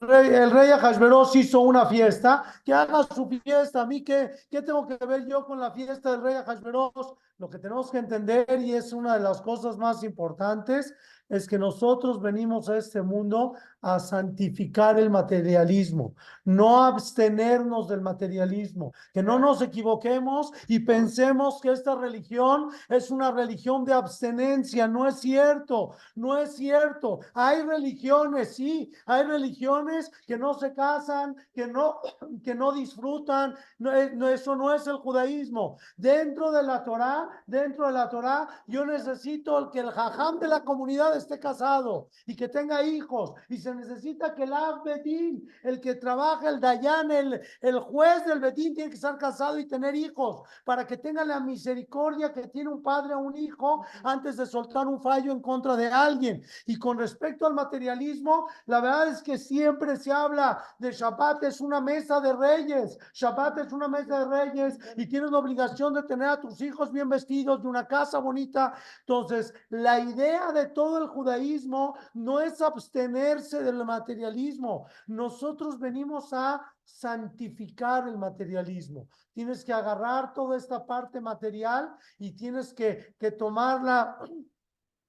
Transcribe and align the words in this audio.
el 0.00 0.50
rey 0.50 0.70
Ahasveros 0.70 1.34
hizo 1.34 1.60
una 1.60 1.86
fiesta, 1.86 2.44
que 2.64 2.72
haga 2.72 3.02
su 3.02 3.28
fiesta. 3.28 3.82
A 3.82 3.86
mí, 3.86 4.04
¿qué, 4.04 4.30
¿qué 4.50 4.62
tengo 4.62 4.86
que 4.86 5.04
ver 5.04 5.26
yo 5.26 5.44
con 5.44 5.58
la 5.58 5.72
fiesta 5.72 6.12
del 6.12 6.22
rey 6.22 6.34
Ahasveros? 6.34 7.14
Lo 7.38 7.48
que 7.48 7.58
tenemos 7.58 7.90
que 7.90 7.98
entender, 7.98 8.60
y 8.60 8.74
es 8.74 8.92
una 8.92 9.14
de 9.14 9.20
las 9.20 9.42
cosas 9.42 9.76
más 9.76 10.02
importantes, 10.02 10.94
es 11.28 11.46
que 11.46 11.58
nosotros 11.58 12.20
venimos 12.20 12.68
a 12.68 12.76
este 12.76 13.02
mundo 13.02 13.54
a 13.80 13.98
santificar 14.00 14.98
el 14.98 15.10
materialismo, 15.10 16.14
no 16.44 16.84
abstenernos 16.84 17.88
del 17.88 18.00
materialismo, 18.00 18.92
que 19.12 19.22
no 19.22 19.38
nos 19.38 19.62
equivoquemos 19.62 20.52
y 20.66 20.80
pensemos 20.80 21.60
que 21.60 21.70
esta 21.70 21.94
religión 21.94 22.70
es 22.88 23.10
una 23.10 23.30
religión 23.30 23.84
de 23.84 23.92
abstenencia, 23.92 24.88
no 24.88 25.06
es 25.06 25.20
cierto, 25.20 25.92
no 26.14 26.36
es 26.36 26.56
cierto. 26.56 27.20
Hay 27.34 27.62
religiones, 27.62 28.56
sí, 28.56 28.92
hay 29.06 29.24
religiones 29.24 30.10
que 30.26 30.38
no 30.38 30.54
se 30.54 30.72
casan, 30.72 31.36
que 31.52 31.66
no 31.66 31.98
que 32.44 32.54
no 32.54 32.72
disfrutan, 32.72 33.54
no, 33.78 33.92
eso 34.28 34.56
no 34.56 34.74
es 34.74 34.86
el 34.86 34.96
judaísmo. 34.96 35.78
Dentro 35.96 36.50
de 36.50 36.62
la 36.62 36.84
Torá, 36.84 37.28
dentro 37.46 37.86
de 37.86 37.92
la 37.92 38.08
Torá, 38.08 38.48
yo 38.66 38.84
necesito 38.86 39.70
que 39.70 39.80
el 39.80 39.90
jajam 39.90 40.38
de 40.38 40.48
la 40.48 40.64
comunidad 40.64 41.16
esté 41.18 41.38
casado 41.38 42.08
y 42.26 42.34
que 42.34 42.48
tenga 42.48 42.82
hijos 42.82 43.34
y 43.48 43.58
se 43.58 43.74
necesita 43.74 44.34
que 44.34 44.44
el 44.44 44.52
Bedín, 44.84 45.48
el 45.62 45.80
que 45.80 45.94
trabaja, 45.94 46.48
el 46.48 46.60
Dayan, 46.60 47.10
el, 47.10 47.40
el 47.60 47.78
juez 47.80 48.24
del 48.24 48.40
Bedín, 48.40 48.74
tiene 48.74 48.90
que 48.90 48.96
estar 48.96 49.18
casado 49.18 49.58
y 49.58 49.66
tener 49.66 49.94
hijos 49.94 50.42
para 50.64 50.86
que 50.86 50.96
tenga 50.96 51.24
la 51.24 51.40
misericordia 51.40 52.32
que 52.32 52.48
tiene 52.48 52.70
un 52.70 52.82
padre 52.82 53.14
a 53.14 53.18
un 53.18 53.36
hijo 53.36 53.84
antes 54.04 54.36
de 54.36 54.46
soltar 54.46 54.86
un 54.86 55.00
fallo 55.00 55.32
en 55.32 55.40
contra 55.40 55.76
de 55.76 55.88
alguien. 55.88 56.42
Y 56.66 56.78
con 56.78 56.98
respecto 56.98 57.46
al 57.46 57.54
materialismo, 57.54 58.48
la 58.66 58.80
verdad 58.80 59.08
es 59.08 59.22
que 59.22 59.38
siempre 59.38 59.96
se 59.96 60.12
habla 60.12 60.62
de 60.78 60.92
Shabbat 60.92 61.42
es 61.44 61.60
una 61.60 61.80
mesa 61.80 62.20
de 62.20 62.32
reyes, 62.32 62.98
Shabbat 63.12 63.58
es 63.58 63.72
una 63.72 63.88
mesa 63.88 64.20
de 64.20 64.44
reyes 64.44 64.78
y 64.96 65.06
tienes 65.06 65.30
la 65.30 65.38
obligación 65.38 65.94
de 65.94 66.02
tener 66.02 66.28
a 66.28 66.40
tus 66.40 66.60
hijos 66.60 66.92
bien 66.92 67.08
vestidos, 67.08 67.62
de 67.62 67.68
una 67.68 67.86
casa 67.86 68.18
bonita. 68.18 68.74
Entonces, 69.00 69.52
la 69.70 70.00
idea 70.00 70.52
de 70.52 70.66
todo 70.66 71.02
el 71.02 71.07
judaísmo 71.08 71.96
no 72.14 72.40
es 72.40 72.60
abstenerse 72.60 73.62
del 73.62 73.84
materialismo. 73.84 74.86
Nosotros 75.06 75.78
venimos 75.78 76.32
a 76.32 76.64
santificar 76.84 78.08
el 78.08 78.16
materialismo. 78.16 79.08
Tienes 79.32 79.64
que 79.64 79.72
agarrar 79.72 80.32
toda 80.32 80.56
esta 80.56 80.86
parte 80.86 81.20
material 81.20 81.94
y 82.18 82.32
tienes 82.32 82.72
que, 82.72 83.14
que 83.18 83.30
tomarla 83.30 84.18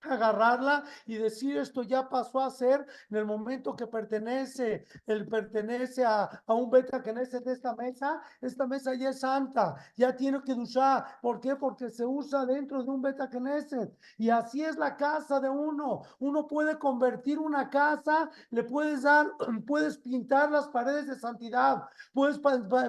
agarrarla 0.02 0.84
y 1.06 1.16
decir 1.16 1.58
esto 1.58 1.84
ya 1.84 2.08
pasó 2.10 2.42
a 2.42 2.50
ser 2.50 2.86
en 3.10 3.18
el 3.18 3.26
momento 3.26 3.76
que 3.76 3.88
pertenece, 3.88 4.86
él 5.06 5.28
pertenece 5.28 6.06
a, 6.06 6.24
a 6.46 6.54
un 6.54 6.70
beta 6.70 7.02
que 7.02 7.14
nace 7.14 7.40
de 7.40 7.54
esta 7.54 7.76
mesa, 7.76 8.22
esta 8.42 8.66
mesa 8.68 8.94
ya 8.96 9.10
es 9.10 9.20
santa, 9.20 9.76
ya 9.96 10.16
tiene 10.16 10.42
que 10.42 10.54
duchar. 10.54 11.06
¿Por 11.22 11.40
qué? 11.40 11.56
Porque 11.56 11.90
se 11.90 12.06
usa 12.06 12.46
dentro 12.46 12.84
de 12.84 12.90
un 12.90 13.02
beta 13.02 13.30
que 13.30 13.40
nace. 13.40 13.92
Y 14.18 14.30
así 14.30 14.64
es 14.64 14.78
la 14.78 14.96
casa 14.96 15.40
de 15.40 15.50
uno. 15.50 16.04
Uno 16.20 16.48
puede 16.48 16.78
convertir 16.78 17.40
una 17.40 17.70
casa, 17.70 18.30
le 18.52 18.64
puedes 18.64 19.04
dar, 19.04 19.28
puedes 19.68 19.98
pintar 19.98 20.52
las 20.52 20.68
paredes 20.68 21.08
de 21.08 21.16
santidad, 21.16 21.84
puedes 22.14 22.40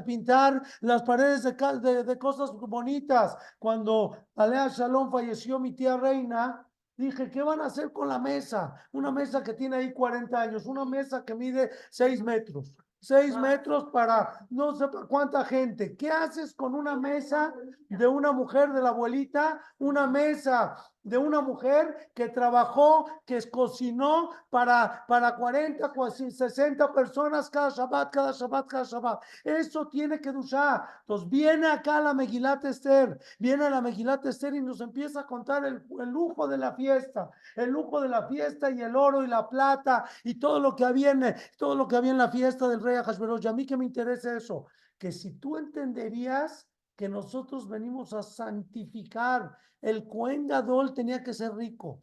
pintar 0.04 0.62
las 0.80 1.02
paredes 1.02 1.42
de, 1.42 2.04
de 2.04 2.18
cosas 2.18 2.52
bonitas. 2.52 3.36
Cuando 3.58 4.16
Alea 4.36 4.68
Shalom 4.68 5.10
falleció 5.10 5.58
mi 5.58 5.72
tía 5.72 5.96
Reina, 5.96 6.66
Dije, 7.00 7.30
¿qué 7.30 7.40
van 7.40 7.62
a 7.62 7.64
hacer 7.64 7.92
con 7.94 8.08
la 8.08 8.18
mesa? 8.18 8.74
Una 8.92 9.10
mesa 9.10 9.42
que 9.42 9.54
tiene 9.54 9.76
ahí 9.76 9.90
40 9.90 10.38
años, 10.38 10.66
una 10.66 10.84
mesa 10.84 11.24
que 11.24 11.34
mide 11.34 11.70
6 11.88 12.22
metros. 12.22 12.74
6 13.00 13.38
metros 13.38 13.86
para 13.90 14.46
no 14.50 14.74
sé 14.74 14.84
cuánta 15.08 15.42
gente. 15.46 15.96
¿Qué 15.96 16.10
haces 16.10 16.54
con 16.54 16.74
una 16.74 16.96
mesa 16.96 17.54
de 17.88 18.06
una 18.06 18.32
mujer 18.32 18.74
de 18.74 18.82
la 18.82 18.90
abuelita? 18.90 19.62
Una 19.78 20.06
mesa 20.06 20.76
de 21.02 21.16
una 21.16 21.40
mujer 21.40 22.10
que 22.14 22.28
trabajó, 22.28 23.06
que 23.24 23.38
cocinó 23.50 24.30
para, 24.50 25.04
para 25.06 25.34
40, 25.34 25.92
60 26.30 26.92
personas 26.92 27.48
cada 27.48 27.70
Shabbat, 27.70 28.12
cada 28.12 28.32
Shabbat, 28.32 28.66
cada 28.66 28.84
Shabbat. 28.84 29.22
Eso 29.44 29.88
tiene 29.88 30.20
que 30.20 30.30
duchar. 30.30 30.84
Entonces 31.00 31.28
viene 31.28 31.68
acá 31.68 32.00
la 32.00 32.12
Megilat 32.12 32.64
Esther, 32.64 33.18
viene 33.38 33.70
la 33.70 33.80
Megilat 33.80 34.24
Esther 34.26 34.54
y 34.54 34.60
nos 34.60 34.80
empieza 34.80 35.20
a 35.20 35.26
contar 35.26 35.64
el, 35.64 35.82
el, 36.00 36.08
lujo 36.10 36.46
de 36.46 36.58
la 36.58 36.72
fiesta, 36.72 37.30
el 37.56 37.70
lujo 37.70 38.00
de 38.00 38.08
la 38.08 38.26
fiesta 38.28 38.70
y 38.70 38.80
el 38.82 38.94
oro 38.94 39.24
y 39.24 39.26
la 39.26 39.48
plata 39.48 40.04
y 40.24 40.38
todo 40.38 40.60
lo 40.60 40.76
que 40.76 40.84
había 40.84 41.12
en, 41.12 41.34
todo 41.56 41.74
lo 41.74 41.88
que 41.88 41.96
había 41.96 42.10
en 42.10 42.18
la 42.18 42.30
fiesta 42.30 42.68
del 42.68 42.82
rey 42.82 42.96
Ahasverosh. 42.96 43.44
Y 43.44 43.48
a 43.48 43.52
mí 43.52 43.64
que 43.64 43.76
me 43.76 43.86
interesa 43.86 44.36
eso, 44.36 44.66
que 44.98 45.12
si 45.12 45.32
tú 45.32 45.56
entenderías 45.56 46.69
que 47.00 47.08
nosotros 47.08 47.66
venimos 47.66 48.12
a 48.12 48.22
santificar. 48.22 49.56
El 49.80 50.06
Cohen 50.06 50.46
Gadol 50.46 50.92
tenía 50.92 51.22
que 51.22 51.32
ser 51.32 51.54
rico. 51.54 52.02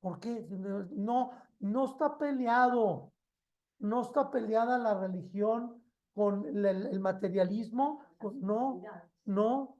¿Por 0.00 0.18
qué? 0.18 0.46
No, 0.96 1.30
no 1.60 1.84
está 1.84 2.16
peleado, 2.16 3.12
no 3.80 4.00
está 4.00 4.30
peleada 4.30 4.78
la 4.78 4.98
religión 4.98 5.84
con 6.14 6.46
el, 6.46 7.00
materialismo. 7.00 8.00
no, 8.40 8.80
no, 9.26 9.76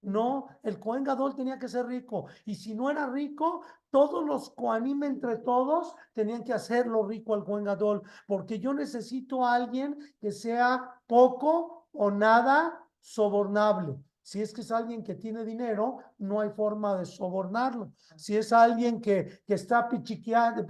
no. 0.00 0.48
El 0.62 0.80
Cohen 0.80 1.04
Gadol 1.04 1.34
tenía 1.34 1.58
que 1.58 1.68
ser 1.68 1.84
rico. 1.84 2.28
Y 2.46 2.54
si 2.54 2.74
no 2.74 2.88
era 2.88 3.06
rico, 3.06 3.60
todos 3.90 4.24
los 4.24 4.48
Koanim 4.54 5.02
entre 5.02 5.36
todos 5.36 5.94
tenían 6.14 6.42
que 6.42 6.54
hacerlo 6.54 7.06
rico 7.06 7.34
al 7.34 7.44
Cohen 7.44 7.64
Gadol. 7.64 8.00
Porque 8.26 8.58
yo 8.58 8.72
necesito 8.72 9.44
a 9.44 9.56
alguien 9.56 9.98
que 10.18 10.32
sea 10.32 11.02
poco 11.06 11.88
o 11.92 12.10
nada 12.10 12.81
sobornable. 13.02 13.98
Si 14.22 14.40
es 14.40 14.52
que 14.52 14.60
es 14.60 14.70
alguien 14.70 15.02
que 15.02 15.16
tiene 15.16 15.44
dinero, 15.44 15.98
no 16.18 16.40
hay 16.40 16.50
forma 16.50 16.96
de 16.96 17.04
sobornarlo. 17.04 17.92
Si 18.16 18.36
es 18.36 18.52
alguien 18.52 19.00
que, 19.00 19.42
que 19.44 19.54
está 19.54 19.88
pichiqueando, 19.88 20.64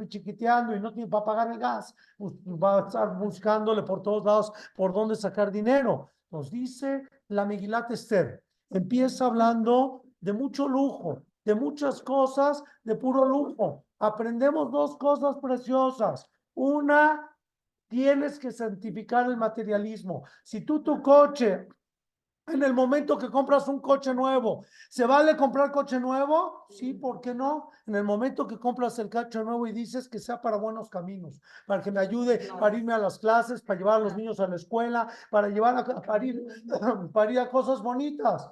y 0.74 0.80
no 0.80 0.92
tiene 0.92 1.10
para 1.10 1.24
pagar 1.24 1.50
el 1.50 1.58
gas, 1.58 1.94
pues 2.16 2.32
va 2.46 2.78
a 2.78 2.86
estar 2.86 3.18
buscándole 3.18 3.82
por 3.82 4.02
todos 4.02 4.24
lados 4.24 4.52
por 4.74 4.94
dónde 4.94 5.16
sacar 5.16 5.52
dinero. 5.52 6.10
Nos 6.30 6.50
dice 6.50 7.06
la 7.28 7.44
Megilat 7.44 7.90
Esther. 7.90 8.42
Empieza 8.70 9.26
hablando 9.26 10.04
de 10.18 10.32
mucho 10.32 10.66
lujo, 10.66 11.22
de 11.44 11.54
muchas 11.54 12.00
cosas 12.00 12.64
de 12.82 12.94
puro 12.94 13.26
lujo. 13.26 13.84
Aprendemos 13.98 14.70
dos 14.70 14.96
cosas 14.96 15.36
preciosas. 15.36 16.26
Una, 16.54 17.36
tienes 17.86 18.38
que 18.38 18.50
santificar 18.50 19.26
el 19.26 19.36
materialismo. 19.36 20.24
Si 20.42 20.62
tú 20.62 20.82
tu 20.82 21.02
coche 21.02 21.68
en 22.46 22.62
el 22.62 22.74
momento 22.74 23.16
que 23.18 23.30
compras 23.30 23.68
un 23.68 23.80
coche 23.80 24.12
nuevo, 24.14 24.64
¿se 24.88 25.06
vale 25.06 25.36
comprar 25.36 25.70
coche 25.70 26.00
nuevo? 26.00 26.66
Sí, 26.70 26.94
¿por 26.94 27.20
qué 27.20 27.34
no? 27.34 27.70
En 27.86 27.94
el 27.94 28.04
momento 28.04 28.46
que 28.46 28.58
compras 28.58 28.98
el 28.98 29.08
coche 29.08 29.42
nuevo 29.44 29.66
y 29.66 29.72
dices 29.72 30.08
que 30.08 30.18
sea 30.18 30.40
para 30.40 30.56
buenos 30.56 30.88
caminos, 30.88 31.40
para 31.66 31.82
que 31.82 31.90
me 31.90 32.00
ayude 32.00 32.48
para 32.58 32.76
irme 32.76 32.92
a 32.92 32.98
las 32.98 33.18
clases, 33.18 33.62
para 33.62 33.78
llevar 33.78 34.00
a 34.00 34.04
los 34.04 34.16
niños 34.16 34.40
a 34.40 34.48
la 34.48 34.56
escuela, 34.56 35.08
para 35.30 35.48
llevar 35.48 35.76
a, 35.78 36.02
para 36.02 36.24
ir, 36.24 36.44
para 37.12 37.30
ir 37.30 37.38
a 37.38 37.50
cosas 37.50 37.80
bonitas. 37.80 38.50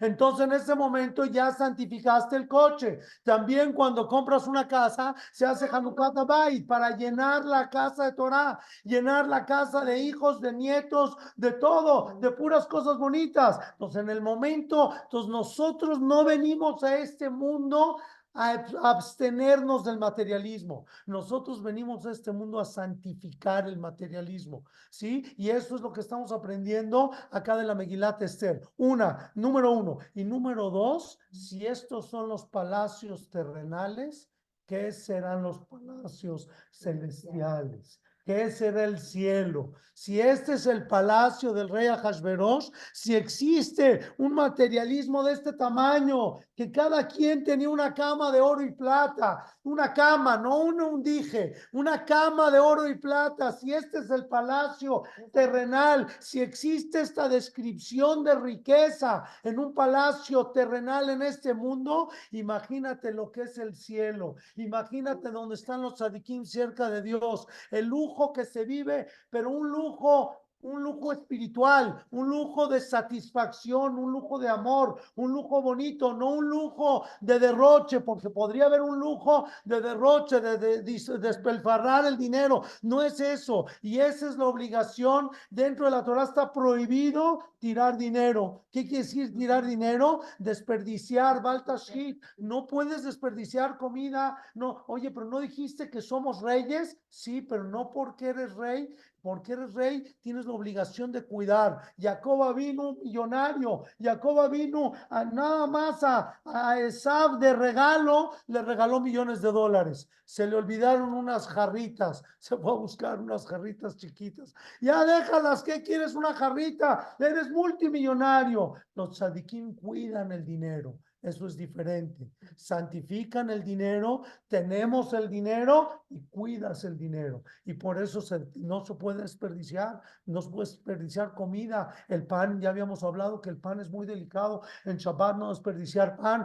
Entonces 0.00 0.46
en 0.46 0.52
ese 0.52 0.74
momento 0.74 1.24
ya 1.24 1.52
santificaste 1.52 2.36
el 2.36 2.48
coche. 2.48 3.00
También 3.22 3.72
cuando 3.72 4.06
compras 4.06 4.46
una 4.46 4.66
casa, 4.66 5.14
se 5.32 5.46
hace 5.46 5.68
Hanukkah 5.70 6.24
Bait 6.24 6.66
para 6.66 6.96
llenar 6.96 7.44
la 7.44 7.68
casa 7.70 8.04
de 8.04 8.12
Torah, 8.12 8.58
llenar 8.84 9.28
la 9.28 9.44
casa 9.44 9.84
de 9.84 9.98
hijos, 9.98 10.40
de 10.40 10.52
nietos, 10.52 11.16
de 11.36 11.52
todo, 11.52 12.18
de 12.20 12.30
puras 12.32 12.66
cosas 12.66 12.98
bonitas. 12.98 13.58
Entonces 13.72 14.02
en 14.02 14.10
el 14.10 14.20
momento, 14.20 14.92
entonces 15.04 15.30
nosotros 15.30 16.00
no 16.00 16.24
venimos 16.24 16.82
a 16.84 16.96
este 16.96 17.30
mundo 17.30 17.98
a 18.34 18.64
abstenernos 18.82 19.84
del 19.84 19.98
materialismo. 19.98 20.86
Nosotros 21.06 21.62
venimos 21.62 22.06
a 22.06 22.12
este 22.12 22.32
mundo 22.32 22.58
a 22.58 22.64
santificar 22.64 23.66
el 23.68 23.78
materialismo, 23.78 24.64
¿sí? 24.90 25.34
Y 25.36 25.50
eso 25.50 25.76
es 25.76 25.82
lo 25.82 25.92
que 25.92 26.00
estamos 26.00 26.32
aprendiendo 26.32 27.10
acá 27.30 27.56
de 27.56 27.64
la 27.64 27.74
Megilat 27.74 28.22
Esther. 28.22 28.60
Una, 28.76 29.32
número 29.34 29.72
uno. 29.72 29.98
Y 30.14 30.24
número 30.24 30.70
dos, 30.70 31.18
si 31.30 31.66
estos 31.66 32.08
son 32.08 32.28
los 32.28 32.46
palacios 32.46 33.28
terrenales, 33.28 34.30
¿qué 34.66 34.92
serán 34.92 35.42
los 35.42 35.60
palacios 35.66 36.48
celestiales? 36.70 38.00
que 38.24 38.42
ese 38.42 38.68
era 38.68 38.84
el 38.84 38.98
cielo. 38.98 39.72
Si 39.94 40.20
este 40.20 40.54
es 40.54 40.66
el 40.66 40.86
palacio 40.86 41.52
del 41.52 41.68
rey 41.68 41.86
Ahasverosh, 41.88 42.70
si 42.92 43.14
existe 43.14 44.00
un 44.18 44.34
materialismo 44.34 45.22
de 45.22 45.32
este 45.32 45.52
tamaño, 45.52 46.38
que 46.54 46.70
cada 46.70 47.06
quien 47.08 47.44
tenía 47.44 47.68
una 47.68 47.94
cama 47.94 48.30
de 48.30 48.40
oro 48.40 48.62
y 48.62 48.72
plata, 48.72 49.44
una 49.64 49.92
cama, 49.92 50.36
no 50.36 50.58
un 50.58 50.80
undije, 50.80 51.54
una 51.72 52.04
cama 52.04 52.50
de 52.50 52.58
oro 52.58 52.88
y 52.88 52.98
plata, 52.98 53.52
si 53.52 53.72
este 53.72 53.98
es 53.98 54.10
el 54.10 54.26
palacio 54.26 55.02
terrenal, 55.32 56.06
si 56.20 56.40
existe 56.40 57.00
esta 57.00 57.28
descripción 57.28 58.22
de 58.24 58.34
riqueza 58.34 59.24
en 59.42 59.58
un 59.58 59.74
palacio 59.74 60.48
terrenal 60.48 61.10
en 61.10 61.22
este 61.22 61.54
mundo, 61.54 62.10
imagínate 62.32 63.12
lo 63.12 63.30
que 63.30 63.42
es 63.42 63.58
el 63.58 63.74
cielo, 63.74 64.36
imagínate 64.56 65.30
donde 65.30 65.54
están 65.54 65.82
los 65.82 65.98
sadiquín 65.98 66.44
cerca 66.44 66.90
de 66.90 67.02
Dios, 67.02 67.46
el 67.70 67.86
lujo 67.86 68.32
que 68.32 68.44
se 68.44 68.64
vive, 68.64 69.06
pero 69.30 69.50
un 69.50 69.70
lujo 69.70 70.41
un 70.62 70.82
lujo 70.82 71.12
espiritual, 71.12 72.04
un 72.10 72.28
lujo 72.28 72.68
de 72.68 72.80
satisfacción, 72.80 73.98
un 73.98 74.12
lujo 74.12 74.38
de 74.38 74.48
amor, 74.48 75.00
un 75.16 75.32
lujo 75.32 75.60
bonito, 75.60 76.14
no 76.14 76.30
un 76.30 76.48
lujo 76.48 77.04
de 77.20 77.38
derroche, 77.38 78.00
porque 78.00 78.30
podría 78.30 78.66
haber 78.66 78.80
un 78.80 78.98
lujo 78.98 79.46
de 79.64 79.80
derroche, 79.80 80.40
de, 80.40 80.82
despelfarrar 80.82 82.06
el 82.06 82.16
dinero. 82.16 82.62
No 82.82 83.02
es 83.02 83.20
eso. 83.20 83.66
Y 83.82 83.98
esa 83.98 84.28
es 84.28 84.36
la 84.36 84.46
obligación. 84.46 85.30
Dentro 85.50 85.86
de 85.86 85.90
la 85.90 86.04
Torah 86.04 86.24
está 86.24 86.52
prohibido 86.52 87.40
tirar 87.58 87.96
dinero. 87.96 88.64
¿Qué 88.70 88.86
quiere 88.86 89.04
decir 89.04 89.36
tirar 89.36 89.66
dinero? 89.66 90.20
Desperdiciar, 90.38 91.42
baltashit. 91.42 92.22
No 92.38 92.66
puedes 92.66 93.04
desperdiciar 93.04 93.78
comida. 93.78 94.36
No, 94.54 94.84
oye, 94.86 95.10
pero 95.10 95.26
no 95.26 95.40
dijiste 95.40 95.90
que 95.90 96.00
somos 96.00 96.40
reyes. 96.40 96.96
Sí, 97.08 97.42
pero 97.42 97.64
no 97.64 97.90
porque 97.90 98.28
eres 98.28 98.54
rey 98.54 98.94
porque 99.22 99.52
eres 99.52 99.72
rey, 99.74 100.02
tienes 100.20 100.46
la 100.46 100.52
obligación 100.52 101.12
de 101.12 101.24
cuidar. 101.24 101.80
Jacoba 101.98 102.52
vino 102.52 102.96
millonario. 103.02 103.84
Jacoba 104.00 104.48
vino 104.48 104.92
nada 105.32 105.66
más 105.66 106.02
a, 106.02 106.40
a 106.44 106.78
Esab 106.80 107.38
de 107.38 107.54
regalo, 107.54 108.32
le 108.48 108.62
regaló 108.62 109.00
millones 109.00 109.40
de 109.40 109.52
dólares. 109.52 110.08
Se 110.24 110.46
le 110.46 110.56
olvidaron 110.56 111.14
unas 111.14 111.46
jarritas. 111.46 112.22
Se 112.38 112.56
fue 112.56 112.72
a 112.72 112.74
buscar 112.74 113.20
unas 113.20 113.46
jarritas 113.46 113.96
chiquitas. 113.96 114.54
Ya 114.80 115.04
déjalas, 115.04 115.62
¿qué 115.62 115.82
quieres? 115.82 116.14
Una 116.14 116.34
jarrita. 116.34 117.16
Eres 117.18 117.50
multimillonario. 117.50 118.74
Los 118.94 119.18
sadiquín 119.18 119.74
cuidan 119.74 120.32
el 120.32 120.44
dinero. 120.44 120.98
Eso 121.22 121.46
es 121.46 121.56
diferente. 121.56 122.32
Santifican 122.56 123.48
el 123.50 123.62
dinero, 123.62 124.22
tenemos 124.48 125.12
el 125.12 125.28
dinero 125.28 126.04
y 126.10 126.20
cuidas 126.26 126.82
el 126.82 126.98
dinero. 126.98 127.44
Y 127.64 127.74
por 127.74 128.02
eso 128.02 128.20
no 128.56 128.84
se 128.84 128.94
puede 128.94 129.22
desperdiciar, 129.22 130.00
no 130.26 130.42
se 130.42 130.50
puede 130.50 130.68
desperdiciar 130.68 131.32
comida. 131.32 131.94
El 132.08 132.26
pan, 132.26 132.60
ya 132.60 132.70
habíamos 132.70 133.04
hablado 133.04 133.40
que 133.40 133.50
el 133.50 133.58
pan 133.58 133.78
es 133.78 133.88
muy 133.88 134.04
delicado. 134.04 134.62
En 134.84 134.96
Shabbat 134.96 135.36
no 135.36 135.50
desperdiciar 135.50 136.16
pan. 136.16 136.44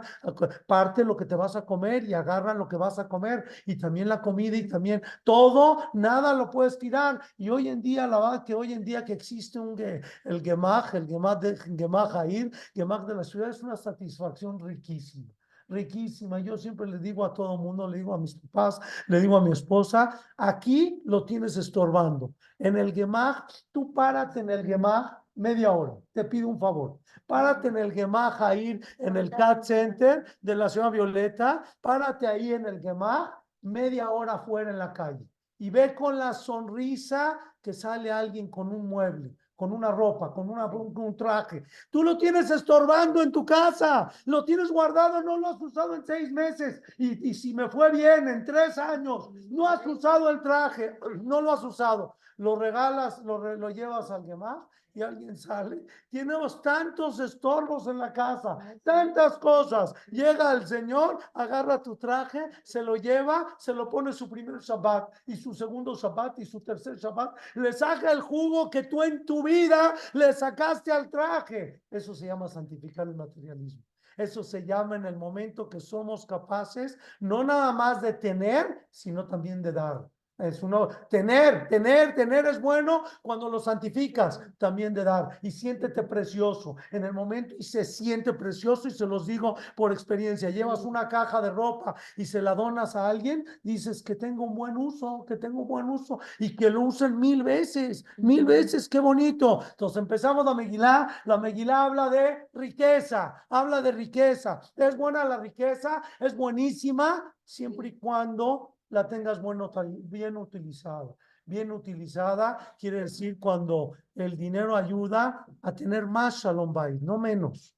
Parte 0.68 1.04
lo 1.04 1.16
que 1.16 1.24
te 1.24 1.34
vas 1.34 1.56
a 1.56 1.64
comer 1.64 2.04
y 2.04 2.14
agarra 2.14 2.54
lo 2.54 2.68
que 2.68 2.76
vas 2.76 3.00
a 3.00 3.08
comer. 3.08 3.46
Y 3.66 3.76
también 3.78 4.08
la 4.08 4.20
comida 4.20 4.56
y 4.56 4.68
también 4.68 5.02
todo, 5.24 5.78
nada 5.92 6.32
lo 6.34 6.50
puedes 6.50 6.78
tirar. 6.78 7.20
Y 7.36 7.50
hoy 7.50 7.68
en 7.68 7.82
día, 7.82 8.06
la 8.06 8.20
verdad 8.20 8.44
que 8.44 8.54
hoy 8.54 8.72
en 8.72 8.84
día 8.84 9.04
que 9.04 9.12
existe 9.12 9.58
un, 9.58 9.76
el 9.78 10.42
Gemach, 10.42 10.94
el 10.94 11.08
Gemach 11.08 11.40
de 11.40 11.56
Gemach 11.56 12.14
Air, 12.14 12.52
Gemach 12.74 13.06
de 13.06 13.14
la 13.16 13.24
ciudad 13.24 13.50
es 13.50 13.60
una 13.60 13.76
satisfacción 13.76 14.67
riquísima, 14.68 15.32
riquísima. 15.68 16.40
Yo 16.40 16.56
siempre 16.56 16.86
le 16.86 16.98
digo 16.98 17.24
a 17.24 17.32
todo 17.32 17.56
mundo, 17.56 17.88
le 17.88 17.98
digo 17.98 18.14
a 18.14 18.18
mis 18.18 18.34
papás, 18.34 18.80
le 19.08 19.20
digo 19.20 19.36
a 19.36 19.40
mi 19.40 19.50
esposa, 19.50 20.20
aquí 20.36 21.02
lo 21.04 21.24
tienes 21.24 21.56
estorbando. 21.56 22.34
En 22.58 22.76
el 22.76 22.92
Gemach, 22.92 23.50
tú 23.72 23.92
párate 23.92 24.40
en 24.40 24.50
el 24.50 24.64
Gemach 24.66 25.18
media 25.34 25.72
hora. 25.72 25.94
Te 26.12 26.24
pido 26.24 26.48
un 26.48 26.58
favor. 26.58 26.98
Párate 27.26 27.68
en 27.68 27.76
el 27.76 27.92
Gemach 27.92 28.40
a 28.40 28.54
ir 28.54 28.84
en 28.98 29.16
el 29.16 29.30
CAT 29.30 29.62
Center 29.62 30.24
de 30.40 30.54
la 30.54 30.68
ciudad 30.68 30.90
Violeta. 30.90 31.62
Párate 31.80 32.26
ahí 32.26 32.52
en 32.52 32.66
el 32.66 32.80
Gemach 32.80 33.30
media 33.62 34.10
hora 34.10 34.34
afuera 34.34 34.70
en 34.70 34.78
la 34.78 34.92
calle. 34.92 35.24
Y 35.58 35.70
ve 35.70 35.94
con 35.94 36.18
la 36.18 36.32
sonrisa 36.32 37.38
que 37.62 37.72
sale 37.72 38.10
alguien 38.10 38.48
con 38.48 38.68
un 38.68 38.88
mueble 38.88 39.34
con 39.58 39.72
una 39.72 39.90
ropa, 39.90 40.32
con 40.32 40.48
una, 40.48 40.66
un 40.66 41.16
traje. 41.16 41.64
Tú 41.90 42.04
lo 42.04 42.16
tienes 42.16 42.48
estorbando 42.48 43.20
en 43.20 43.32
tu 43.32 43.44
casa, 43.44 44.08
lo 44.26 44.44
tienes 44.44 44.70
guardado, 44.70 45.20
no 45.20 45.36
lo 45.36 45.48
has 45.48 45.60
usado 45.60 45.96
en 45.96 46.06
seis 46.06 46.30
meses. 46.30 46.80
Y, 46.96 47.28
y 47.28 47.34
si 47.34 47.52
me 47.54 47.68
fue 47.68 47.90
bien, 47.90 48.28
en 48.28 48.44
tres 48.44 48.78
años, 48.78 49.30
no 49.50 49.66
has 49.66 49.84
usado 49.84 50.30
el 50.30 50.42
traje, 50.42 50.96
no 51.22 51.40
lo 51.40 51.50
has 51.50 51.64
usado. 51.64 52.14
Lo 52.36 52.54
regalas, 52.54 53.18
lo, 53.24 53.56
lo 53.56 53.70
llevas 53.70 54.12
a 54.12 54.14
alguien 54.14 54.38
más 54.38 54.58
y 54.94 55.02
alguien 55.02 55.36
sale. 55.36 55.84
Tenemos 56.10 56.60
tantos 56.62 57.20
estorbos 57.20 57.86
en 57.86 57.98
la 57.98 58.12
casa, 58.12 58.58
tantas 58.82 59.38
cosas. 59.38 59.94
Llega 60.10 60.52
el 60.52 60.66
Señor, 60.66 61.18
agarra 61.34 61.82
tu 61.82 61.96
traje, 61.96 62.50
se 62.62 62.82
lo 62.82 62.96
lleva, 62.96 63.54
se 63.58 63.72
lo 63.72 63.88
pone 63.88 64.12
su 64.12 64.28
primer 64.28 64.60
Shabbat 64.60 65.12
y 65.26 65.36
su 65.36 65.54
segundo 65.54 65.94
Shabbat 65.94 66.38
y 66.40 66.44
su 66.44 66.60
tercer 66.60 66.96
Shabbat. 66.96 67.36
Le 67.54 67.72
saca 67.72 68.10
el 68.12 68.20
jugo 68.20 68.70
que 68.70 68.84
tú 68.84 69.02
en 69.02 69.24
tu 69.24 69.42
vida 69.42 69.94
le 70.14 70.32
sacaste 70.32 70.90
al 70.92 71.10
traje. 71.10 71.82
Eso 71.90 72.14
se 72.14 72.26
llama 72.26 72.48
santificar 72.48 73.06
el 73.08 73.14
materialismo. 73.14 73.82
Eso 74.16 74.42
se 74.42 74.66
llama 74.66 74.96
en 74.96 75.06
el 75.06 75.16
momento 75.16 75.68
que 75.68 75.78
somos 75.78 76.26
capaces 76.26 76.98
no 77.20 77.44
nada 77.44 77.70
más 77.72 78.02
de 78.02 78.14
tener, 78.14 78.88
sino 78.90 79.28
también 79.28 79.62
de 79.62 79.72
dar. 79.72 80.08
Es 80.38 80.62
uno, 80.62 80.88
tener, 81.10 81.66
tener, 81.66 82.14
tener 82.14 82.46
es 82.46 82.60
bueno 82.60 83.02
cuando 83.22 83.50
lo 83.50 83.58
santificas, 83.58 84.40
también 84.56 84.94
de 84.94 85.02
dar. 85.02 85.40
Y 85.42 85.50
siéntete 85.50 86.04
precioso 86.04 86.76
en 86.92 87.04
el 87.04 87.12
momento 87.12 87.56
y 87.58 87.64
se 87.64 87.84
siente 87.84 88.32
precioso 88.32 88.86
y 88.86 88.92
se 88.92 89.04
los 89.04 89.26
digo 89.26 89.56
por 89.74 89.92
experiencia. 89.92 90.50
Llevas 90.50 90.84
una 90.84 91.08
caja 91.08 91.40
de 91.40 91.50
ropa 91.50 91.96
y 92.16 92.24
se 92.24 92.40
la 92.40 92.54
donas 92.54 92.94
a 92.94 93.08
alguien, 93.08 93.44
dices 93.64 94.00
que 94.00 94.14
tengo 94.14 94.44
un 94.44 94.54
buen 94.54 94.76
uso, 94.76 95.24
que 95.26 95.36
tengo 95.36 95.62
un 95.62 95.68
buen 95.68 95.90
uso 95.90 96.20
y 96.38 96.54
que 96.54 96.70
lo 96.70 96.82
usen 96.82 97.18
mil 97.18 97.42
veces, 97.42 98.04
mil 98.18 98.44
veces, 98.44 98.88
qué 98.88 99.00
bonito. 99.00 99.60
Entonces 99.68 99.96
empezamos 99.96 100.44
la 100.44 100.54
Megilá, 100.54 101.22
la 101.24 101.38
Megilá 101.38 101.82
habla 101.82 102.08
de 102.10 102.48
riqueza, 102.52 103.44
habla 103.50 103.82
de 103.82 103.90
riqueza. 103.90 104.60
Es 104.76 104.96
buena 104.96 105.24
la 105.24 105.38
riqueza, 105.38 106.00
es 106.20 106.36
buenísima 106.36 107.34
siempre 107.42 107.88
y 107.88 107.98
cuando 107.98 108.77
la 108.90 109.06
tengas 109.06 109.40
bueno, 109.40 109.70
bien 110.02 110.36
utilizada. 110.36 111.14
Bien 111.44 111.72
utilizada 111.72 112.74
quiere 112.78 113.00
decir 113.00 113.38
cuando 113.38 113.92
el 114.14 114.36
dinero 114.36 114.76
ayuda 114.76 115.46
a 115.62 115.74
tener 115.74 116.06
más 116.06 116.42
Shalom 116.42 116.72
Bay, 116.72 116.98
no 117.00 117.18
menos, 117.18 117.74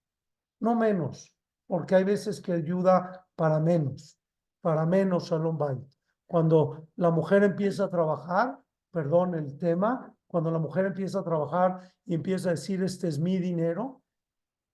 no 0.59 0.75
menos, 0.75 1.33
porque 1.67 1.95
hay 1.95 2.05
veces 2.05 2.40
que 2.40 2.52
ayuda 2.52 3.26
para 3.37 3.61
menos, 3.61 4.19
para 4.61 4.85
menos 4.87 5.31
Shalom 5.31 5.57
Bay. 5.57 5.79
Cuando 6.26 6.88
la 6.97 7.11
mujer 7.11 7.45
empieza 7.45 7.85
a 7.85 7.90
trabajar, 7.90 8.59
perdón 8.90 9.35
el 9.35 9.57
tema, 9.57 10.12
cuando 10.26 10.50
la 10.50 10.59
mujer 10.59 10.87
empieza 10.87 11.21
a 11.21 11.25
trabajar 11.25 11.81
y 12.05 12.14
empieza 12.14 12.49
a 12.49 12.52
decir, 12.52 12.83
este 12.83 13.09
es 13.09 13.19
mi 13.21 13.38
dinero, 13.38 14.02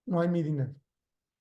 no 0.07 0.21
hay 0.21 0.28
mi 0.28 0.43
dinero, 0.43 0.75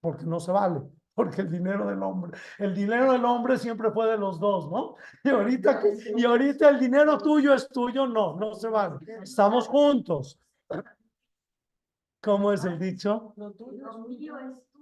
porque 0.02 0.26
no 0.26 0.40
se 0.40 0.52
vale 0.52 0.82
porque 1.16 1.42
el 1.42 1.50
dinero 1.50 1.88
del 1.88 2.04
hombre, 2.04 2.38
el 2.60 2.76
dinero 2.76 3.14
del 3.14 3.24
hombre 3.26 3.58
siempre 3.58 3.90
fue 3.90 4.08
de 4.08 4.18
los 4.18 4.40
dos, 4.40 4.70
¿no? 4.70 4.96
Y 5.24 5.30
ahorita, 5.30 5.82
y 6.16 6.26
ahorita 6.26 6.70
el 6.70 6.80
dinero 6.80 7.18
tuyo 7.18 7.54
es 7.54 7.70
tuyo, 7.70 8.06
no, 8.06 8.36
no 8.36 8.54
se 8.54 8.68
vale. 8.68 8.98
Estamos 9.24 9.68
juntos. 9.68 10.38
¿Cómo 12.22 12.52
es 12.52 12.66
el 12.66 12.78
dicho? 12.78 13.34
Lo 13.38 13.52
tuyo 13.52 13.90
es 13.90 13.98
mío, 14.10 14.38
es 14.38 14.62
tuyo, 14.72 14.75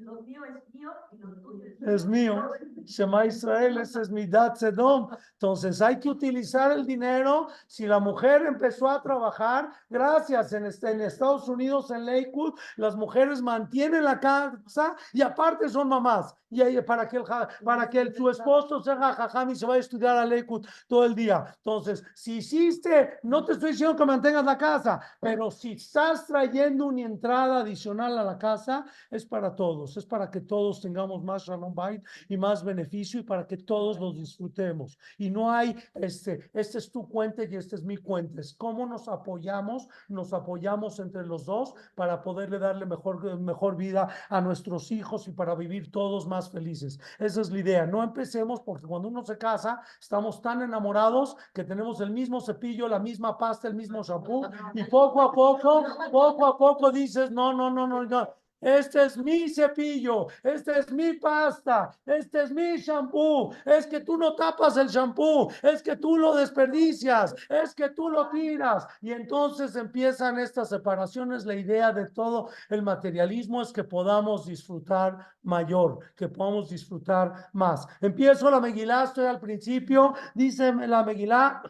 lo 0.00 0.22
mío 0.22 0.44
es 0.44 0.74
mío 0.74 0.92
y 1.12 1.18
lo 1.18 1.28
tuyo 1.34 1.64
es 1.80 2.06
mío. 2.06 2.50
Shema 2.84 3.26
Israel, 3.26 3.78
ese 3.78 4.02
es 4.02 4.10
mi 4.10 4.26
dad 4.26 4.54
sedom. 4.54 5.08
Entonces 5.34 5.80
hay 5.80 5.98
que 5.98 6.08
utilizar 6.08 6.72
el 6.72 6.86
dinero. 6.86 7.48
Si 7.66 7.86
la 7.86 8.00
mujer 8.00 8.42
empezó 8.42 8.88
a 8.88 9.02
trabajar, 9.02 9.70
gracias, 9.88 10.52
en, 10.52 10.66
este, 10.66 10.90
en 10.90 11.00
Estados 11.00 11.48
Unidos, 11.48 11.90
en 11.90 12.06
Lakewood, 12.06 12.58
las 12.76 12.96
mujeres 12.96 13.40
mantienen 13.40 14.04
la 14.04 14.18
casa 14.18 14.96
y 15.12 15.22
aparte 15.22 15.68
son 15.68 15.88
mamás 15.88 16.34
y 16.52 16.60
ahí 16.60 16.80
para 16.82 17.08
que, 17.08 17.16
el, 17.16 17.24
para 17.64 17.88
que 17.88 18.12
su 18.12 18.28
esposo 18.28 18.82
sea 18.82 18.96
jajam 18.96 19.50
y 19.50 19.56
se 19.56 19.64
vaya 19.64 19.78
a 19.78 19.80
estudiar 19.80 20.16
a 20.18 20.26
Leikut 20.26 20.66
todo 20.86 21.06
el 21.06 21.14
día. 21.14 21.46
Entonces, 21.56 22.04
si 22.14 22.36
hiciste, 22.36 23.18
no 23.22 23.42
te 23.42 23.52
estoy 23.52 23.70
diciendo 23.70 23.96
que 23.96 24.04
mantengas 24.04 24.44
la 24.44 24.58
casa, 24.58 25.00
pero 25.18 25.50
si 25.50 25.72
estás 25.72 26.26
trayendo 26.26 26.86
una 26.86 27.00
entrada 27.00 27.60
adicional 27.60 28.18
a 28.18 28.24
la 28.24 28.38
casa, 28.38 28.84
es 29.10 29.24
para 29.24 29.51
todos, 29.54 29.96
es 29.96 30.06
para 30.06 30.30
que 30.30 30.40
todos 30.40 30.80
tengamos 30.80 31.22
más 31.22 31.44
Shalom 31.44 31.74
Bait 31.74 32.02
y 32.28 32.36
más 32.36 32.64
beneficio 32.64 33.20
y 33.20 33.22
para 33.22 33.46
que 33.46 33.56
todos 33.56 33.98
los 33.98 34.16
disfrutemos. 34.16 34.98
Y 35.18 35.30
no 35.30 35.50
hay, 35.50 35.76
este, 35.94 36.50
este 36.52 36.78
es 36.78 36.90
tu 36.90 37.08
cuenta 37.08 37.44
y 37.44 37.56
este 37.56 37.76
es 37.76 37.82
mi 37.82 37.96
cuenta. 37.96 38.40
Es 38.40 38.54
cómo 38.54 38.86
nos 38.86 39.08
apoyamos, 39.08 39.88
nos 40.08 40.32
apoyamos 40.32 40.98
entre 40.98 41.26
los 41.26 41.44
dos 41.44 41.74
para 41.94 42.22
poderle 42.22 42.58
darle 42.58 42.86
mejor, 42.86 43.38
mejor 43.40 43.76
vida 43.76 44.08
a 44.28 44.40
nuestros 44.40 44.90
hijos 44.92 45.28
y 45.28 45.32
para 45.32 45.54
vivir 45.54 45.90
todos 45.90 46.26
más 46.26 46.50
felices. 46.50 46.98
Esa 47.18 47.40
es 47.40 47.50
la 47.50 47.58
idea. 47.58 47.86
No 47.86 48.02
empecemos 48.02 48.60
porque 48.60 48.86
cuando 48.86 49.08
uno 49.08 49.22
se 49.24 49.38
casa, 49.38 49.80
estamos 50.00 50.40
tan 50.40 50.62
enamorados 50.62 51.36
que 51.52 51.64
tenemos 51.64 52.00
el 52.00 52.10
mismo 52.10 52.40
cepillo, 52.40 52.88
la 52.88 52.98
misma 52.98 53.36
pasta, 53.38 53.68
el 53.68 53.74
mismo 53.74 54.02
shampoo 54.02 54.48
y 54.74 54.84
poco 54.84 55.22
a 55.22 55.32
poco, 55.32 55.84
poco 56.10 56.46
a 56.46 56.58
poco 56.58 56.90
dices, 56.90 57.30
no, 57.30 57.52
no, 57.52 57.70
no, 57.70 57.86
no, 57.86 58.04
no. 58.04 58.41
Este 58.62 59.04
es 59.04 59.16
mi 59.16 59.48
cepillo, 59.48 60.28
este 60.42 60.78
es 60.78 60.92
mi 60.92 61.14
pasta, 61.14 61.90
este 62.06 62.44
es 62.44 62.52
mi 62.52 62.76
shampoo. 62.76 63.52
Es 63.64 63.88
que 63.88 64.00
tú 64.00 64.16
no 64.16 64.36
tapas 64.36 64.76
el 64.76 64.86
shampoo, 64.86 65.50
es 65.62 65.82
que 65.82 65.96
tú 65.96 66.16
lo 66.16 66.36
desperdicias, 66.36 67.34
es 67.48 67.74
que 67.74 67.90
tú 67.90 68.08
lo 68.08 68.30
tiras. 68.30 68.86
Y 69.00 69.10
entonces 69.10 69.74
empiezan 69.74 70.38
estas 70.38 70.68
separaciones. 70.68 71.44
La 71.44 71.56
idea 71.56 71.92
de 71.92 72.08
todo 72.10 72.50
el 72.68 72.82
materialismo 72.82 73.62
es 73.62 73.72
que 73.72 73.82
podamos 73.82 74.46
disfrutar 74.46 75.18
mayor, 75.42 75.98
que 76.14 76.28
podamos 76.28 76.70
disfrutar 76.70 77.48
más. 77.52 77.86
Empiezo 78.00 78.48
la 78.48 78.60
Megilá, 78.60 79.04
estoy 79.04 79.26
al 79.26 79.40
principio, 79.40 80.14
dice 80.34 80.72
la 80.72 81.02
Megilá. 81.02 81.62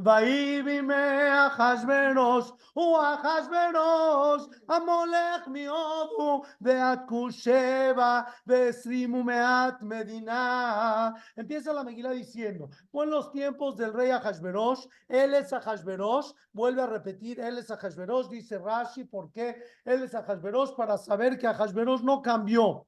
ויהי 0.00 0.62
אחשוורוש, 1.46 2.50
ואחשוורוש 2.76 4.42
המולך 4.68 5.48
מהודו 5.48 6.42
ועד 6.60 7.00
כושבע 7.08 8.20
ועשרים 8.46 9.14
ומעט 9.14 9.82
מדינה. 9.82 11.10
Empieza 11.36 11.72
la 11.72 11.84
Megilá 11.84 12.10
diciendo, 12.10 12.68
fue 12.90 13.04
en 13.04 13.10
los 13.10 13.30
tiempos 13.32 13.76
del 13.76 13.92
rey 13.92 14.10
Ahasverosh, 14.10 14.86
él 15.08 15.34
es 15.34 15.52
Ahasverosh, 15.52 16.32
vuelve 16.52 16.82
a 16.82 16.86
repetir, 16.86 17.40
él 17.40 17.58
es 17.58 17.70
Ahasverosh, 17.70 18.28
dice 18.28 18.58
Rashi, 18.58 19.04
¿por 19.04 19.30
qué 19.30 19.62
él 19.84 20.02
es 20.02 20.14
Ahasverosh? 20.14 20.74
Para 20.76 20.98
saber 20.98 21.38
que 21.38 21.46
Ahasverosh 21.46 22.02
no 22.02 22.22
cambió, 22.22 22.86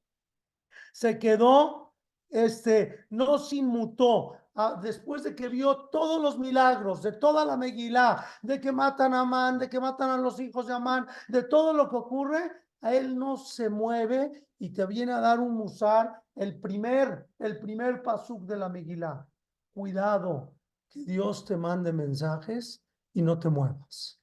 se 0.93 1.19
quedó, 1.19 1.93
este, 2.31 3.07
no 3.11 3.39
se 3.39 3.57
inmutó, 3.57 4.37
después 4.82 5.24
de 5.24 5.36
que 5.36 5.48
vio 5.48 5.90
todos 5.90 6.22
los 6.22 6.38
milagros 6.38 7.02
de 7.02 7.14
toda 7.14 7.46
la 7.46 7.56
Megilá, 7.56 8.26
de 8.42 8.60
que 8.60 8.72
matan 8.72 9.14
a 9.14 9.22
Amán, 9.22 9.58
de 9.58 9.70
que 9.70 9.80
matan 9.80 10.10
a 10.10 10.18
los 10.18 10.40
hijos 10.40 10.68
de 10.68 10.74
Amán, 10.74 11.08
de 11.28 11.44
todo 11.44 11.74
lo 11.74 11.90
que 11.90 11.96
ocurre, 11.96 12.52
a 12.82 12.94
él 12.94 13.18
no 13.18 13.38
se 13.38 13.70
mueve 13.70 14.48
y 14.58 14.72
te 14.72 14.86
viene 14.86 15.14
a 15.14 15.20
dar 15.20 15.40
un 15.40 15.56
musar, 15.56 16.22
el 16.36 16.60
primer, 16.60 17.28
el 17.40 17.60
primer 17.60 18.02
pasuk 18.02 18.44
de 18.44 18.58
la 18.58 18.70
Megilá. 18.70 19.28
Cuidado, 19.74 20.54
que 20.90 21.04
Dios 21.04 21.46
te 21.46 21.56
mande 21.56 21.94
mensajes 21.94 22.84
y 23.14 23.22
no 23.22 23.40
te 23.40 23.50
muevas. 23.50 24.20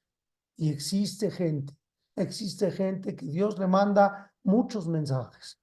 Y 0.55 0.69
existe 0.69 1.31
gente, 1.31 1.75
existe 2.15 2.71
gente 2.71 3.15
que 3.15 3.25
Dios 3.25 3.57
le 3.57 3.67
manda 3.67 4.31
muchos 4.43 4.87
mensajes 4.87 5.59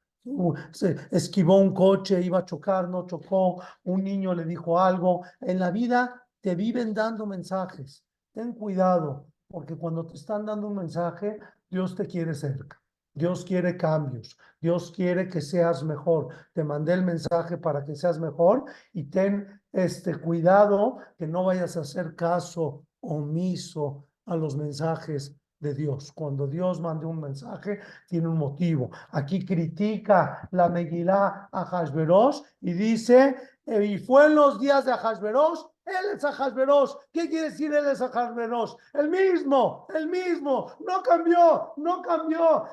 esquivó 1.11 1.59
un 1.59 1.75
coche, 1.75 2.21
iba 2.21 2.39
a 2.39 2.45
chocar, 2.45 2.89
no 2.89 3.07
chocó, 3.07 3.63
un 3.85 4.05
niño 4.05 4.35
le 4.35 4.45
dijo 4.45 4.79
algo. 4.79 5.23
En 5.41 5.59
la 5.59 5.71
vida 5.71 6.27
te 6.41 6.55
viven 6.55 6.95
dando 6.95 7.27
mensajes. 7.27 8.05
Ten 8.33 8.53
cuidado, 8.53 9.27
porque 9.49 9.77
cuando 9.77 10.07
te 10.07 10.15
están 10.15 10.47
dando 10.47 10.69
un 10.69 10.77
mensaje, 10.77 11.39
Dios 11.71 11.95
te 11.95 12.07
quiere 12.07 12.35
cerca. 12.35 12.81
Dios 13.17 13.45
quiere 13.45 13.77
cambios, 13.77 14.37
Dios 14.61 14.91
quiere 14.91 15.29
que 15.29 15.41
seas 15.41 15.85
mejor. 15.85 16.35
Te 16.53 16.65
mandé 16.65 16.95
el 16.95 17.05
mensaje 17.05 17.57
para 17.57 17.85
que 17.85 17.95
seas 17.95 18.19
mejor 18.19 18.65
y 18.93 19.05
ten 19.05 19.47
este 19.73 20.17
cuidado 20.17 20.99
que 21.17 21.29
no 21.29 21.45
vayas 21.45 21.77
a 21.77 21.83
hacer 21.83 22.17
caso 22.17 22.85
omiso 23.01 24.09
a 24.27 24.35
los 24.35 24.57
mensajes 24.57 25.37
de 25.65 25.75
Dios. 25.75 26.13
Cuando 26.13 26.47
Dios 26.47 26.81
manda 26.81 27.09
un 27.09 27.21
mensaje, 27.21 27.81
tiene 28.09 28.29
un 28.29 28.39
motivo. 28.39 28.91
Aquí 29.11 29.45
critica 29.45 30.49
la 30.53 30.69
Megilá 30.69 31.49
a 31.51 31.65
Hashverosh 31.65 32.41
y 32.61 32.73
dice, 32.75 33.35
eh, 33.67 33.85
y 33.85 33.99
fue 33.99 34.27
en 34.27 34.37
los 34.37 34.61
días 34.61 34.85
de 34.85 34.93
Hashverosh 34.93 35.61
él 35.87 36.17
es 36.17 36.25
Ajasveros. 36.25 36.99
¿Qué 37.13 37.29
quiere 37.29 37.51
decir 37.51 37.73
él 37.73 37.87
es 37.87 38.01
Ajasveros? 38.01 38.77
El 38.93 39.09
mismo, 39.09 39.87
el 39.95 40.09
mismo. 40.09 40.73
No 40.81 41.03
cambió, 41.03 41.75
no 41.77 42.03
cambió. 42.03 42.65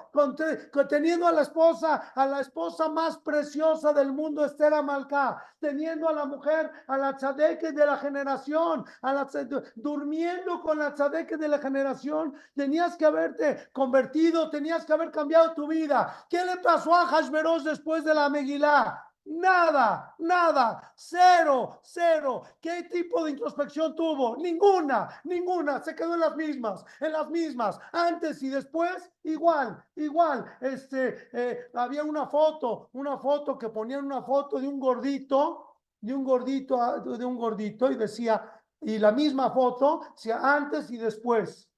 teniendo 0.88 1.28
a 1.28 1.32
la 1.32 1.42
esposa, 1.42 2.12
a 2.16 2.26
la 2.26 2.42
esposa 2.42 2.90
más 2.90 3.18
preciosa 3.18 3.94
del 3.94 4.14
mundo, 4.14 4.46
Esther 4.46 4.74
Amalcá. 4.74 5.44
Teniendo 5.60 6.08
a 6.10 6.14
la 6.14 6.26
mujer, 6.26 6.72
a 6.88 6.98
la 6.98 7.16
tzadeque 7.16 7.72
de 7.72 7.86
la 7.86 7.98
generación. 7.98 8.86
A 9.02 9.14
la, 9.14 9.28
durmiendo 9.76 10.62
con 10.62 10.80
la 10.80 10.94
tzadeque 10.94 11.38
de 11.38 11.48
la 11.48 11.60
generación. 11.60 12.34
Tenías 12.56 12.96
que 12.96 13.06
haberte 13.06 13.70
convertido, 13.74 14.50
tenías 14.50 14.86
que 14.86 14.94
haber 14.94 15.12
cambiado 15.12 15.54
tu 15.54 15.68
vida. 15.68 16.26
¿Qué 16.30 16.44
le 16.46 16.58
pasó 16.58 16.94
a 16.96 17.04
Ajasveros 17.04 17.64
después 17.64 18.04
de 18.04 18.14
la 18.14 18.30
Megilá? 18.30 19.11
Nada, 19.26 20.16
nada, 20.18 20.94
cero, 20.96 21.80
cero. 21.84 22.42
¿Qué 22.60 22.84
tipo 22.84 23.24
de 23.24 23.32
introspección 23.32 23.96
tuvo? 23.96 24.36
Ninguna, 24.38 25.22
ninguna. 25.26 25.80
Se 25.82 25.94
quedó 25.96 26.16
en 26.16 26.22
las 26.22 26.36
mismas, 26.36 26.84
en 27.00 27.12
las 27.12 27.30
mismas. 27.30 27.80
Antes 27.92 28.42
y 28.42 28.50
después, 28.50 29.12
igual, 29.24 29.84
igual. 29.96 30.46
Este, 30.60 31.30
eh, 31.34 31.70
había 31.76 32.04
una 32.04 32.26
foto, 32.28 32.90
una 32.94 33.18
foto 33.18 33.58
que 33.58 33.70
ponían 33.70 34.06
una 34.06 34.24
foto 34.24 34.60
de 34.60 34.68
un 34.68 34.80
gordito, 34.80 35.76
de 36.00 36.14
un 36.14 36.24
gordito, 36.24 36.82
ah, 36.82 37.00
de 37.00 37.26
un 37.26 37.38
gordito 37.38 37.92
y 37.92 37.96
decía, 37.96 38.44
y 38.82 38.98
la 38.98 39.12
misma 39.12 39.52
foto, 39.52 40.02
decía 40.16 40.40
antes 40.42 40.90
y 40.90 40.98
después. 40.98 41.70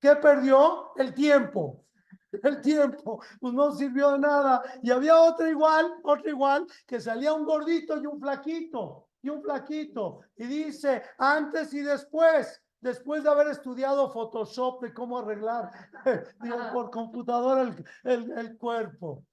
¿Qué 0.00 0.16
perdió? 0.16 0.92
El 0.96 1.12
tiempo 1.12 1.84
el 2.42 2.60
tiempo, 2.60 3.22
pues 3.40 3.54
no 3.54 3.72
sirvió 3.72 4.12
de 4.12 4.18
nada. 4.18 4.62
Y 4.82 4.90
había 4.90 5.18
otra 5.20 5.48
igual, 5.48 5.92
otra 6.02 6.30
igual, 6.30 6.66
que 6.86 7.00
salía 7.00 7.32
un 7.32 7.44
gordito 7.44 8.00
y 8.00 8.06
un 8.06 8.20
flaquito, 8.20 9.08
y 9.22 9.28
un 9.28 9.42
flaquito. 9.42 10.20
Y 10.36 10.44
dice, 10.44 11.02
antes 11.18 11.72
y 11.72 11.80
después, 11.80 12.62
después 12.80 13.22
de 13.22 13.30
haber 13.30 13.48
estudiado 13.48 14.10
Photoshop 14.10 14.82
de 14.82 14.94
cómo 14.94 15.18
arreglar 15.18 15.70
por 16.72 16.90
computadora 16.90 17.62
el, 18.04 18.32
el, 18.32 18.58
cuerpo. 18.58 19.24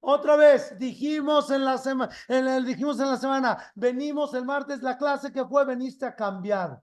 Otra 0.00 0.36
vez 0.36 0.78
dijimos 0.78 1.50
en 1.50 1.64
la 1.64 1.76
semana, 1.76 2.12
el, 2.28 2.64
dijimos 2.64 3.00
en 3.00 3.08
la 3.08 3.16
semana, 3.16 3.72
venimos 3.74 4.32
el 4.34 4.44
martes 4.44 4.80
la 4.80 4.96
clase 4.96 5.32
que 5.32 5.44
fue, 5.44 5.64
veniste 5.64 6.06
a 6.06 6.14
cambiar. 6.14 6.80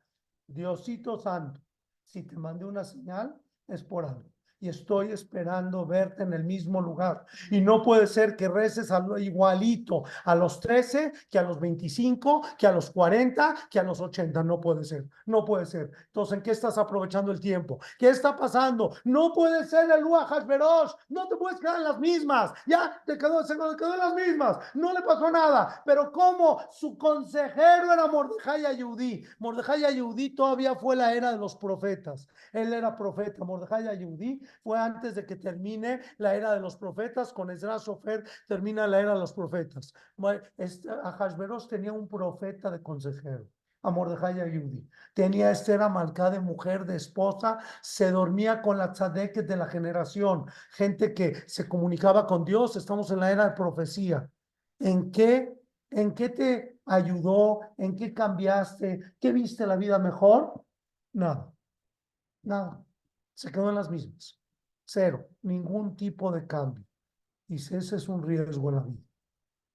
Diosito 0.47 1.17
Santo, 1.17 1.59
si 2.03 2.23
te 2.23 2.35
mandé 2.35 2.65
una 2.65 2.83
señal, 2.83 3.35
es 3.67 3.83
por 3.83 4.05
algo 4.05 4.34
y 4.65 4.69
estoy 4.69 5.11
esperando 5.11 5.85
verte 5.85 6.23
en 6.23 6.33
el 6.33 6.43
mismo 6.43 6.81
lugar. 6.81 7.25
Y 7.51 7.61
no 7.61 7.83
puede 7.83 8.07
ser 8.07 8.35
que 8.35 8.47
reces 8.47 8.91
igualito 9.19 10.03
a 10.23 10.33
los 10.33 10.59
13, 10.59 11.13
que 11.29 11.37
a 11.37 11.43
los 11.43 11.59
25, 11.59 12.41
que 12.57 12.65
a 12.65 12.71
los 12.71 12.89
40, 12.89 13.55
que 13.69 13.79
a 13.79 13.83
los 13.83 14.01
80. 14.01 14.41
No 14.41 14.59
puede 14.59 14.83
ser, 14.83 15.05
no 15.27 15.45
puede 15.45 15.67
ser. 15.67 15.91
Entonces, 16.07 16.37
¿en 16.37 16.41
qué 16.41 16.49
estás 16.49 16.79
aprovechando 16.79 17.31
el 17.31 17.39
tiempo? 17.39 17.79
¿Qué 17.99 18.09
está 18.09 18.35
pasando? 18.35 18.95
No 19.03 19.31
puede 19.33 19.65
ser 19.65 19.89
el 19.91 20.03
Uajas 20.03 20.47
Veroz, 20.47 20.97
no 21.09 21.27
te 21.27 21.35
puedes 21.35 21.59
quedar 21.59 21.77
en 21.77 21.83
las 21.83 21.99
mismas. 21.99 22.51
Ya 22.65 23.03
te 23.05 23.19
quedó, 23.19 23.43
se 23.43 23.53
quedó 23.53 23.93
en 23.93 23.99
las 23.99 24.15
mismas, 24.15 24.57
no 24.73 24.93
le 24.93 25.03
pasó 25.03 25.29
nada. 25.29 25.83
Pero 25.85 26.11
como 26.11 26.59
su 26.71 26.97
consejero 26.97 27.93
era 27.93 28.07
Mordejai 28.07 28.65
Ayudí, 28.65 29.23
Mordejai 29.37 29.85
Ayudí 29.85 30.31
todavía 30.31 30.73
fue 30.73 30.95
la 30.95 31.13
era 31.13 31.31
de 31.31 31.37
los 31.37 31.55
profetas. 31.55 32.27
Él 32.51 32.73
era 32.73 32.95
profeta, 32.95 33.43
Mordejai 33.43 33.87
Ayudí 33.87 34.41
fue 34.63 34.79
antes 34.79 35.15
de 35.15 35.25
que 35.25 35.35
termine 35.35 36.01
la 36.17 36.35
era 36.35 36.53
de 36.53 36.59
los 36.59 36.75
profetas, 36.75 37.33
con 37.33 37.51
Ezra 37.51 37.79
Sofer 37.79 38.23
termina 38.47 38.87
la 38.87 38.99
era 38.99 39.13
de 39.13 39.19
los 39.19 39.33
profetas. 39.33 39.93
Ahasveros 41.03 41.67
tenía 41.67 41.93
un 41.93 42.07
profeta 42.07 42.71
de 42.71 42.81
consejero. 42.81 43.47
A 43.83 43.91
Mordejai 43.91 44.41
Ayudi. 44.41 44.89
Tenía 45.13 45.51
Esther 45.51 45.81
Amalcá 45.83 46.31
de 46.31 46.39
mujer, 46.39 46.85
de 46.85 46.95
esposa, 46.95 47.59
se 47.83 48.09
dormía 48.09 48.63
con 48.63 48.79
la 48.79 48.91
tzadeke 48.91 49.43
de 49.43 49.55
la 49.55 49.67
generación, 49.67 50.45
gente 50.71 51.13
que 51.13 51.47
se 51.47 51.69
comunicaba 51.69 52.25
con 52.25 52.43
Dios, 52.43 52.75
estamos 52.75 53.11
en 53.11 53.19
la 53.19 53.31
era 53.31 53.45
de 53.49 53.55
profecía. 53.55 54.27
¿En 54.79 55.11
qué, 55.11 55.53
en 55.91 56.15
qué 56.15 56.29
te 56.29 56.79
ayudó? 56.85 57.61
¿En 57.77 57.95
qué 57.95 58.11
cambiaste? 58.11 59.15
¿Qué 59.19 59.31
viste 59.31 59.67
la 59.67 59.75
vida 59.75 59.99
mejor? 59.99 60.65
Nada, 61.13 61.53
nada, 62.41 62.83
se 63.35 63.51
quedó 63.51 63.69
en 63.69 63.75
las 63.75 63.89
mismas. 63.89 64.39
Cero, 64.85 65.27
ningún 65.41 65.95
tipo 65.95 66.31
de 66.31 66.45
cambio. 66.47 66.85
Y 67.47 67.55
ese 67.55 67.77
es 67.77 68.07
un 68.07 68.23
riesgo 68.23 68.69
en 68.69 68.75
la 68.75 68.81
vida. 68.81 69.03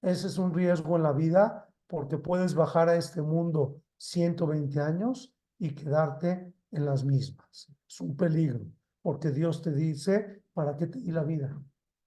Ese 0.03 0.27
es 0.29 0.39
un 0.39 0.55
riesgo 0.55 0.97
en 0.97 1.03
la 1.03 1.13
vida 1.13 1.69
porque 1.87 2.19
puedes 2.19 2.55
bajar 2.55 2.89
a 2.89 2.97
este 2.97 3.21
mundo 3.21 3.83
120 3.99 4.81
años 4.81 5.35
y 5.59 5.75
quedarte 5.75 6.53
en 6.71 6.85
las 6.87 7.05
mismas. 7.05 7.71
Es 7.89 8.01
un 8.01 8.17
peligro 8.17 8.65
porque 9.03 9.31
Dios 9.31 9.61
te 9.63 9.73
dice 9.73 10.41
¿para 10.53 10.77
qué 10.77 10.87
te 10.87 10.99
di 10.99 11.11
la 11.11 11.25
vida? 11.25 11.61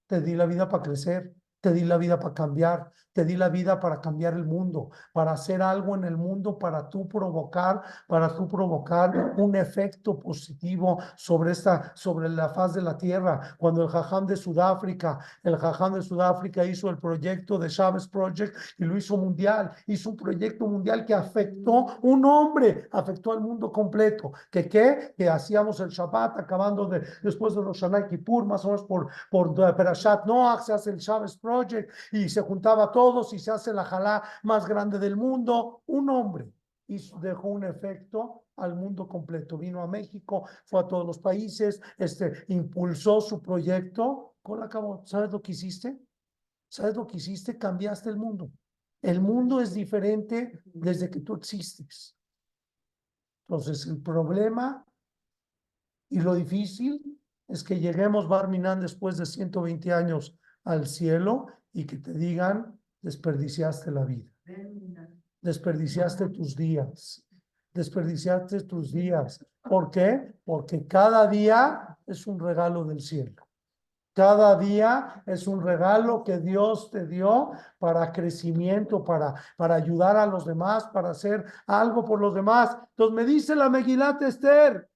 Te 0.06 0.20
di 0.20 0.34
la 0.34 0.46
vida 0.46 0.68
para 0.68 0.82
crecer, 0.82 1.34
te 1.64 1.72
di 1.72 1.82
la 1.82 1.96
vida 1.96 2.20
para 2.20 2.34
cambiar, 2.34 2.92
te 3.14 3.24
di 3.24 3.36
la 3.36 3.48
vida 3.48 3.80
para 3.80 3.98
cambiar 3.98 4.34
el 4.34 4.44
mundo, 4.44 4.90
para 5.14 5.32
hacer 5.32 5.62
algo 5.62 5.94
en 5.94 6.04
el 6.04 6.14
mundo, 6.14 6.58
para 6.58 6.90
tú 6.90 7.08
provocar, 7.08 7.80
para 8.06 8.36
tú 8.36 8.46
provocar 8.46 9.32
un 9.38 9.56
efecto 9.56 10.18
positivo 10.18 10.98
sobre 11.16 11.52
esta, 11.52 11.92
sobre 11.94 12.28
la 12.28 12.50
faz 12.50 12.74
de 12.74 12.82
la 12.82 12.98
tierra. 12.98 13.56
Cuando 13.56 13.82
el 13.82 13.88
Jajam 13.88 14.26
de 14.26 14.36
Sudáfrica, 14.36 15.20
el 15.42 15.56
Jajam 15.56 15.94
de 15.94 16.02
Sudáfrica 16.02 16.66
hizo 16.66 16.90
el 16.90 16.98
proyecto 16.98 17.58
de 17.58 17.70
Chávez 17.70 18.06
Project 18.08 18.54
y 18.76 18.84
lo 18.84 18.98
hizo 18.98 19.16
mundial, 19.16 19.70
hizo 19.86 20.10
un 20.10 20.16
proyecto 20.16 20.66
mundial 20.66 21.06
que 21.06 21.14
afectó 21.14 21.86
un 22.02 22.26
hombre, 22.26 22.90
afectó 22.92 23.32
al 23.32 23.40
mundo 23.40 23.72
completo. 23.72 24.32
¿Que 24.50 24.68
qué? 24.68 25.14
Que 25.16 25.30
hacíamos 25.30 25.80
el 25.80 25.88
Shabbat 25.88 26.38
acabando 26.40 26.84
de, 26.84 27.02
después 27.22 27.54
de 27.54 27.62
los 27.62 27.82
Kippur, 28.10 28.44
más 28.44 28.66
o 28.66 28.68
menos 28.68 28.84
por, 28.84 29.08
por 29.30 29.54
Perashat 29.54 30.26
Noach, 30.26 30.60
se 30.60 30.74
hace 30.74 30.90
el 30.90 30.98
Chávez 30.98 31.38
Project 31.38 31.53
y 32.12 32.28
se 32.28 32.40
juntaba 32.40 32.84
a 32.84 32.92
todos 32.92 33.32
y 33.32 33.38
se 33.38 33.50
hace 33.50 33.72
la 33.72 33.84
jalá 33.84 34.22
más 34.42 34.66
grande 34.66 34.98
del 34.98 35.16
mundo. 35.16 35.82
Un 35.86 36.10
hombre 36.10 36.50
y 36.86 36.98
dejó 37.20 37.48
un 37.48 37.64
efecto 37.64 38.44
al 38.56 38.74
mundo 38.74 39.08
completo. 39.08 39.58
Vino 39.58 39.82
a 39.82 39.86
México, 39.86 40.48
fue 40.64 40.80
a 40.80 40.86
todos 40.86 41.06
los 41.06 41.18
países, 41.18 41.80
este, 41.98 42.44
impulsó 42.48 43.20
su 43.20 43.40
proyecto. 43.40 44.34
Con 44.42 44.62
acabó. 44.62 45.02
¿Sabes 45.06 45.30
lo 45.30 45.40
que 45.40 45.52
hiciste? 45.52 45.98
¿Sabes 46.68 46.96
lo 46.96 47.06
que 47.06 47.16
hiciste? 47.16 47.56
Cambiaste 47.56 48.10
el 48.10 48.16
mundo. 48.16 48.50
El 49.00 49.20
mundo 49.20 49.60
es 49.60 49.74
diferente 49.74 50.60
desde 50.64 51.10
que 51.10 51.20
tú 51.20 51.34
existes. 51.34 52.16
Entonces, 53.46 53.86
el 53.86 54.02
problema 54.02 54.84
y 56.08 56.20
lo 56.20 56.34
difícil 56.34 57.20
es 57.48 57.62
que 57.62 57.78
lleguemos, 57.78 58.28
Barminan, 58.28 58.80
después 58.80 59.16
de 59.16 59.26
120 59.26 59.92
años 59.92 60.38
al 60.64 60.86
cielo 60.86 61.46
y 61.72 61.86
que 61.86 61.98
te 61.98 62.12
digan, 62.12 62.78
desperdiciaste 63.00 63.90
la 63.90 64.04
vida, 64.04 64.30
desperdiciaste 65.40 66.28
tus 66.30 66.56
días, 66.56 67.24
desperdiciaste 67.72 68.62
tus 68.62 68.92
días. 68.92 69.44
¿Por 69.62 69.90
qué? 69.90 70.34
Porque 70.44 70.86
cada 70.86 71.26
día 71.26 71.98
es 72.06 72.26
un 72.26 72.38
regalo 72.38 72.84
del 72.84 73.00
cielo. 73.00 73.46
Cada 74.14 74.56
día 74.56 75.24
es 75.26 75.48
un 75.48 75.60
regalo 75.60 76.22
que 76.22 76.38
Dios 76.38 76.88
te 76.90 77.04
dio 77.04 77.50
para 77.78 78.12
crecimiento, 78.12 79.02
para, 79.02 79.34
para 79.56 79.74
ayudar 79.74 80.16
a 80.16 80.24
los 80.24 80.46
demás, 80.46 80.86
para 80.92 81.10
hacer 81.10 81.44
algo 81.66 82.04
por 82.04 82.20
los 82.20 82.32
demás. 82.32 82.78
Entonces 82.90 83.14
me 83.14 83.24
dice 83.24 83.56
la 83.56 83.68
Megilat 83.68 84.22
Esther, 84.22 84.88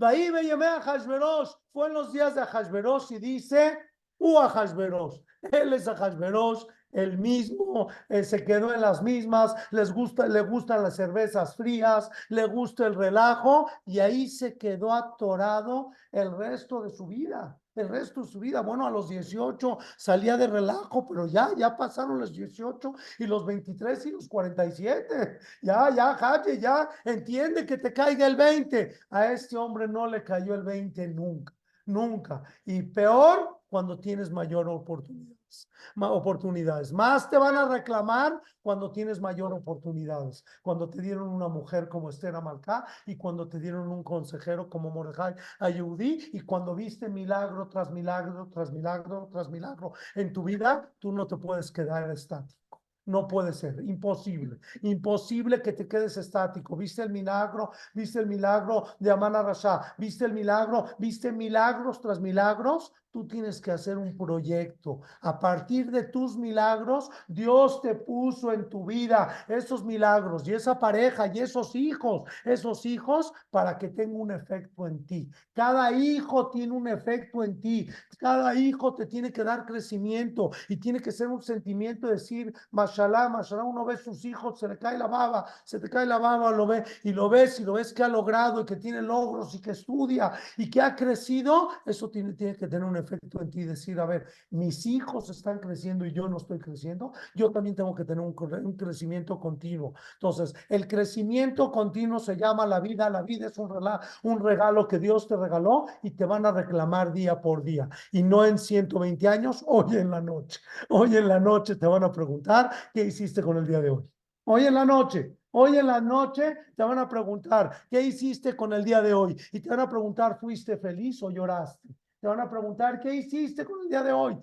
ahí 0.00 0.30
me 0.30 0.42
llamé 0.44 0.66
a 0.66 0.80
Hashverosh, 0.80 1.50
fue 1.72 1.88
en 1.88 1.94
los 1.94 2.10
días 2.10 2.34
de 2.34 2.42
Hashverosh 2.42 3.12
y 3.12 3.18
dice, 3.18 3.78
u 4.20 4.36
Hashverosh. 4.36 5.20
Él 5.50 5.72
es 5.72 5.88
Hashverosh, 5.88 6.64
el 6.92 7.18
mismo, 7.18 7.88
eh, 8.08 8.24
se 8.24 8.44
quedó 8.44 8.74
en 8.74 8.80
las 8.80 9.02
mismas, 9.02 9.54
les 9.70 9.92
gusta, 9.92 10.26
le 10.26 10.42
gustan 10.42 10.82
las 10.82 10.96
cervezas 10.96 11.56
frías, 11.56 12.10
le 12.28 12.46
gusta 12.46 12.86
el 12.86 12.94
relajo 12.94 13.68
y 13.86 14.00
ahí 14.00 14.28
se 14.28 14.58
quedó 14.58 14.92
atorado 14.92 15.90
el 16.12 16.36
resto 16.36 16.82
de 16.82 16.90
su 16.90 17.06
vida. 17.06 17.56
El 17.76 17.88
resto 17.88 18.22
de 18.22 18.26
su 18.26 18.40
vida, 18.40 18.60
bueno, 18.62 18.84
a 18.84 18.90
los 18.90 19.08
18 19.08 19.78
salía 19.96 20.36
de 20.36 20.48
relajo, 20.48 21.06
pero 21.06 21.26
ya, 21.26 21.50
ya 21.56 21.76
pasaron 21.76 22.18
los 22.18 22.32
18 22.32 22.94
y 23.20 23.26
los 23.26 23.46
23 23.46 24.06
y 24.06 24.10
los 24.10 24.28
47. 24.28 25.38
Ya, 25.62 25.88
ya, 25.94 26.14
Jaye, 26.14 26.58
ya 26.58 26.88
entiende 27.04 27.64
que 27.64 27.78
te 27.78 27.92
caiga 27.92 28.26
el 28.26 28.34
20. 28.34 28.92
A 29.10 29.32
este 29.32 29.56
hombre 29.56 29.86
no 29.86 30.08
le 30.08 30.24
cayó 30.24 30.54
el 30.54 30.64
20 30.64 31.08
nunca, 31.08 31.54
nunca. 31.86 32.42
Y 32.64 32.82
peor, 32.82 33.59
cuando 33.70 34.00
tienes 34.00 34.30
mayor 34.30 34.68
oportunidades. 34.68 35.68
oportunidades. 35.96 36.92
Más 36.92 37.30
te 37.30 37.38
van 37.38 37.56
a 37.56 37.68
reclamar 37.68 38.42
cuando 38.62 38.90
tienes 38.90 39.20
mayor 39.20 39.52
oportunidades. 39.52 40.44
Cuando 40.60 40.90
te 40.90 41.00
dieron 41.00 41.28
una 41.28 41.48
mujer 41.48 41.88
como 41.88 42.10
Esther 42.10 42.34
Amalcá 42.34 42.84
y 43.06 43.16
cuando 43.16 43.48
te 43.48 43.60
dieron 43.60 43.88
un 43.88 44.02
consejero 44.02 44.68
como 44.68 44.90
Mordejai 44.90 45.34
Ayudí 45.60 46.30
y 46.32 46.40
cuando 46.40 46.74
viste 46.74 47.08
milagro 47.08 47.68
tras 47.68 47.90
milagro, 47.90 48.48
tras 48.52 48.72
milagro, 48.72 49.28
tras 49.32 49.48
milagro 49.48 49.92
en 50.16 50.32
tu 50.32 50.42
vida, 50.42 50.92
tú 50.98 51.12
no 51.12 51.26
te 51.26 51.36
puedes 51.36 51.70
quedar 51.70 52.10
estático. 52.10 52.60
No 53.06 53.26
puede 53.26 53.52
ser, 53.52 53.82
imposible, 53.88 54.58
imposible 54.82 55.62
que 55.62 55.72
te 55.72 55.88
quedes 55.88 56.16
estático. 56.16 56.76
¿Viste 56.76 57.02
el 57.02 57.10
milagro? 57.10 57.70
¿Viste 57.94 58.20
el 58.20 58.26
milagro 58.26 58.84
de 58.98 59.10
Amana 59.10 59.42
Rasha? 59.42 59.94
¿Viste 59.96 60.26
el 60.26 60.32
milagro? 60.32 60.84
¿Viste 60.98 61.32
milagros 61.32 62.00
tras 62.00 62.20
milagros? 62.20 62.92
Tú 63.12 63.26
tienes 63.26 63.60
que 63.60 63.72
hacer 63.72 63.98
un 63.98 64.16
proyecto. 64.16 65.00
A 65.22 65.38
partir 65.40 65.90
de 65.90 66.04
tus 66.04 66.36
milagros, 66.36 67.10
Dios 67.26 67.82
te 67.82 67.96
puso 67.96 68.52
en 68.52 68.68
tu 68.68 68.84
vida 68.86 69.44
esos 69.48 69.84
milagros 69.84 70.46
y 70.46 70.54
esa 70.54 70.78
pareja 70.78 71.26
y 71.26 71.40
esos 71.40 71.74
hijos, 71.74 72.22
esos 72.44 72.86
hijos 72.86 73.32
para 73.50 73.78
que 73.78 73.88
tenga 73.88 74.16
un 74.16 74.30
efecto 74.30 74.86
en 74.86 75.04
ti. 75.06 75.28
Cada 75.52 75.90
hijo 75.90 76.50
tiene 76.50 76.72
un 76.72 76.86
efecto 76.86 77.42
en 77.42 77.60
ti. 77.60 77.88
Cada 78.18 78.54
hijo 78.54 78.94
te 78.94 79.06
tiene 79.06 79.32
que 79.32 79.42
dar 79.42 79.66
crecimiento 79.66 80.50
y 80.68 80.76
tiene 80.76 81.00
que 81.00 81.10
ser 81.10 81.26
un 81.26 81.42
sentimiento 81.42 82.06
de 82.06 82.12
decir, 82.12 82.54
mashallah, 82.70 83.28
mashallah, 83.28 83.64
uno 83.64 83.84
ve 83.84 83.96
sus 83.96 84.24
hijos, 84.24 84.60
se 84.60 84.68
le 84.68 84.78
cae 84.78 84.96
la 84.96 85.08
baba, 85.08 85.46
se 85.64 85.80
te 85.80 85.90
cae 85.90 86.06
la 86.06 86.18
baba, 86.18 86.52
lo 86.52 86.66
ve 86.66 86.84
y 87.02 87.12
lo 87.12 87.28
ves 87.28 87.58
y 87.58 87.64
lo 87.64 87.72
ves 87.72 87.92
que 87.92 88.04
ha 88.04 88.08
logrado 88.08 88.60
y 88.60 88.66
que 88.66 88.76
tiene 88.76 89.02
logros 89.02 89.52
y 89.54 89.60
que 89.60 89.72
estudia 89.72 90.32
y 90.56 90.70
que 90.70 90.80
ha 90.80 90.94
crecido, 90.94 91.70
eso 91.84 92.08
tiene, 92.08 92.34
tiene 92.34 92.54
que 92.56 92.68
tener 92.68 92.84
un 92.84 92.99
efecto 93.00 93.40
en 93.42 93.50
ti, 93.50 93.64
decir, 93.64 93.98
a 93.98 94.06
ver, 94.06 94.26
mis 94.50 94.86
hijos 94.86 95.28
están 95.30 95.58
creciendo 95.58 96.06
y 96.06 96.12
yo 96.12 96.28
no 96.28 96.36
estoy 96.36 96.58
creciendo, 96.58 97.12
yo 97.34 97.50
también 97.50 97.74
tengo 97.74 97.94
que 97.94 98.04
tener 98.04 98.20
un, 98.20 98.34
un 98.64 98.76
crecimiento 98.76 99.38
continuo. 99.38 99.94
Entonces, 100.14 100.54
el 100.68 100.86
crecimiento 100.86 101.72
continuo 101.72 102.18
se 102.18 102.36
llama 102.36 102.66
la 102.66 102.80
vida, 102.80 103.10
la 103.10 103.22
vida 103.22 103.48
es 103.48 103.58
un 103.58 103.68
regalo, 103.68 104.00
un 104.22 104.40
regalo 104.40 104.86
que 104.86 104.98
Dios 104.98 105.26
te 105.26 105.36
regaló 105.36 105.86
y 106.02 106.12
te 106.12 106.24
van 106.24 106.46
a 106.46 106.52
reclamar 106.52 107.12
día 107.12 107.40
por 107.40 107.62
día. 107.62 107.88
Y 108.12 108.22
no 108.22 108.44
en 108.44 108.58
120 108.58 109.26
años, 109.28 109.64
hoy 109.66 109.96
en 109.96 110.10
la 110.10 110.20
noche. 110.20 110.60
Hoy 110.88 111.16
en 111.16 111.28
la 111.28 111.40
noche 111.40 111.76
te 111.76 111.86
van 111.86 112.04
a 112.04 112.12
preguntar 112.12 112.70
qué 112.94 113.04
hiciste 113.04 113.42
con 113.42 113.56
el 113.56 113.66
día 113.66 113.80
de 113.80 113.90
hoy. 113.90 114.04
Hoy 114.44 114.64
en 114.64 114.74
la 114.74 114.84
noche, 114.84 115.36
Hoy 115.52 115.76
en 115.76 115.86
la 115.86 116.00
noche 116.00 116.56
te 116.76 116.82
van 116.82 116.98
a 116.98 117.08
preguntar, 117.08 117.72
¿qué 117.90 118.00
hiciste 118.00 118.54
con 118.54 118.72
el 118.72 118.84
día 118.84 119.02
de 119.02 119.12
hoy? 119.12 119.36
Y 119.52 119.60
te 119.60 119.68
van 119.68 119.80
a 119.80 119.88
preguntar, 119.88 120.38
¿fuiste 120.38 120.76
feliz 120.76 121.22
o 121.24 121.30
lloraste? 121.30 121.88
Te 122.20 122.28
van 122.28 122.40
a 122.40 122.50
preguntar, 122.50 123.00
¿qué 123.00 123.14
hiciste 123.14 123.64
con 123.64 123.80
el 123.80 123.88
día 123.88 124.02
de 124.02 124.12
hoy? 124.12 124.38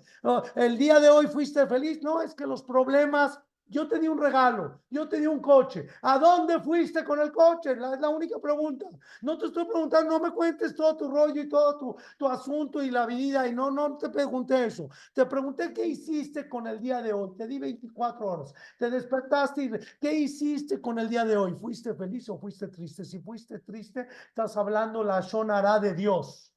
¿El 0.56 0.76
día 0.76 0.98
de 0.98 1.08
hoy 1.08 1.28
fuiste 1.28 1.64
feliz? 1.68 2.02
No, 2.02 2.20
es 2.20 2.34
que 2.34 2.44
los 2.44 2.64
problemas, 2.64 3.40
yo 3.68 3.86
te 3.86 4.00
di 4.00 4.08
un 4.08 4.18
regalo, 4.18 4.80
yo 4.90 5.08
te 5.08 5.20
di 5.20 5.28
un 5.28 5.40
coche. 5.40 5.86
¿A 6.02 6.18
dónde 6.18 6.58
fuiste 6.58 7.04
con 7.04 7.20
el 7.20 7.30
coche? 7.30 7.76
La, 7.76 7.94
es 7.94 8.00
la 8.00 8.08
única 8.08 8.40
pregunta. 8.40 8.86
No 9.22 9.38
te 9.38 9.46
estoy 9.46 9.64
preguntando, 9.64 10.10
no 10.10 10.18
me 10.18 10.32
cuentes 10.32 10.74
todo 10.74 10.96
tu 10.96 11.08
rollo 11.08 11.40
y 11.40 11.48
todo 11.48 11.78
tu, 11.78 11.96
tu 12.18 12.26
asunto 12.26 12.82
y 12.82 12.90
la 12.90 13.06
vida. 13.06 13.46
Y 13.46 13.54
no, 13.54 13.70
no 13.70 13.96
te 13.96 14.08
pregunté 14.08 14.66
eso. 14.66 14.88
Te 15.12 15.24
pregunté 15.26 15.72
qué 15.72 15.86
hiciste 15.86 16.48
con 16.48 16.66
el 16.66 16.80
día 16.80 17.00
de 17.00 17.12
hoy. 17.12 17.36
Te 17.36 17.46
di 17.46 17.60
24 17.60 18.26
horas. 18.26 18.54
Te 18.76 18.90
despertaste 18.90 19.62
y 19.62 19.70
¿qué 20.00 20.12
hiciste 20.14 20.80
con 20.80 20.98
el 20.98 21.08
día 21.08 21.24
de 21.24 21.36
hoy? 21.36 21.54
¿Fuiste 21.54 21.94
feliz 21.94 22.28
o 22.28 22.38
fuiste 22.38 22.66
triste? 22.66 23.04
Si 23.04 23.20
fuiste 23.20 23.60
triste, 23.60 24.08
estás 24.30 24.56
hablando 24.56 25.04
la 25.04 25.22
sonará 25.22 25.78
de 25.78 25.94
Dios. 25.94 26.52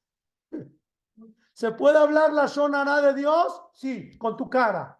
¿Se 1.52 1.72
puede 1.72 1.98
hablar 1.98 2.32
la 2.32 2.48
sonará 2.48 3.00
de 3.00 3.14
Dios? 3.14 3.62
Sí, 3.72 4.16
con 4.18 4.36
tu 4.36 4.48
cara. 4.48 4.98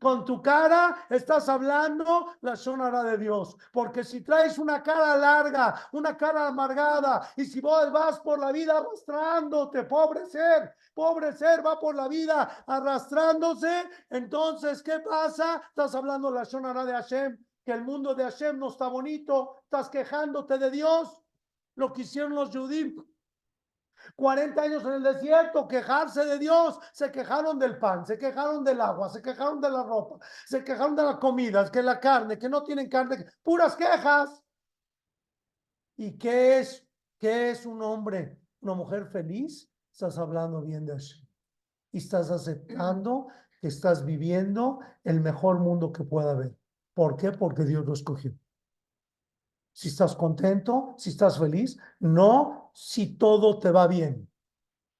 Con 0.00 0.24
tu 0.24 0.42
cara 0.42 1.06
estás 1.08 1.48
hablando 1.48 2.34
la 2.42 2.56
sonará 2.56 3.02
de 3.02 3.16
Dios. 3.16 3.56
Porque 3.72 4.04
si 4.04 4.22
traes 4.22 4.58
una 4.58 4.82
cara 4.82 5.16
larga, 5.16 5.88
una 5.92 6.16
cara 6.16 6.48
amargada, 6.48 7.30
y 7.36 7.44
si 7.44 7.60
vos 7.60 7.90
vas 7.90 8.20
por 8.20 8.38
la 8.38 8.52
vida 8.52 8.76
arrastrándote, 8.76 9.84
pobre 9.84 10.26
ser, 10.26 10.74
pobre 10.92 11.32
ser 11.32 11.64
va 11.64 11.78
por 11.78 11.94
la 11.94 12.08
vida 12.08 12.64
arrastrándose, 12.66 13.88
entonces, 14.10 14.82
¿qué 14.82 15.00
pasa? 15.00 15.62
Estás 15.68 15.94
hablando 15.94 16.30
la 16.30 16.44
sonará 16.44 16.84
de 16.84 16.92
Hashem, 16.92 17.38
que 17.64 17.72
el 17.72 17.82
mundo 17.82 18.14
de 18.14 18.24
Hashem 18.24 18.58
no 18.58 18.68
está 18.68 18.88
bonito, 18.88 19.60
estás 19.64 19.88
quejándote 19.88 20.58
de 20.58 20.70
Dios. 20.70 21.22
Lo 21.76 21.92
que 21.92 22.02
hicieron 22.02 22.34
los 22.34 22.50
judíos 22.50 23.04
40 24.16 24.62
años 24.62 24.84
en 24.84 24.92
el 24.92 25.02
desierto, 25.02 25.66
quejarse 25.66 26.24
de 26.24 26.38
Dios, 26.38 26.78
se 26.92 27.10
quejaron 27.10 27.58
del 27.58 27.78
pan, 27.78 28.06
se 28.06 28.18
quejaron 28.18 28.64
del 28.64 28.80
agua, 28.80 29.08
se 29.08 29.22
quejaron 29.22 29.60
de 29.60 29.70
la 29.70 29.82
ropa, 29.82 30.18
se 30.46 30.62
quejaron 30.62 30.96
de 30.96 31.02
la 31.02 31.18
comida, 31.18 31.70
que 31.70 31.82
la 31.82 32.00
carne, 32.00 32.38
que 32.38 32.48
no 32.48 32.62
tienen 32.62 32.88
carne, 32.88 33.24
puras 33.42 33.76
quejas. 33.76 34.42
¿Y 35.96 36.18
qué 36.18 36.58
es, 36.58 36.86
qué 37.18 37.50
es 37.50 37.66
un 37.66 37.82
hombre, 37.82 38.40
una 38.60 38.74
mujer 38.74 39.06
feliz? 39.06 39.70
Estás 39.92 40.18
hablando 40.18 40.62
bien 40.62 40.84
de 40.84 40.96
eso. 40.96 41.16
Y 41.92 41.98
estás 41.98 42.30
aceptando 42.30 43.28
que 43.60 43.68
estás 43.68 44.04
viviendo 44.04 44.80
el 45.04 45.20
mejor 45.20 45.60
mundo 45.60 45.92
que 45.92 46.02
pueda 46.02 46.32
haber. 46.32 46.56
¿Por 46.94 47.16
qué? 47.16 47.30
Porque 47.30 47.64
Dios 47.64 47.86
lo 47.86 47.92
escogió 47.92 48.34
si 49.74 49.88
estás 49.88 50.14
contento, 50.14 50.94
si 50.96 51.10
estás 51.10 51.38
feliz, 51.38 51.76
no 51.98 52.63
si 52.74 53.16
todo 53.16 53.58
te 53.58 53.70
va 53.70 53.86
bien. 53.86 54.28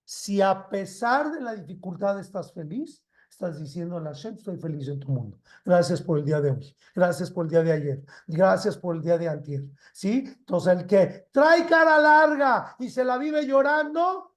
Si 0.04 0.40
a 0.40 0.68
pesar 0.68 1.32
de 1.32 1.40
la 1.40 1.54
dificultad 1.54 2.18
estás 2.20 2.52
feliz, 2.52 3.04
estás 3.28 3.58
diciendo 3.58 3.96
a 3.96 4.00
la 4.00 4.14
gente, 4.14 4.38
estoy 4.38 4.56
feliz 4.58 4.86
en 4.88 5.00
tu 5.00 5.08
mundo. 5.08 5.38
Gracias 5.64 6.00
por 6.00 6.18
el 6.18 6.24
día 6.24 6.40
de 6.40 6.52
hoy. 6.52 6.76
Gracias 6.94 7.30
por 7.30 7.46
el 7.46 7.50
día 7.50 7.62
de 7.62 7.72
ayer. 7.72 8.04
Gracias 8.28 8.78
por 8.78 8.94
el 8.94 9.02
día 9.02 9.18
de 9.18 9.28
antier. 9.28 9.64
¿Sí? 9.92 10.24
Entonces, 10.26 10.78
el 10.78 10.86
que 10.86 11.28
trae 11.32 11.66
cara 11.66 11.98
larga 11.98 12.76
y 12.78 12.88
se 12.88 13.04
la 13.04 13.18
vive 13.18 13.44
llorando, 13.44 14.36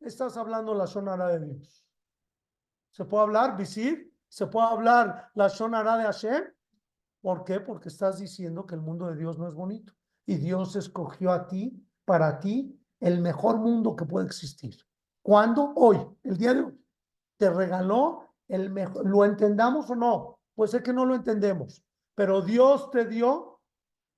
estás 0.00 0.36
hablando 0.36 0.74
la 0.74 0.86
zona 0.86 1.16
de 1.26 1.46
Dios. 1.46 1.86
¿Se 2.90 3.06
puede 3.06 3.22
hablar, 3.22 3.56
visir? 3.56 4.12
¿Se 4.28 4.46
puede 4.48 4.66
hablar 4.66 5.30
la 5.34 5.48
zona 5.48 5.82
de 5.96 6.04
Hashem? 6.04 6.44
¿Por 7.22 7.44
qué? 7.44 7.60
Porque 7.60 7.88
estás 7.88 8.18
diciendo 8.18 8.66
que 8.66 8.74
el 8.74 8.82
mundo 8.82 9.06
de 9.06 9.16
Dios 9.16 9.38
no 9.38 9.48
es 9.48 9.54
bonito. 9.54 9.94
Y 10.26 10.36
Dios 10.36 10.76
escogió 10.76 11.32
a 11.32 11.46
ti, 11.46 11.82
para 12.04 12.38
ti, 12.40 12.78
el 13.00 13.20
mejor 13.20 13.58
mundo 13.58 13.96
que 13.96 14.04
puede 14.04 14.26
existir. 14.26 14.76
¿Cuándo? 15.22 15.72
Hoy, 15.76 15.98
el 16.22 16.36
día 16.36 16.54
de 16.54 16.60
hoy. 16.62 16.80
Te 17.36 17.50
regaló 17.50 18.34
el 18.48 18.70
mejor, 18.70 19.06
lo 19.06 19.24
entendamos 19.24 19.90
o 19.90 19.96
no, 19.96 20.38
puede 20.54 20.70
ser 20.70 20.82
que 20.82 20.92
no 20.92 21.04
lo 21.04 21.14
entendemos, 21.14 21.82
pero 22.14 22.42
Dios 22.42 22.90
te 22.90 23.06
dio 23.06 23.60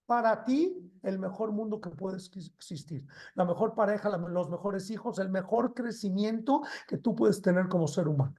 para 0.05 0.45
ti 0.45 0.93
el 1.03 1.19
mejor 1.19 1.53
mundo 1.53 1.81
que 1.81 1.91
puede 1.91 2.17
existir, 2.17 3.07
la 3.35 3.45
mejor 3.45 3.75
pareja, 3.75 4.17
los 4.17 4.51
mejores 4.51 4.91
hijos, 4.91 5.19
el 5.19 5.31
mejor 5.31 5.75
crecimiento 5.75 6.63
que 6.87 6.99
tú 6.99 7.15
puedes 7.15 7.41
tener 7.41 7.69
como 7.69 7.89
ser 7.89 8.09
humano. 8.09 8.35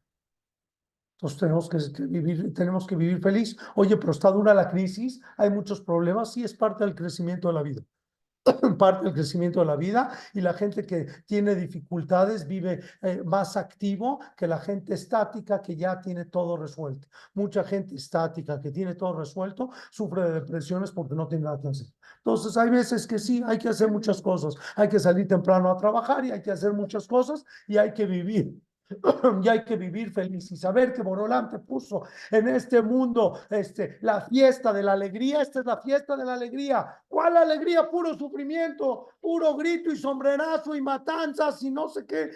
Entonces 1.18 1.40
tenemos 1.40 1.68
que 1.68 2.06
vivir, 2.06 2.54
tenemos 2.54 2.86
que 2.86 2.96
vivir 2.96 3.20
feliz. 3.20 3.58
Oye, 3.76 3.98
pero 3.98 4.12
está 4.12 4.30
dura 4.30 4.54
la 4.54 4.70
crisis, 4.70 5.20
hay 5.38 5.50
muchos 5.50 5.82
problemas, 5.82 6.34
sí 6.34 6.44
es 6.44 6.54
parte 6.54 6.84
del 6.84 6.94
crecimiento 6.94 7.48
de 7.48 7.54
la 7.56 7.64
vida. 7.64 7.82
parte 8.78 9.04
del 9.06 9.14
crecimiento 9.14 9.60
de 9.60 9.66
la 9.66 9.76
vida 9.76 10.12
y 10.34 10.42
la 10.42 10.54
gente 10.54 10.86
que 10.86 11.08
tiene 11.26 11.56
dificultades 11.56 12.48
vive 12.48 12.82
eh, 13.02 13.22
más 13.26 13.58
activo 13.58 14.20
que 14.36 14.48
la 14.48 14.60
gente 14.60 14.94
estática 14.94 15.62
que 15.62 15.76
ya 15.76 16.00
tiene 16.02 16.26
todo 16.26 16.58
resuelto. 16.58 17.08
Mucha 17.34 17.64
gente 17.64 17.96
estática 17.96 18.60
que 18.62 18.72
tiene 18.72 18.96
todo 18.96 19.20
resuelto 19.20 19.70
sufre 19.92 20.24
de 20.24 20.32
depresiones 20.34 20.92
porque 20.92 21.16
no 21.16 21.28
tiene 21.28 21.46
nada 21.46 21.60
que 21.60 21.70
hacer. 21.70 21.88
Entonces 22.18 22.58
hay 22.58 22.70
veces 22.70 23.08
que 23.08 23.20
sí, 23.20 23.42
hay 23.46 23.58
que 23.58 23.70
hacer 23.70 23.92
muchas 23.92 24.22
cosas. 24.22 24.56
Hay 24.76 24.90
que 24.90 25.00
salir 25.00 25.28
temprano 25.28 25.72
a 25.72 25.78
trabajar 25.78 26.26
y 26.26 26.32
hay 26.32 26.42
que 26.42 26.52
hacer 26.52 26.74
muchas 26.74 27.08
cosas 27.08 27.46
y 27.68 27.78
hay 27.78 27.94
que 27.94 28.06
vivir 28.06 28.54
y 29.44 29.50
hay 29.50 29.64
que 29.64 29.76
vivir 29.76 30.12
feliz 30.12 30.52
y 30.52 30.58
saber 30.58 30.94
que 30.94 31.02
Borolán 31.02 31.50
te 31.50 31.60
puso 31.60 32.04
en 32.32 32.48
este 32.48 32.82
mundo 32.82 33.40
este, 33.50 33.98
la 34.02 34.22
fiesta 34.22 34.72
de 34.72 34.84
la 34.84 34.94
alegría. 34.94 35.42
Esta 35.42 35.60
es 35.60 35.66
la 35.66 35.78
fiesta 35.78 36.16
de 36.16 36.26
la 36.26 36.34
alegría. 36.36 37.02
¿Cuál 37.08 37.38
alegría? 37.38 37.90
Puro 37.90 38.14
sufrimiento, 38.16 39.10
puro 39.20 39.56
grito 39.56 39.92
y 39.92 39.98
sombrerazo 39.98 40.76
y 40.76 40.82
matanzas 40.82 41.62
y 41.64 41.72
no 41.72 41.90
sé 41.90 42.06
qué. 42.06 42.32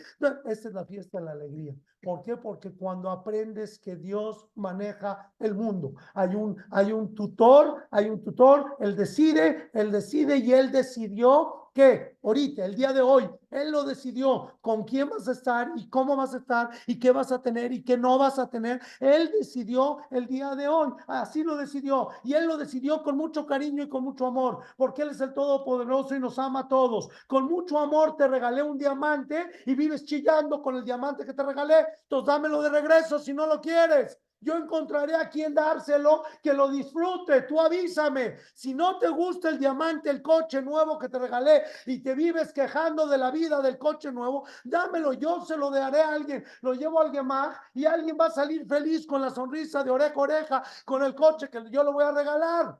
Esta 0.45 0.69
es 0.69 0.73
la 0.73 0.85
fiesta 0.85 1.19
de 1.19 1.25
la 1.25 1.31
alegría. 1.31 1.75
¿Por 2.03 2.23
qué? 2.23 2.35
Porque 2.35 2.71
cuando 2.71 3.11
aprendes 3.11 3.77
que 3.77 3.95
Dios 3.95 4.47
maneja 4.55 5.31
el 5.39 5.53
mundo, 5.53 5.93
hay 6.15 6.33
un, 6.33 6.57
hay 6.71 6.91
un 6.91 7.13
tutor, 7.13 7.87
hay 7.91 8.09
un 8.09 8.23
tutor, 8.23 8.75
él 8.79 8.95
decide, 8.95 9.69
él 9.73 9.91
decide 9.91 10.37
y 10.37 10.51
él 10.51 10.71
decidió 10.71 11.60
que 11.73 12.17
ahorita, 12.23 12.65
el 12.65 12.75
día 12.75 12.91
de 12.93 13.01
hoy, 13.01 13.29
Él 13.49 13.71
lo 13.71 13.83
decidió 13.83 14.57
con 14.61 14.83
quién 14.83 15.09
vas 15.09 15.27
a 15.27 15.31
estar 15.31 15.71
y 15.75 15.89
cómo 15.89 16.15
vas 16.15 16.33
a 16.33 16.37
estar 16.37 16.69
y 16.85 16.99
qué 16.99 17.11
vas 17.11 17.31
a 17.31 17.41
tener 17.41 17.71
y 17.71 17.83
qué 17.83 17.97
no 17.97 18.17
vas 18.17 18.39
a 18.39 18.49
tener. 18.49 18.81
Él 18.99 19.31
decidió 19.37 19.99
el 20.11 20.27
día 20.27 20.55
de 20.55 20.67
hoy, 20.67 20.91
así 21.07 21.43
lo 21.43 21.55
decidió. 21.55 22.09
Y 22.23 22.33
Él 22.33 22.47
lo 22.47 22.57
decidió 22.57 23.03
con 23.03 23.17
mucho 23.17 23.45
cariño 23.45 23.83
y 23.83 23.89
con 23.89 24.03
mucho 24.03 24.25
amor, 24.25 24.59
porque 24.77 25.03
Él 25.03 25.09
es 25.09 25.21
el 25.21 25.33
Todopoderoso 25.33 26.15
y 26.15 26.19
nos 26.19 26.37
ama 26.39 26.61
a 26.61 26.67
todos. 26.67 27.09
Con 27.27 27.45
mucho 27.45 27.79
amor 27.79 28.15
te 28.17 28.27
regalé 28.27 28.61
un 28.63 28.77
diamante 28.77 29.45
y 29.65 29.75
vives 29.75 30.05
chillando 30.05 30.61
con 30.61 30.75
el 30.75 30.83
diamante 30.83 31.25
que 31.25 31.33
te 31.33 31.43
regalé. 31.43 31.85
Entonces 32.03 32.27
dámelo 32.27 32.61
de 32.61 32.69
regreso 32.69 33.19
si 33.19 33.33
no 33.33 33.47
lo 33.47 33.61
quieres. 33.61 34.19
Yo 34.43 34.57
encontraré 34.57 35.15
a 35.15 35.29
quien 35.29 35.53
dárselo 35.53 36.23
que 36.41 36.53
lo 36.53 36.69
disfrute. 36.69 37.43
Tú 37.43 37.59
avísame. 37.59 38.37
Si 38.53 38.73
no 38.73 38.97
te 38.97 39.07
gusta 39.07 39.49
el 39.49 39.59
diamante, 39.59 40.09
el 40.09 40.21
coche 40.21 40.61
nuevo 40.61 40.97
que 40.97 41.09
te 41.09 41.19
regalé 41.19 41.63
y 41.85 42.01
te 42.01 42.15
vives 42.15 42.51
quejando 42.51 43.05
de 43.07 43.19
la 43.19 43.29
vida 43.29 43.61
del 43.61 43.77
coche 43.77 44.11
nuevo, 44.11 44.45
dámelo. 44.63 45.13
Yo 45.13 45.45
se 45.45 45.55
lo 45.55 45.69
daré 45.69 46.01
a 46.01 46.13
alguien. 46.13 46.43
Lo 46.61 46.73
llevo 46.73 46.99
a 46.99 47.03
alguien 47.03 47.27
más 47.27 47.55
y 47.73 47.85
alguien 47.85 48.17
va 48.19 48.25
a 48.25 48.31
salir 48.31 48.65
feliz 48.65 49.05
con 49.05 49.21
la 49.21 49.29
sonrisa 49.29 49.83
de 49.83 49.91
oreja 49.91 50.11
a 50.15 50.19
oreja 50.19 50.63
con 50.85 51.03
el 51.03 51.13
coche 51.13 51.49
que 51.49 51.63
yo 51.69 51.83
lo 51.83 51.93
voy 51.93 52.03
a 52.03 52.11
regalar. 52.11 52.79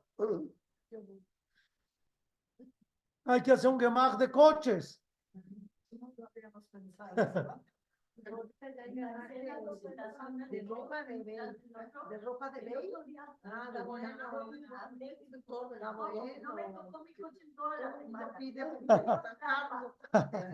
Hay 3.26 3.42
que 3.44 3.52
hacer 3.52 3.70
un 3.70 3.80
gemaj 3.80 4.18
de 4.18 4.32
coches. 4.32 5.00
De 8.24 8.32
ropa 10.68 11.04
de 11.04 11.24
de 11.24 11.38
ropa 12.18 12.50
de 12.52 12.62
Ah, 13.44 13.70
la 13.74 13.84
buena. 13.84 14.18
No 16.42 16.56
me 16.56 16.64
tocó 16.74 17.04
mi 17.04 17.14
coche 17.14 17.44
en 17.44 17.56
toda 17.56 17.78
la 17.80 17.96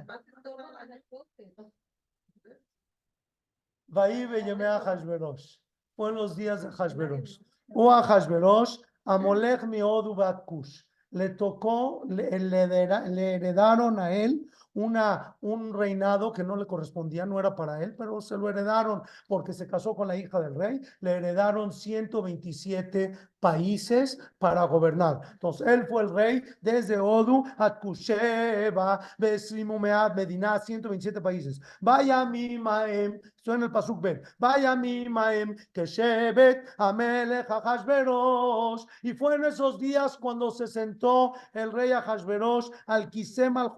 Hashverosh. 4.85 5.59
Buenos 5.97 6.35
días 6.35 6.65
a 6.65 6.71
Hashverosh. 6.71 7.39
O 7.73 7.91
a 7.91 8.03
Hashverosh, 8.03 8.77
a 9.05 9.17
Molech 9.17 9.63
Miodu 9.63 10.13
Batkush. 10.15 10.83
Le 11.11 11.29
tocó, 11.29 12.03
le, 12.07 12.37
le 12.39 13.35
heredaron 13.35 13.99
a 13.99 14.11
él 14.11 14.45
una, 14.77 15.35
un 15.41 15.73
reinado 15.73 16.31
que 16.31 16.43
no 16.43 16.55
le 16.55 16.67
correspondía, 16.67 17.25
no 17.25 17.39
era 17.39 17.55
para 17.55 17.81
él, 17.81 17.95
pero 17.95 18.21
se 18.21 18.37
lo 18.37 18.47
heredaron 18.47 19.01
porque 19.27 19.51
se 19.51 19.65
casó 19.65 19.95
con 19.95 20.07
la 20.07 20.15
hija 20.15 20.39
del 20.39 20.53
rey, 20.53 20.79
le 21.01 21.13
heredaron 21.13 21.73
127 21.73 23.17
países 23.39 24.19
para 24.37 24.63
gobernar. 24.65 25.19
Entonces, 25.31 25.67
él 25.67 25.87
fue 25.87 26.03
el 26.03 26.13
rey 26.13 26.43
desde 26.61 26.99
Odu 26.99 27.43
a 27.57 27.79
Kusheba, 27.79 28.99
Beslimumead, 29.17 30.15
Medina, 30.15 30.59
127 30.59 31.21
países. 31.21 31.59
Vaya 31.81 32.25
mi 32.25 32.59
maem, 32.59 33.19
suena 33.35 33.65
el 33.65 33.71
pasuk 33.71 34.01
ben, 34.01 34.21
vaya 34.37 34.75
mi 34.75 35.09
maem, 35.09 35.55
Keshebet, 35.73 36.67
Amelech, 36.77 37.47
Hashverosh. 37.47 38.85
Y 39.01 39.13
fue 39.13 39.35
en 39.35 39.45
esos 39.45 39.79
días 39.79 40.17
cuando 40.17 40.51
se 40.51 40.67
sentó 40.67 41.33
el 41.53 41.71
rey 41.71 41.91
Hashverosh 41.91 42.69
al 42.85 43.09
Kisem 43.09 43.57
al 43.57 43.71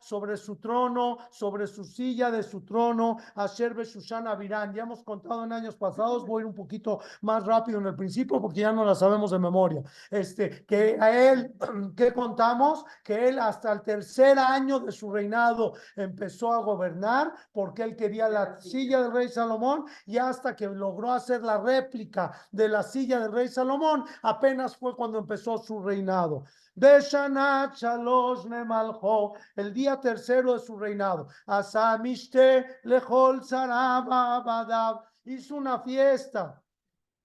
sobre 0.00 0.27
su 0.36 0.56
trono, 0.56 1.18
sobre 1.30 1.66
su 1.66 1.84
silla 1.84 2.30
de 2.30 2.42
su 2.42 2.62
trono, 2.62 3.18
a 3.34 3.46
Sherbe 3.46 3.84
Shushana 3.84 4.34
Virán. 4.34 4.74
Ya 4.74 4.82
hemos 4.82 5.02
contado 5.02 5.44
en 5.44 5.52
años 5.52 5.76
pasados, 5.76 6.26
voy 6.26 6.40
a 6.40 6.42
ir 6.42 6.46
un 6.46 6.54
poquito 6.54 7.00
más 7.22 7.44
rápido 7.44 7.78
en 7.78 7.86
el 7.86 7.94
principio 7.94 8.40
porque 8.40 8.60
ya 8.60 8.72
no 8.72 8.84
la 8.84 8.94
sabemos 8.94 9.30
de 9.30 9.38
memoria. 9.38 9.82
Este, 10.10 10.64
que 10.66 10.98
a 11.00 11.32
él, 11.32 11.54
¿qué 11.96 12.12
contamos? 12.12 12.84
Que 13.02 13.28
él 13.28 13.38
hasta 13.38 13.72
el 13.72 13.82
tercer 13.82 14.38
año 14.38 14.80
de 14.80 14.92
su 14.92 15.10
reinado 15.10 15.74
empezó 15.96 16.52
a 16.52 16.62
gobernar 16.62 17.32
porque 17.52 17.82
él 17.82 17.96
quería 17.96 18.28
la 18.28 18.60
silla 18.60 19.02
del 19.02 19.12
rey 19.12 19.28
Salomón 19.28 19.84
y 20.06 20.18
hasta 20.18 20.54
que 20.54 20.66
logró 20.66 21.12
hacer 21.12 21.42
la 21.42 21.58
réplica 21.58 22.32
de 22.50 22.68
la 22.68 22.82
silla 22.82 23.20
del 23.20 23.32
rey 23.32 23.48
Salomón, 23.48 24.04
apenas 24.22 24.76
fue 24.76 24.94
cuando 24.96 25.18
empezó 25.18 25.58
su 25.58 25.80
reinado. 25.80 26.44
Shalosh 26.78 28.44
Nemaljo, 28.46 29.34
el 29.56 29.72
día 29.72 30.00
tercero 30.00 30.54
de 30.54 30.60
su 30.60 30.78
reinado. 30.78 31.28
Asamishte 31.46 32.80
Lejol 32.84 33.44
Sarababadav, 33.44 35.02
hizo 35.24 35.56
una 35.56 35.80
fiesta 35.80 36.62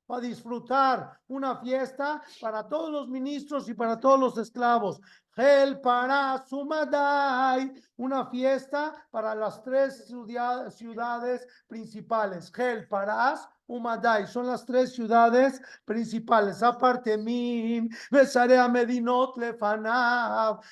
para 0.06 0.22
disfrutar, 0.22 1.20
una 1.28 1.58
fiesta 1.58 2.22
para 2.42 2.68
todos 2.68 2.92
los 2.92 3.08
ministros 3.08 3.70
y 3.70 3.74
para 3.74 4.00
todos 4.00 4.20
los 4.20 4.38
esclavos. 4.38 5.00
Gel 5.36 5.82
para 5.82 6.44
Sumadai, 6.48 7.74
una 7.98 8.28
fiesta 8.28 9.08
para 9.10 9.34
las 9.34 9.64
tres 9.64 10.06
ciudades 10.06 11.48
principales. 11.68 12.52
Gel 12.54 12.88
para 12.88 13.34
Umadai, 13.68 14.28
son 14.28 14.48
las 14.48 14.66
tres 14.66 14.94
ciudades 14.94 15.62
principales. 15.86 16.62
Aparte, 16.62 17.18
Mim, 17.18 17.90
besaré 18.12 18.58
a 18.58 18.68
Medinot 18.68 19.36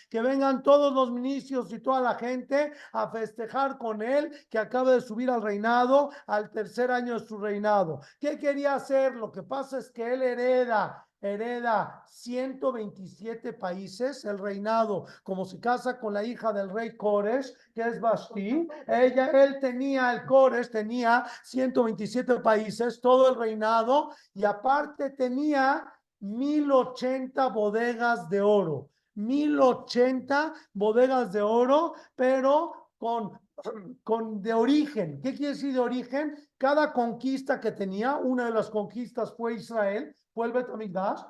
que 0.10 0.22
vengan 0.22 0.62
todos 0.62 0.94
los 0.94 1.12
ministros 1.12 1.72
y 1.72 1.80
toda 1.80 2.02
la 2.02 2.16
gente 2.16 2.74
a 2.94 3.10
festejar 3.10 3.78
con 3.78 4.02
él, 4.02 4.32
que 4.50 4.58
acaba 4.58 4.92
de 4.92 5.02
subir 5.02 5.30
al 5.30 5.42
reinado, 5.42 6.12
al 6.28 6.52
tercer 6.52 6.92
año 6.92 7.20
de 7.20 7.26
su 7.26 7.38
reinado. 7.38 8.02
¿Qué 8.20 8.38
quería 8.38 8.76
hacer? 8.76 9.16
Lo 9.16 9.32
que 9.32 9.44
pasa 9.44 9.78
es 9.78 9.90
que 9.90 10.14
él 10.14 10.22
hereda 10.22 11.08
hereda 11.22 12.04
127 12.08 13.54
países, 13.54 14.26
el 14.26 14.40
reinado, 14.40 15.06
como 15.24 15.46
se 15.46 15.60
casa 15.60 16.00
con 16.00 16.14
la 16.14 16.24
hija 16.24 16.52
del 16.52 16.70
rey 16.70 16.98
Cores, 16.98 17.56
que 17.74 17.82
es 17.82 18.02
Basti, 18.02 18.68
ella, 18.88 19.28
él 19.44 19.60
tenía, 19.60 20.12
el 20.14 20.26
Cores 20.26 20.72
tenía 20.72 21.26
127 21.44 22.40
países, 22.40 23.00
todo 23.00 23.30
el 23.30 23.36
reinado, 23.36 24.10
y 24.34 24.44
aparte 24.44 25.12
tenía 25.12 25.86
1080 26.20 27.48
bodegas 27.50 28.28
de 28.30 28.42
oro, 28.42 28.90
1080 29.16 30.54
bodegas 30.74 31.32
de 31.32 31.42
oro, 31.42 31.94
pero 32.16 32.90
con 32.98 33.40
con 34.04 34.42
de 34.42 34.54
origen. 34.54 35.22
¿Qué 35.22 35.34
quiere 35.34 35.54
decir 35.54 35.74
de 35.74 35.80
origen? 35.80 36.36
Cada 36.58 36.94
conquista 36.94 37.60
que 37.60 37.72
tenía, 37.72 38.16
una 38.16 38.46
de 38.46 38.52
las 38.52 38.70
conquistas 38.70 39.34
fue 39.36 39.56
Israel, 39.56 40.16
fue 40.34 40.48
el 40.48 40.54
Betamigdash, 40.54 41.22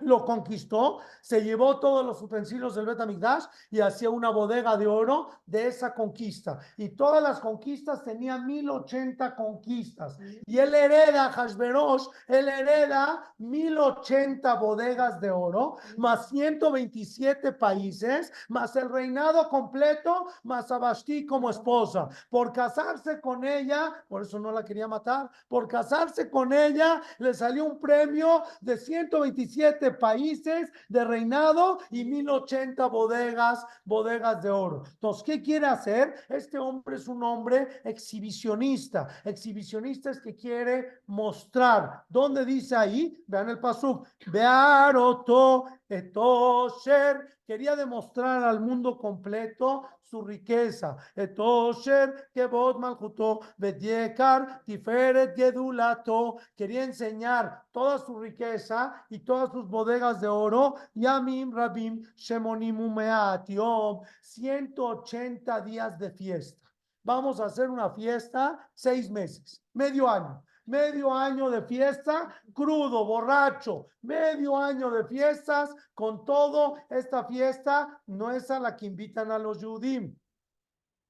lo 0.00 0.24
conquistó, 0.24 0.98
se 1.20 1.42
llevó 1.42 1.78
todos 1.80 2.04
los 2.04 2.20
utensilios 2.22 2.74
del 2.74 2.86
Betamigdash 2.86 3.44
y 3.70 3.80
hacía 3.80 4.10
una 4.10 4.30
bodega 4.30 4.76
de 4.76 4.86
oro 4.86 5.30
de 5.46 5.68
esa 5.68 5.94
conquista. 5.94 6.58
Y 6.76 6.90
todas 6.90 7.22
las 7.22 7.40
conquistas 7.40 8.02
tenían 8.04 8.46
1080 8.46 9.34
conquistas. 9.34 10.18
Y 10.46 10.58
él 10.58 10.74
hereda, 10.74 11.30
Hashverosh, 11.30 12.06
él 12.28 12.48
hereda 12.48 13.34
1080 13.38 14.54
bodegas 14.54 15.20
de 15.20 15.30
oro, 15.30 15.76
más 15.96 16.28
127 16.28 17.52
países, 17.52 18.32
más 18.48 18.74
el 18.76 18.88
reinado 18.88 19.48
completo, 19.48 20.26
más 20.44 20.70
a 20.70 20.78
Vashti 20.78 21.26
como 21.26 21.50
esposa. 21.50 22.08
Por 22.28 22.52
casarse 22.52 23.20
con 23.20 23.44
ella, 23.44 24.04
por 24.08 24.22
eso 24.22 24.38
no 24.38 24.52
la 24.52 24.64
quería 24.64 24.88
matar, 24.88 25.30
por 25.48 25.68
casarse 25.68 26.30
con 26.30 26.52
ella 26.52 27.02
le 27.18 27.34
salió 27.34 27.64
un 27.64 27.80
premio 27.80 28.42
de 28.60 28.76
127 28.76 29.89
países 29.98 30.70
de 30.88 31.04
reinado 31.04 31.78
y 31.90 32.04
1080 32.04 32.86
bodegas, 32.86 33.64
bodegas 33.84 34.42
de 34.42 34.50
oro. 34.50 34.84
Entonces, 34.86 35.22
¿qué 35.22 35.42
quiere 35.42 35.66
hacer? 35.66 36.14
Este 36.28 36.58
hombre 36.58 36.96
es 36.96 37.08
un 37.08 37.22
hombre 37.22 37.80
exhibicionista. 37.84 39.08
Exhibicionista 39.24 40.10
es 40.10 40.20
que 40.20 40.34
quiere 40.34 41.00
mostrar. 41.06 42.04
¿Dónde 42.08 42.44
dice 42.44 42.76
ahí? 42.76 43.22
Vean 43.26 43.50
el 43.50 43.58
pasuk. 43.58 44.06
Bearoto 44.26 45.64
etosher. 45.90 47.28
Quería 47.46 47.76
demostrar 47.76 48.42
al 48.44 48.60
mundo 48.60 48.96
completo 48.96 49.86
su 50.02 50.22
riqueza. 50.22 50.96
Etosher 51.14 52.30
kebot 52.32 52.78
malchuto 52.78 53.40
bediekar 53.58 54.62
tiferet 54.64 55.36
gedulato. 55.36 56.38
Quería 56.56 56.84
enseñar 56.84 57.64
toda 57.72 57.98
su 57.98 58.18
riqueza 58.18 59.04
y 59.10 59.18
todas 59.20 59.50
sus 59.50 59.68
bodegas 59.68 60.20
de 60.20 60.28
oro. 60.28 60.76
Yamim 60.94 61.52
rabim 61.52 62.02
shemonim 62.16 62.80
umeat 62.80 63.48
yom. 63.48 64.00
180 64.22 65.60
días 65.62 65.98
de 65.98 66.10
fiesta. 66.10 66.70
Vamos 67.02 67.40
a 67.40 67.46
hacer 67.46 67.70
una 67.70 67.90
fiesta 67.90 68.70
seis 68.74 69.10
meses, 69.10 69.62
medio 69.72 70.08
año 70.08 70.44
medio 70.70 71.12
año 71.12 71.50
de 71.50 71.62
fiesta, 71.62 72.32
crudo, 72.54 73.04
borracho, 73.04 73.88
medio 74.02 74.56
año 74.56 74.90
de 74.90 75.04
fiestas, 75.04 75.74
con 75.94 76.24
todo, 76.24 76.76
esta 76.88 77.24
fiesta 77.24 78.00
no 78.06 78.30
es 78.30 78.50
a 78.50 78.60
la 78.60 78.76
que 78.76 78.86
invitan 78.86 79.32
a 79.32 79.38
los 79.38 79.60
Yudim. 79.60 80.16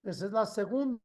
Esa 0.02 0.26
es 0.26 0.32
la 0.32 0.46
segunda 0.46 1.00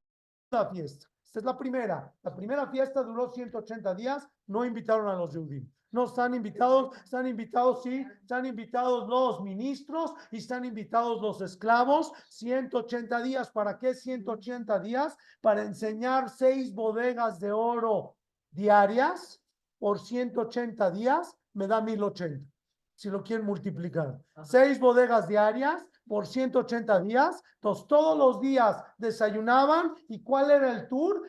fiesta. 0.72 1.08
Esta 1.22 1.40
es 1.40 1.46
la 1.46 1.58
primera. 1.58 2.14
La 2.24 2.34
primera 2.34 2.66
fiesta 2.68 3.04
duró 3.04 3.30
180 3.30 3.94
días, 3.94 4.28
no 4.48 4.64
invitaron 4.64 5.10
a 5.10 5.16
los 5.16 5.34
Yudim. 5.34 5.70
No 5.92 6.06
están 6.06 6.34
invitados, 6.34 6.96
están 7.04 7.28
invitados, 7.28 7.84
sí, 7.84 8.06
están 8.22 8.46
invitados 8.46 9.08
los 9.08 9.42
ministros 9.42 10.14
y 10.32 10.38
están 10.38 10.64
invitados 10.64 11.22
los 11.22 11.42
esclavos. 11.42 12.12
180 12.30 13.22
días, 13.22 13.50
¿para 13.52 13.78
qué 13.78 13.94
180 13.94 14.80
días? 14.80 15.18
Para 15.42 15.64
enseñar 15.64 16.30
seis 16.30 16.74
bodegas 16.74 17.40
de 17.40 17.52
oro 17.52 18.15
diarias 18.56 19.42
por 19.78 20.00
180 20.00 20.92
días, 20.92 21.36
me 21.54 21.68
da 21.68 21.82
1080. 21.82 22.50
Si 22.96 23.10
lo 23.10 23.22
quieren 23.22 23.46
multiplicar. 23.46 24.22
Seis 24.44 24.80
bodegas 24.80 25.28
diarias 25.28 25.86
por 26.08 26.26
180 26.26 27.02
días. 27.02 27.44
Entonces, 27.56 27.86
todos 27.88 28.18
los 28.18 28.40
días 28.40 28.82
desayunaban. 28.98 29.96
¿Y 30.08 30.22
cuál 30.24 30.52
era 30.52 30.72
el 30.72 30.88
tour? 30.88 31.24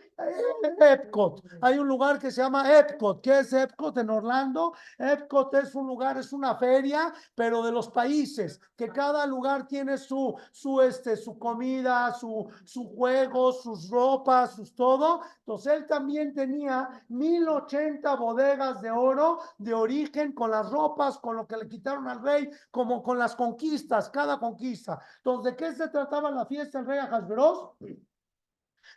Epcot. 0.79 1.43
Hay 1.61 1.79
un 1.79 1.87
lugar 1.87 2.19
que 2.19 2.31
se 2.31 2.41
llama 2.41 2.79
Epcot. 2.79 3.21
¿Qué 3.21 3.41
es 3.41 3.53
Epcot 3.53 3.97
en 3.99 4.09
Orlando? 4.09 4.73
Epcot 4.99 5.53
es 5.55 5.75
un 5.75 5.87
lugar, 5.87 6.17
es 6.17 6.33
una 6.33 6.57
feria, 6.57 7.13
pero 7.35 7.63
de 7.63 7.71
los 7.71 7.89
países, 7.89 8.61
que 8.77 8.89
cada 8.89 9.27
lugar 9.27 9.67
tiene 9.67 9.99
su, 9.99 10.35
su, 10.53 10.81
este, 10.81 11.17
su 11.17 11.39
comida, 11.39 12.13
su, 12.15 12.49
su 12.65 12.85
juego, 12.85 13.53
sus 13.53 13.91
ropas, 13.91 14.55
sus 14.55 14.75
todo. 14.75 15.21
Entonces, 15.41 15.73
él 15.75 15.87
también 15.87 16.35
tenía 16.35 16.89
1080 17.09 18.15
bodegas 18.17 18.81
de 18.81 18.91
oro 18.91 19.41
de 19.59 19.75
origen 19.75 20.33
con 20.33 20.51
las 20.51 20.71
ropas, 20.71 21.19
con 21.19 21.37
lo 21.37 21.47
que 21.47 21.57
le 21.57 21.69
quitaron 21.69 22.09
al 22.09 22.23
rey, 22.23 22.51
como 22.71 23.03
con 23.03 23.19
las 23.19 23.37
conquistas, 23.37 24.09
cada 24.09 24.39
conquista. 24.39 24.99
Entonces, 25.19 25.53
¿de 25.53 25.57
qué 25.57 25.73
se 25.75 25.89
trataba 25.89 26.31
la 26.31 26.47
fiesta 26.47 26.79
del 26.79 26.87
rey 26.87 26.99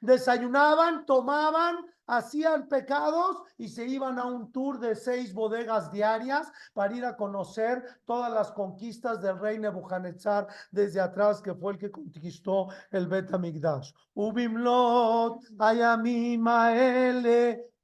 Desayunaban, 0.01 1.05
tomaban, 1.05 1.77
hacían 2.05 2.67
pecados 2.67 3.43
y 3.57 3.67
se 3.67 3.85
iban 3.85 4.17
a 4.17 4.25
un 4.25 4.51
tour 4.51 4.79
de 4.79 4.95
seis 4.95 5.33
bodegas 5.33 5.91
diarias 5.91 6.51
para 6.73 6.95
ir 6.95 7.05
a 7.05 7.15
conocer 7.15 7.83
todas 8.05 8.31
las 8.31 8.51
conquistas 8.51 9.21
del 9.21 9.39
rey 9.39 9.59
Nebuchadnezzar 9.59 10.47
desde 10.71 11.01
atrás, 11.01 11.41
que 11.41 11.53
fue 11.53 11.73
el 11.73 11.77
que 11.77 11.91
conquistó 11.91 12.69
el 12.91 13.07
Bet 13.07 13.33
Amigdash. 13.33 13.91
Ubimlot, 14.13 15.43
Ayamim, 15.59 16.45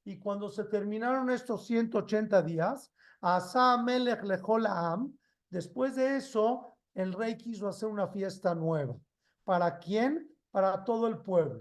Y 0.06 0.18
cuando 0.20 0.50
se 0.50 0.64
terminaron 0.66 1.30
estos 1.30 1.66
180 1.68 2.42
días, 2.42 2.92
Asa 3.22 3.78
Melech 3.78 4.24
Lejolaam, 4.24 5.14
después 5.50 5.96
de 5.96 6.18
eso, 6.18 6.78
el 6.94 7.14
rey 7.14 7.38
quiso 7.38 7.68
hacer 7.68 7.90
una 7.90 8.08
fiesta 8.08 8.56
nueva. 8.56 8.96
¿Para 9.44 9.78
quién? 9.78 10.35
Para 10.56 10.86
todo 10.86 11.08
el 11.08 11.18
pueblo. 11.18 11.60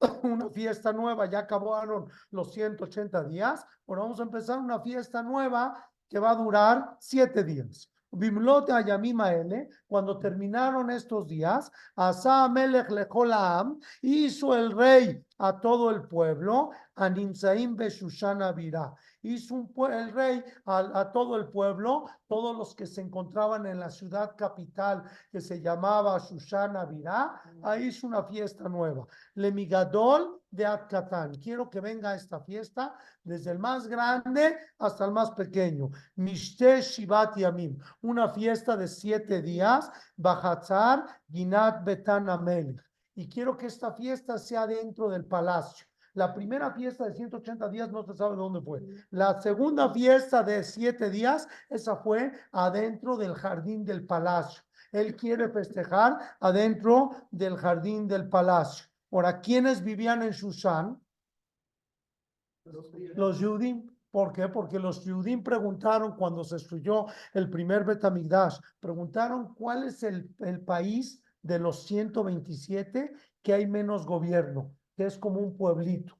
Una 0.24 0.50
fiesta 0.50 0.92
nueva, 0.92 1.30
ya 1.30 1.38
acabaron 1.38 2.10
los 2.32 2.52
180 2.52 3.22
días. 3.22 3.64
Ahora 3.86 4.02
vamos 4.02 4.18
a 4.18 4.24
empezar 4.24 4.58
una 4.58 4.80
fiesta 4.80 5.22
nueva 5.22 5.88
que 6.08 6.18
va 6.18 6.32
a 6.32 6.34
durar 6.34 6.96
siete 6.98 7.44
días. 7.44 7.88
Bimlote 8.10 8.72
Ayamimaele, 8.72 9.68
cuando 9.86 10.18
terminaron 10.18 10.90
estos 10.90 11.28
días, 11.28 11.70
Asa 11.94 12.48
Melech 12.48 12.90
Lejolaam 12.90 13.78
hizo 14.02 14.56
el 14.56 14.72
rey 14.72 15.24
a 15.38 15.60
todo 15.60 15.90
el 15.90 16.02
pueblo, 16.08 16.70
Animsaim 16.96 17.76
Beshushana 17.76 18.52
Virá 18.52 18.94
hizo 19.24 19.54
un, 19.54 19.92
el 19.92 20.12
rey 20.12 20.44
a, 20.66 21.10
todo 21.12 21.36
el 21.36 21.48
pueblo, 21.48 22.06
todos 22.28 22.56
los 22.56 22.74
que 22.74 22.86
se 22.86 23.00
encontraban 23.00 23.66
en 23.66 23.80
la 23.80 23.90
ciudad 23.90 24.36
capital 24.36 25.02
que 25.32 25.40
se 25.40 25.60
llamaba 25.60 26.20
Susana 26.20 26.84
Virá, 26.84 27.40
ahí 27.62 27.86
hizo 27.86 28.06
una 28.06 28.22
fiesta 28.24 28.68
nueva. 28.68 29.06
Lemigadol 29.34 30.40
de 30.50 30.66
Atkatán. 30.66 31.34
Quiero 31.36 31.68
que 31.70 31.80
venga 31.80 32.14
esta 32.14 32.40
fiesta 32.40 32.96
desde 33.22 33.50
el 33.50 33.58
más 33.58 33.88
grande 33.88 34.56
hasta 34.78 35.06
el 35.06 35.12
más 35.12 35.30
pequeño. 35.32 35.90
Mishte 36.16 36.82
Shivat 36.82 37.36
Yamim, 37.36 37.78
una 38.02 38.28
fiesta 38.28 38.76
de 38.76 38.86
siete 38.86 39.42
días. 39.42 39.90
Bajatzar 40.16 41.06
Ginat 41.30 41.82
Betan 41.82 42.28
Y 43.14 43.28
quiero 43.28 43.56
que 43.56 43.66
esta 43.66 43.92
fiesta 43.92 44.38
sea 44.38 44.66
dentro 44.66 45.08
del 45.08 45.24
palacio. 45.24 45.86
La 46.14 46.32
primera 46.32 46.70
fiesta 46.72 47.06
de 47.06 47.14
180 47.14 47.68
días 47.70 47.90
no 47.90 48.04
se 48.04 48.14
sabe 48.14 48.36
dónde 48.36 48.60
fue. 48.60 48.80
La 49.10 49.40
segunda 49.40 49.92
fiesta 49.92 50.44
de 50.44 50.62
siete 50.62 51.10
días, 51.10 51.48
esa 51.68 51.96
fue 51.96 52.32
adentro 52.52 53.16
del 53.16 53.34
jardín 53.34 53.84
del 53.84 54.06
palacio. 54.06 54.62
Él 54.92 55.16
quiere 55.16 55.48
festejar 55.48 56.16
adentro 56.38 57.10
del 57.32 57.56
jardín 57.56 58.06
del 58.06 58.28
palacio. 58.28 58.86
Ahora, 59.10 59.40
¿quiénes 59.40 59.82
vivían 59.82 60.22
en 60.22 60.30
Shushan? 60.30 61.00
Los 63.16 63.40
Yudim. 63.40 63.90
¿Por 64.12 64.32
qué? 64.32 64.48
Porque 64.48 64.78
los 64.78 65.04
Yudim 65.04 65.42
preguntaron 65.42 66.14
cuando 66.14 66.44
se 66.44 66.56
estudió 66.56 67.06
el 67.32 67.50
primer 67.50 67.84
Betamigdash, 67.84 68.58
preguntaron 68.78 69.52
cuál 69.54 69.82
es 69.82 70.04
el, 70.04 70.32
el 70.38 70.60
país 70.60 71.20
de 71.44 71.60
los 71.60 71.84
127 71.86 73.12
que 73.42 73.52
hay 73.52 73.66
menos 73.68 74.04
gobierno 74.04 74.74
que 74.96 75.06
es 75.06 75.18
como 75.18 75.40
un 75.40 75.56
pueblito. 75.56 76.16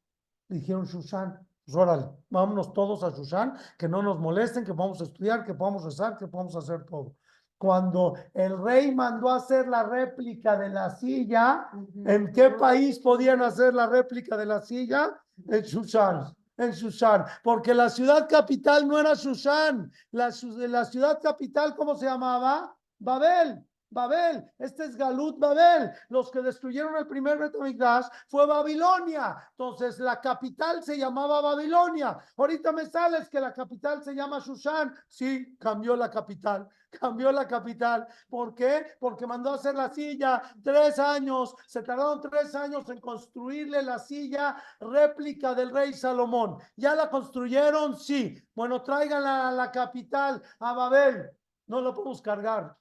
Dijeron 0.49 0.85
Shushan, 0.85 1.39
pues 1.65 1.77
órale, 1.77 2.11
vámonos 2.29 2.73
todos 2.73 3.03
a 3.03 3.11
Shushan, 3.11 3.57
que 3.79 3.89
no 3.89 4.03
nos 4.03 4.19
molesten, 4.19 4.65
que 4.65 4.73
vamos 4.73 5.01
a 5.01 5.05
estudiar, 5.05 5.45
que 5.45 5.55
podamos 5.55 5.85
rezar, 5.85 6.19
que 6.19 6.27
podamos 6.27 6.55
hacer 6.57 6.85
todo. 6.85 7.15
Cuando 7.57 8.15
el 8.35 8.59
rey 8.59 8.95
mandó 8.95 9.31
a 9.31 9.37
hacer 9.37 9.69
la 9.69 9.85
réplica 9.85 10.59
de 10.59 10.69
la 10.69 10.91
silla, 10.91 11.71
¿en 12.05 12.33
qué 12.33 12.51
país 12.51 12.99
podían 12.99 13.41
hacer 13.43 13.73
la 13.73 13.87
réplica 13.87 14.37
de 14.37 14.47
la 14.47 14.61
silla? 14.61 15.19
En 15.49 15.63
Shushan 15.63 16.35
en 16.57 16.71
Shushan, 16.71 17.25
porque 17.43 17.75
la 17.75 17.89
ciudad 17.91 18.29
capital 18.29 18.87
no 18.87 18.97
era 18.97 19.15
Shushan, 19.15 19.91
la, 20.13 20.33
la 20.69 20.85
ciudad 20.85 21.21
capital, 21.21 21.75
¿cómo 21.75 21.97
se 21.97 22.07
llamaba? 22.07 22.77
Babel. 22.97 23.67
Babel, 23.95 24.45
este 24.59 24.85
es 24.85 24.97
Galut 24.97 25.39
Babel. 25.39 25.93
Los 26.09 26.31
que 26.31 26.43
destruyeron 26.43 26.97
el 26.97 27.07
primer 27.07 27.39
Betamigdash 27.39 28.07
fue 28.29 28.45
Babilonia. 28.47 29.37
Entonces 29.53 29.99
la 30.01 30.21
capital 30.21 30.83
se 30.83 30.99
llamaba 30.99 31.41
Babilonia. 31.41 32.19
Ahorita 32.37 32.73
me 32.73 32.87
sales 32.87 33.29
que 33.29 33.41
la 33.41 33.53
capital 33.53 34.03
se 34.03 34.15
llama 34.15 34.41
Shushan. 34.41 34.95
Sí, 35.09 35.57
cambió 35.59 35.97
la 35.97 36.11
capital 36.11 36.69
cambió 37.01 37.33
la 37.33 37.47
capital. 37.47 38.07
¿Por 38.29 38.55
qué? 38.55 38.87
Porque 38.99 39.27
mandó 39.27 39.51
a 39.51 39.55
hacer 39.57 39.75
la 39.75 39.91
silla 39.91 40.43
tres 40.63 40.99
años. 40.99 41.55
Se 41.67 41.83
tardaron 41.83 42.21
tres 42.21 42.55
años 42.55 42.89
en 42.89 43.01
construirle 43.01 43.83
la 43.83 43.99
silla 43.99 44.57
réplica 44.81 45.55
del 45.55 45.71
rey 45.71 45.93
Salomón. 45.93 46.59
¿Ya 46.77 46.95
la 46.95 47.11
construyeron? 47.11 47.99
Sí. 47.99 48.37
Bueno, 48.55 48.83
tráiganla 48.83 49.49
a 49.49 49.53
la 49.53 49.71
capital, 49.71 50.43
a 50.61 50.73
Babel. 50.73 51.31
No 51.67 51.81
lo 51.81 51.95
podemos 51.95 52.23
cargar. 52.23 52.77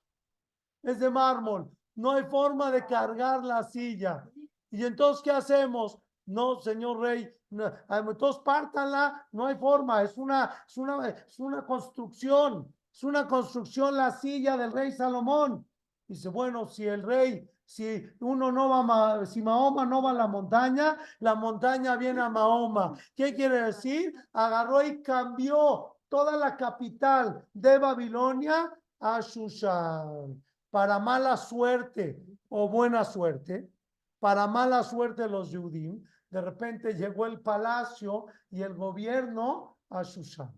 Es 0.84 1.00
de 1.00 1.10
mármol. 1.10 1.72
No 1.96 2.12
hay 2.12 2.24
forma 2.26 2.70
de 2.72 2.86
cargar 2.86 3.44
la 3.44 3.64
silla. 3.64 4.30
Y 4.70 4.86
entonces, 4.86 5.24
¿qué 5.24 5.32
hacemos? 5.32 5.98
No, 6.26 6.60
señor 6.60 7.00
rey, 7.00 7.30
no, 7.50 7.72
entonces 7.90 8.42
pártanla, 8.44 9.28
no 9.32 9.46
hay 9.46 9.56
forma, 9.56 10.02
es 10.02 10.18
una, 10.18 10.52
es 10.68 10.78
una, 10.78 11.10
es 11.10 11.40
una 11.40 11.66
construcción. 11.66 12.74
Es 12.92 13.04
una 13.04 13.28
construcción 13.28 13.98
la 13.98 14.12
silla 14.12 14.56
del 14.56 14.72
rey 14.72 14.92
Salomón. 14.92 15.66
Dice, 16.08 16.30
bueno, 16.30 16.68
si 16.68 16.86
el 16.86 17.02
rey, 17.02 17.50
si 17.66 18.06
uno 18.20 18.52
no 18.52 18.70
va, 18.70 19.26
si 19.26 19.42
Mahoma 19.42 19.86
no 19.86 20.02
va 20.04 20.12
a 20.12 20.14
la 20.14 20.28
montaña, 20.28 20.98
la 21.20 21.34
montaña 21.34 21.96
viene 21.96 22.22
a 22.22 22.30
Mahoma. 22.30 22.94
¿Qué 23.16 23.34
quiere 23.34 23.62
decir? 23.62 24.14
Agarró 24.34 24.84
y 24.84 25.02
cambió 25.02 25.96
toda 26.08 26.38
la 26.38 26.56
capital 26.56 27.44
de 27.54 27.80
Babilonia 27.80 28.72
a 29.00 29.20
Shushan. 29.22 30.44
Para 30.74 30.98
mala 30.98 31.38
suerte 31.38 32.20
o 32.50 32.68
buena 32.68 33.06
suerte, 33.06 33.72
para 34.20 34.48
mala 34.48 34.82
suerte 34.82 35.30
los 35.30 35.56
judíos, 35.56 35.98
de 36.32 36.42
repente 36.42 36.96
llegó 36.96 37.28
el 37.28 37.42
palacio 37.42 38.26
y 38.50 38.64
el 38.64 38.74
gobierno 38.74 39.78
a 39.92 40.02
Shushan. 40.02 40.52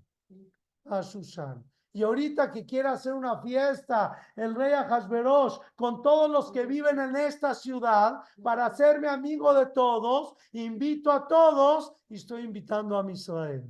A 0.85 1.01
Shushan. 1.01 1.61
Y 1.91 2.03
ahorita 2.03 2.49
que 2.49 2.65
quiere 2.65 2.87
hacer 2.87 3.11
una 3.11 3.41
fiesta, 3.41 4.17
el 4.37 4.55
rey 4.55 4.71
Ahasverosh, 4.71 5.57
con 5.75 6.01
todos 6.01 6.31
los 6.31 6.49
que 6.49 6.65
viven 6.65 6.97
en 6.97 7.17
esta 7.17 7.53
ciudad, 7.53 8.21
para 8.41 8.67
hacerme 8.67 9.09
amigo 9.09 9.53
de 9.53 9.65
todos, 9.65 10.35
invito 10.53 11.11
a 11.11 11.27
todos 11.27 11.93
y 12.07 12.15
estoy 12.15 12.43
invitando 12.43 12.97
a 12.97 13.11
Israel. 13.11 13.65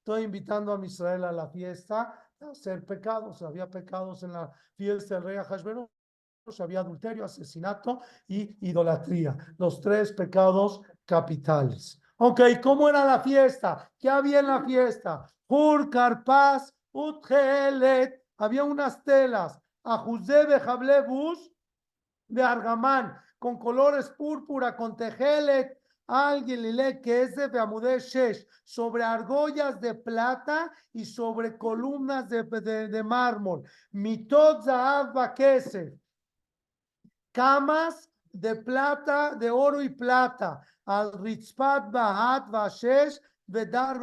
Estoy 0.00 0.24
invitando 0.24 0.74
a 0.74 0.84
Israel 0.84 1.24
a 1.24 1.32
la 1.32 1.48
fiesta 1.48 2.25
hacer 2.40 2.84
pecados. 2.84 3.42
Había 3.42 3.68
pecados 3.68 4.22
en 4.22 4.32
la 4.32 4.50
fiesta 4.74 5.14
del 5.14 5.24
rey 5.24 5.36
Ahasverosh. 5.36 5.88
Había 6.60 6.80
adulterio, 6.80 7.24
asesinato 7.24 8.00
y 8.28 8.56
idolatría. 8.68 9.36
Los 9.58 9.80
tres 9.80 10.12
pecados 10.12 10.80
capitales. 11.04 12.00
Ok, 12.18 12.40
¿cómo 12.62 12.88
era 12.88 13.04
la 13.04 13.20
fiesta? 13.20 13.90
¿Qué 13.98 14.08
había 14.08 14.40
en 14.40 14.46
la 14.46 14.64
fiesta? 14.64 15.26
Hur, 15.48 15.90
Carpaz, 15.90 16.72
Utgelet, 16.92 18.24
había 18.38 18.64
unas 18.64 19.02
telas, 19.02 19.60
Ajuzebe 19.82 20.60
Jablebus 20.60 21.52
de 22.28 22.42
Argamán, 22.42 23.16
con 23.38 23.58
colores 23.58 24.08
púrpura, 24.10 24.76
con 24.76 24.96
tejelet, 24.96 25.78
alguien 26.06 26.76
le 26.76 27.00
que 27.00 27.22
es 27.22 27.36
de 27.36 27.48
Shesh, 27.98 28.46
sobre 28.64 29.02
argollas 29.02 29.80
de 29.80 29.94
plata 29.94 30.72
y 30.92 31.04
sobre 31.04 31.56
columnas 31.56 32.28
de, 32.28 32.42
de, 32.42 33.02
mármol. 33.02 33.62
Mitot 33.92 34.64
Zahav 34.64 35.12
camas 37.32 38.10
de 38.32 38.56
plata, 38.56 39.34
de 39.34 39.50
oro 39.50 39.82
y 39.82 39.88
plata, 39.88 40.60
al 40.84 41.12
Ritzpat 41.12 41.90
Bahat 41.90 42.50
Vashesh, 42.50 43.20
Vedar 43.48 44.00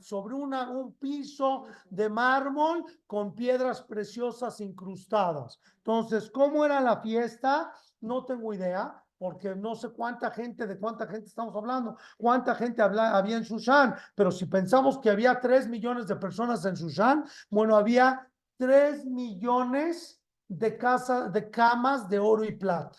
sobre 0.00 0.34
una, 0.36 0.70
un 0.70 0.94
piso 0.94 1.64
de 1.88 2.08
mármol 2.08 2.84
con 3.04 3.34
piedras 3.34 3.82
preciosas 3.82 4.60
incrustadas. 4.60 5.58
Entonces, 5.78 6.30
¿cómo 6.30 6.64
era 6.64 6.80
la 6.80 7.00
fiesta? 7.00 7.72
No 8.00 8.24
tengo 8.24 8.54
idea, 8.54 9.02
porque 9.20 9.54
no 9.54 9.74
sé 9.74 9.90
cuánta 9.90 10.30
gente, 10.30 10.66
de 10.66 10.78
cuánta 10.78 11.06
gente 11.06 11.26
estamos 11.26 11.54
hablando, 11.54 11.94
cuánta 12.16 12.54
gente 12.54 12.80
había 12.80 13.36
en 13.36 13.42
Shushan, 13.42 13.94
pero 14.14 14.30
si 14.30 14.46
pensamos 14.46 14.98
que 14.98 15.10
había 15.10 15.38
tres 15.38 15.68
millones 15.68 16.06
de 16.06 16.16
personas 16.16 16.64
en 16.64 16.72
Shushan, 16.72 17.26
bueno, 17.50 17.76
había 17.76 18.26
tres 18.56 19.04
millones 19.04 20.18
de, 20.48 20.74
casa, 20.78 21.28
de 21.28 21.50
camas 21.50 22.08
de 22.08 22.18
oro 22.18 22.44
y 22.44 22.52
plata 22.52 22.98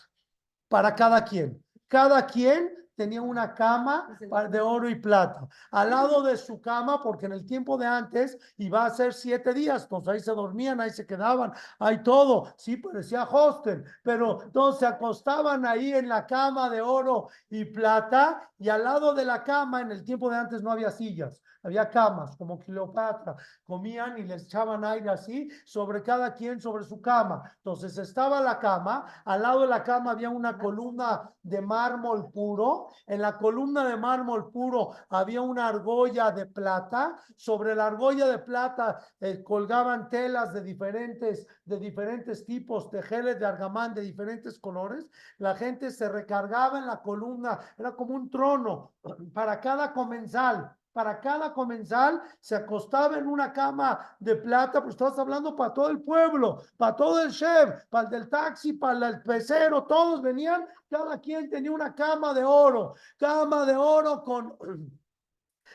para 0.67 0.93
cada 0.93 1.25
quien. 1.25 1.59
Cada 1.87 2.23
quien 2.27 2.69
tenía 3.01 3.23
una 3.23 3.55
cama 3.55 4.15
de 4.51 4.61
oro 4.61 4.87
y 4.87 4.93
plata. 4.93 5.47
Al 5.71 5.89
lado 5.89 6.21
de 6.21 6.37
su 6.37 6.61
cama, 6.61 7.01
porque 7.01 7.25
en 7.25 7.31
el 7.31 7.47
tiempo 7.47 7.75
de 7.75 7.87
antes 7.87 8.37
iba 8.57 8.85
a 8.85 8.91
ser 8.91 9.11
siete 9.15 9.55
días, 9.55 9.83
entonces 9.83 10.13
ahí 10.13 10.19
se 10.19 10.31
dormían, 10.31 10.79
ahí 10.79 10.91
se 10.91 11.07
quedaban, 11.07 11.51
ahí 11.79 12.03
todo. 12.03 12.53
Sí, 12.57 12.77
parecía 12.77 13.23
hostel, 13.23 13.83
pero 14.03 14.43
entonces 14.43 14.81
se 14.81 14.85
acostaban 14.85 15.65
ahí 15.65 15.91
en 15.93 16.07
la 16.07 16.27
cama 16.27 16.69
de 16.69 16.81
oro 16.81 17.29
y 17.49 17.65
plata 17.65 18.47
y 18.59 18.69
al 18.69 18.83
lado 18.83 19.15
de 19.15 19.25
la 19.25 19.43
cama, 19.43 19.81
en 19.81 19.91
el 19.91 20.03
tiempo 20.03 20.29
de 20.29 20.37
antes 20.37 20.61
no 20.61 20.71
había 20.71 20.91
sillas 20.91 21.41
había 21.63 21.89
camas 21.89 22.35
como 22.35 22.59
Cleopatra, 22.59 23.35
comían 23.65 24.17
y 24.17 24.23
les 24.23 24.43
echaban 24.43 24.83
aire 24.83 25.09
así 25.09 25.49
sobre 25.65 26.01
cada 26.01 26.33
quien 26.33 26.59
sobre 26.59 26.83
su 26.83 27.01
cama. 27.01 27.43
Entonces 27.57 27.97
estaba 27.97 28.41
la 28.41 28.59
cama, 28.59 29.05
al 29.25 29.41
lado 29.41 29.61
de 29.61 29.67
la 29.67 29.83
cama 29.83 30.11
había 30.11 30.29
una 30.29 30.57
columna 30.57 31.31
de 31.43 31.61
mármol 31.61 32.31
puro, 32.31 32.87
en 33.07 33.21
la 33.21 33.37
columna 33.37 33.85
de 33.85 33.97
mármol 33.97 34.51
puro 34.51 34.91
había 35.09 35.41
una 35.41 35.67
argolla 35.67 36.31
de 36.31 36.45
plata, 36.45 37.15
sobre 37.35 37.75
la 37.75 37.87
argolla 37.87 38.27
de 38.27 38.39
plata 38.39 38.99
eh, 39.19 39.43
colgaban 39.43 40.09
telas 40.09 40.53
de 40.53 40.63
diferentes, 40.63 41.47
de 41.65 41.79
diferentes 41.79 42.45
tipos, 42.45 42.89
tejeles 42.89 43.39
de 43.39 43.45
argamán 43.45 43.93
de 43.93 44.01
diferentes 44.01 44.59
colores, 44.59 45.07
la 45.37 45.55
gente 45.55 45.91
se 45.91 46.09
recargaba 46.09 46.79
en 46.79 46.87
la 46.87 47.01
columna, 47.01 47.59
era 47.77 47.95
como 47.95 48.15
un 48.15 48.29
trono 48.29 48.93
para 49.33 49.59
cada 49.59 49.93
comensal 49.93 50.75
para 50.93 51.19
cada 51.19 51.53
comensal, 51.53 52.21
se 52.39 52.55
acostaba 52.55 53.17
en 53.17 53.27
una 53.27 53.53
cama 53.53 53.99
de 54.19 54.35
plata, 54.35 54.81
pues 54.81 54.95
estás 54.95 55.17
hablando 55.17 55.55
para 55.55 55.73
todo 55.73 55.89
el 55.89 56.01
pueblo, 56.01 56.61
para 56.77 56.95
todo 56.95 57.23
el 57.23 57.31
chef, 57.31 57.85
para 57.89 58.05
el 58.05 58.09
del 58.11 58.29
taxi, 58.29 58.73
para 58.73 59.07
el 59.07 59.21
pecero, 59.21 59.83
todos 59.83 60.21
venían, 60.21 60.65
cada 60.89 61.19
quien 61.19 61.49
tenía 61.49 61.71
una 61.71 61.95
cama 61.95 62.33
de 62.33 62.43
oro, 62.43 62.95
cama 63.17 63.65
de 63.65 63.75
oro 63.75 64.21
con 64.23 64.57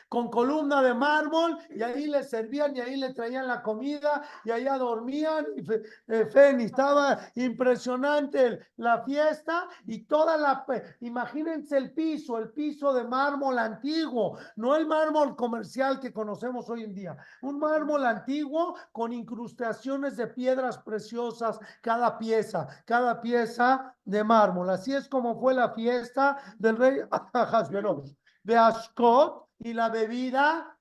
con 0.09 0.29
columna 0.29 0.81
de 0.81 0.93
mármol 0.93 1.57
y 1.69 1.81
ahí 1.81 2.07
le 2.07 2.23
servían 2.23 2.75
y 2.75 2.79
ahí 2.79 2.95
le 2.97 3.13
traían 3.13 3.47
la 3.47 3.61
comida 3.61 4.23
y 4.45 4.51
allá 4.51 4.77
dormían. 4.77 5.45
Y 5.55 5.71
eh, 6.07 6.29
estaba 6.59 7.19
impresionante 7.35 8.59
la 8.77 9.03
fiesta 9.03 9.67
y 9.85 10.05
toda 10.05 10.37
la, 10.37 10.65
imagínense 11.01 11.77
el 11.77 11.93
piso, 11.93 12.37
el 12.37 12.49
piso 12.49 12.93
de 12.93 13.03
mármol 13.03 13.59
antiguo, 13.59 14.37
no 14.55 14.75
el 14.75 14.85
mármol 14.85 15.35
comercial 15.35 15.99
que 15.99 16.13
conocemos 16.13 16.69
hoy 16.69 16.83
en 16.83 16.93
día, 16.93 17.17
un 17.41 17.59
mármol 17.59 18.05
antiguo 18.05 18.75
con 18.91 19.13
incrustaciones 19.13 20.17
de 20.17 20.27
piedras 20.27 20.77
preciosas, 20.77 21.59
cada 21.81 22.17
pieza, 22.17 22.67
cada 22.85 23.21
pieza 23.21 23.95
de 24.05 24.23
mármol. 24.23 24.69
Así 24.69 24.93
es 24.93 25.07
como 25.07 25.39
fue 25.39 25.53
la 25.53 25.73
fiesta 25.73 26.37
del 26.57 26.77
rey. 26.77 26.99
De 28.43 28.55
Ashkot, 28.55 29.46
y 29.59 29.73
la 29.73 29.89
bebida 29.89 30.77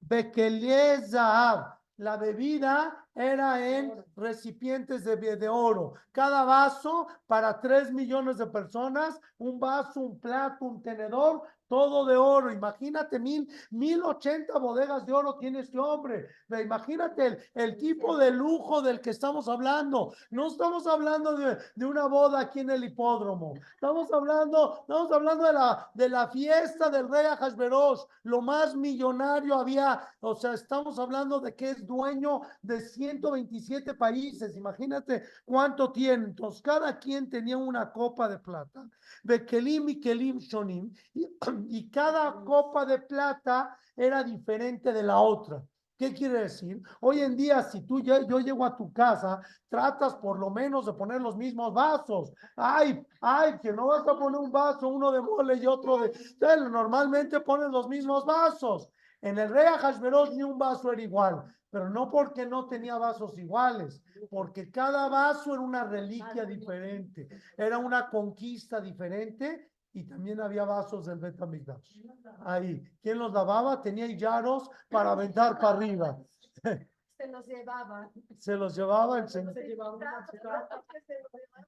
Bekeliezahab. 0.00 1.78
La 1.98 2.16
bebida 2.16 3.06
era 3.14 3.64
en 3.64 4.04
recipientes 4.16 5.04
de, 5.04 5.16
de, 5.16 5.48
oro. 5.48 5.94
Cada 6.10 6.44
vaso 6.44 7.06
para 7.26 7.60
tres 7.60 7.92
millones 7.92 8.38
de 8.38 8.46
personas, 8.46 9.20
un 9.38 9.60
vaso, 9.60 10.00
un 10.00 10.18
plato, 10.18 10.64
un 10.64 10.82
tenedor, 10.82 11.42
todo 11.72 12.04
de 12.04 12.18
oro. 12.18 12.52
Imagínate, 12.52 13.18
mil, 13.18 13.48
mil 13.70 14.02
ochenta 14.02 14.58
bodegas 14.58 15.06
de 15.06 15.14
oro 15.14 15.36
tiene 15.38 15.60
este 15.60 15.78
hombre. 15.78 16.28
Imagínate 16.50 17.26
el, 17.28 17.38
el, 17.54 17.78
tipo 17.78 18.18
de 18.18 18.30
lujo 18.30 18.82
del 18.82 19.00
que 19.00 19.08
estamos 19.08 19.48
hablando. 19.48 20.12
No 20.28 20.48
estamos 20.48 20.86
hablando 20.86 21.34
de, 21.34 21.56
de, 21.74 21.86
una 21.86 22.08
boda 22.08 22.40
aquí 22.40 22.60
en 22.60 22.68
el 22.68 22.84
hipódromo. 22.84 23.54
Estamos 23.74 24.12
hablando, 24.12 24.80
estamos 24.82 25.10
hablando 25.12 25.46
de 25.46 25.52
la, 25.54 25.90
de 25.94 26.08
la 26.10 26.28
fiesta 26.28 26.90
del 26.90 27.08
rey 27.08 27.24
Ajasveros. 27.24 28.06
Lo 28.24 28.42
más 28.42 28.76
millonario 28.76 29.54
había, 29.54 29.98
o 30.20 30.34
sea, 30.34 30.52
estamos 30.52 30.98
hablando 30.98 31.40
de 31.40 31.54
que 31.54 31.70
es 31.70 31.86
dueño 31.86 32.42
de 32.60 32.82
127 32.82 33.94
países. 33.94 34.58
Imagínate 34.58 35.22
cuánto 35.46 35.90
tiene. 35.90 36.26
Entonces, 36.26 36.60
cada 36.60 36.98
quien 36.98 37.30
tenía 37.30 37.56
una 37.56 37.90
copa 37.90 38.28
de 38.28 38.38
plata. 38.38 38.86
De 39.22 39.46
Kelim 39.46 39.88
y 39.88 40.00
Kelim 40.00 40.36
Shonim. 40.36 40.92
y 41.70 41.90
cada 41.90 42.44
copa 42.44 42.84
de 42.84 42.98
plata 42.98 43.76
era 43.96 44.22
diferente 44.22 44.92
de 44.92 45.02
la 45.02 45.18
otra. 45.18 45.62
¿Qué 46.02 46.12
quiere 46.12 46.40
decir? 46.40 46.82
Hoy 47.00 47.20
en 47.20 47.36
día, 47.36 47.62
si 47.62 47.82
tú 47.82 48.00
ya, 48.00 48.26
yo 48.26 48.40
llego 48.40 48.64
a 48.64 48.76
tu 48.76 48.92
casa, 48.92 49.40
tratas 49.68 50.16
por 50.16 50.36
lo 50.36 50.50
menos 50.50 50.86
de 50.86 50.94
poner 50.94 51.20
los 51.20 51.36
mismos 51.36 51.72
vasos. 51.72 52.32
Ay, 52.56 53.06
ay, 53.20 53.58
que 53.60 53.72
no 53.72 53.86
vas 53.86 54.02
a 54.08 54.18
poner 54.18 54.40
un 54.40 54.50
vaso, 54.50 54.88
uno 54.88 55.12
de 55.12 55.20
mole 55.20 55.54
y 55.54 55.66
otro 55.66 55.98
de... 55.98 56.12
Normalmente 56.68 57.38
pones 57.38 57.70
los 57.70 57.88
mismos 57.88 58.26
vasos. 58.26 58.88
En 59.20 59.38
el 59.38 59.50
rey 59.50 59.66
Ahasverosh 59.66 60.30
ni 60.32 60.42
un 60.42 60.58
vaso 60.58 60.92
era 60.92 61.02
igual, 61.02 61.44
pero 61.70 61.88
no 61.88 62.10
porque 62.10 62.44
no 62.44 62.66
tenía 62.66 62.98
vasos 62.98 63.38
iguales, 63.38 64.02
porque 64.28 64.72
cada 64.72 65.08
vaso 65.08 65.54
era 65.54 65.62
una 65.62 65.84
reliquia 65.84 66.44
diferente, 66.44 67.28
era 67.56 67.78
una 67.78 68.10
conquista 68.10 68.80
diferente 68.80 69.71
y 69.94 70.04
también 70.04 70.40
había 70.40 70.64
vasos 70.64 71.06
del 71.06 71.18
Betamigdash. 71.18 71.98
Ahí, 72.44 72.82
¿quién 73.02 73.18
los 73.18 73.32
lavaba? 73.32 73.82
Tenía 73.82 74.06
yaros 74.06 74.70
para 74.88 75.12
aventar 75.12 75.58
para 75.58 75.76
arriba. 75.76 76.18
Se 77.16 77.28
los 77.28 77.46
llevaba. 77.46 78.10
Se 78.38 78.56
los 78.56 78.74
llevaba 78.74 79.18
el 79.18 79.28
señor. 79.28 79.54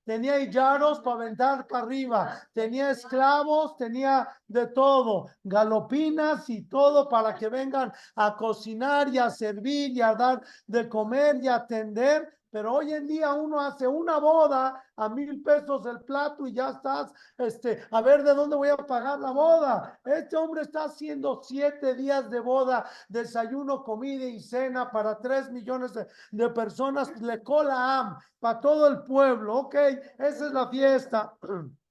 Tenía 0.04 0.38
yaros 0.44 1.00
para 1.00 1.16
aventar 1.16 1.66
para 1.66 1.84
arriba, 1.84 2.40
tenía 2.52 2.90
esclavos, 2.90 3.76
tenía 3.76 4.28
de 4.46 4.66
todo, 4.66 5.30
galopinas 5.42 6.50
y 6.50 6.62
todo 6.62 7.08
para 7.08 7.34
que 7.34 7.48
vengan 7.48 7.92
a 8.16 8.36
cocinar 8.36 9.08
y 9.08 9.18
a 9.18 9.30
servir 9.30 9.92
y 9.92 10.02
a 10.02 10.14
dar 10.14 10.42
de 10.66 10.88
comer 10.88 11.36
y 11.42 11.48
a 11.48 11.56
atender. 11.56 12.36
Pero 12.54 12.72
hoy 12.72 12.92
en 12.92 13.08
día 13.08 13.32
uno 13.32 13.60
hace 13.60 13.84
una 13.88 14.18
boda 14.18 14.80
a 14.94 15.08
mil 15.08 15.42
pesos 15.42 15.84
el 15.86 16.02
plato 16.02 16.46
y 16.46 16.52
ya 16.52 16.68
estás, 16.68 17.12
este, 17.36 17.82
a 17.90 18.00
ver 18.00 18.22
de 18.22 18.32
dónde 18.32 18.54
voy 18.54 18.68
a 18.68 18.76
pagar 18.76 19.18
la 19.18 19.32
boda. 19.32 19.98
Este 20.04 20.36
hombre 20.36 20.62
está 20.62 20.84
haciendo 20.84 21.42
siete 21.42 21.96
días 21.96 22.30
de 22.30 22.38
boda, 22.38 22.88
desayuno, 23.08 23.82
comida 23.82 24.24
y 24.26 24.38
cena 24.38 24.88
para 24.88 25.18
tres 25.18 25.50
millones 25.50 25.94
de, 25.94 26.06
de 26.30 26.48
personas, 26.50 27.20
le 27.20 27.42
cola 27.42 27.98
am, 27.98 28.18
para 28.38 28.60
todo 28.60 28.86
el 28.86 29.02
pueblo. 29.02 29.56
Ok, 29.56 29.74
esa 29.74 30.46
es 30.46 30.52
la 30.52 30.68
fiesta. 30.68 31.34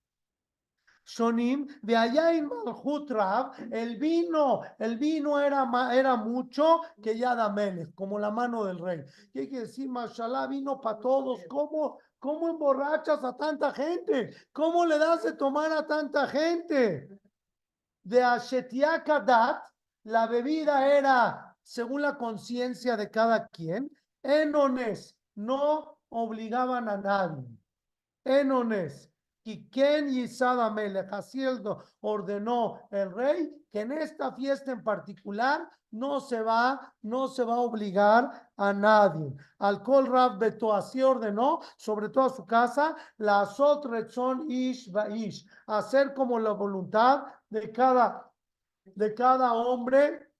Shonim, 1.06 1.68
de 1.82 1.95
allá 1.95 2.34
en 2.34 2.47
Malhut 2.47 3.10
Rav, 3.12 3.51
el 3.72 3.97
vino, 3.97 4.62
el 4.80 4.97
vino 4.97 5.39
era, 5.39 5.68
era 5.93 6.16
mucho 6.16 6.82
que 7.01 7.18
ya 7.18 7.49
Melech, 7.49 7.93
como 7.93 8.18
la 8.20 8.32
mano 8.32 8.64
del 8.64 8.80
rey. 8.80 9.04
¿Qué 9.34 9.49
quiere 9.49 9.66
decir? 9.66 9.89
Mashallah, 9.89 10.47
vino 10.47 10.80
para 10.80 10.99
todos. 10.99 11.41
¿Cómo, 11.49 11.99
¿Cómo 12.20 12.49
emborrachas 12.49 13.24
a 13.24 13.36
tanta 13.36 13.74
gente? 13.74 14.34
¿Cómo 14.54 14.86
le 14.86 14.97
das 14.97 15.24
de 15.24 15.34
tomar 15.34 15.72
a 15.74 15.86
tanta 15.86 16.26
gente? 16.28 17.10
De 18.04 18.24
Ashetia 18.24 19.04
Kadat, 19.04 19.62
la 20.04 20.28
bebida 20.28 20.88
era 20.88 21.54
según 21.62 22.01
la 22.01 22.18
conciencia 22.18 22.95
de 22.95 23.10
cada 23.10 23.47
quien. 23.47 23.89
Enones, 24.22 25.18
no 25.36 25.97
obligaban 26.10 26.88
a 26.88 26.97
nadie. 26.97 27.45
Enones. 28.24 29.12
Así 31.11 31.43
ordenó 32.01 32.79
el 32.91 33.11
rey 33.11 33.65
que 33.71 33.81
en 33.81 33.91
esta 33.91 34.31
fiesta 34.33 34.71
en 34.71 34.83
particular 34.83 35.69
no 35.91 36.19
se 36.19 36.41
va, 36.41 36.93
no 37.03 37.27
se 37.27 37.43
va 37.43 37.55
a 37.55 37.59
obligar 37.59 38.49
a 38.57 38.73
nadie. 38.73 39.31
Alcohol 39.59 40.07
Rab 40.07 40.39
Beto 40.39 40.73
así 40.73 41.01
ordenó 41.01 41.59
sobre 41.77 42.09
toda 42.09 42.29
su 42.29 42.45
casa, 42.45 42.95
la 43.17 43.41
Azot 43.41 43.85
Retzon 43.85 44.49
Ish 44.49 44.91
Ish, 45.13 45.47
hacer 45.67 46.13
como 46.13 46.39
la 46.39 46.51
voluntad 46.51 47.25
de 47.49 47.71
cada, 47.71 48.31
de 48.85 49.13
cada 49.13 49.53
hombre 49.53 50.31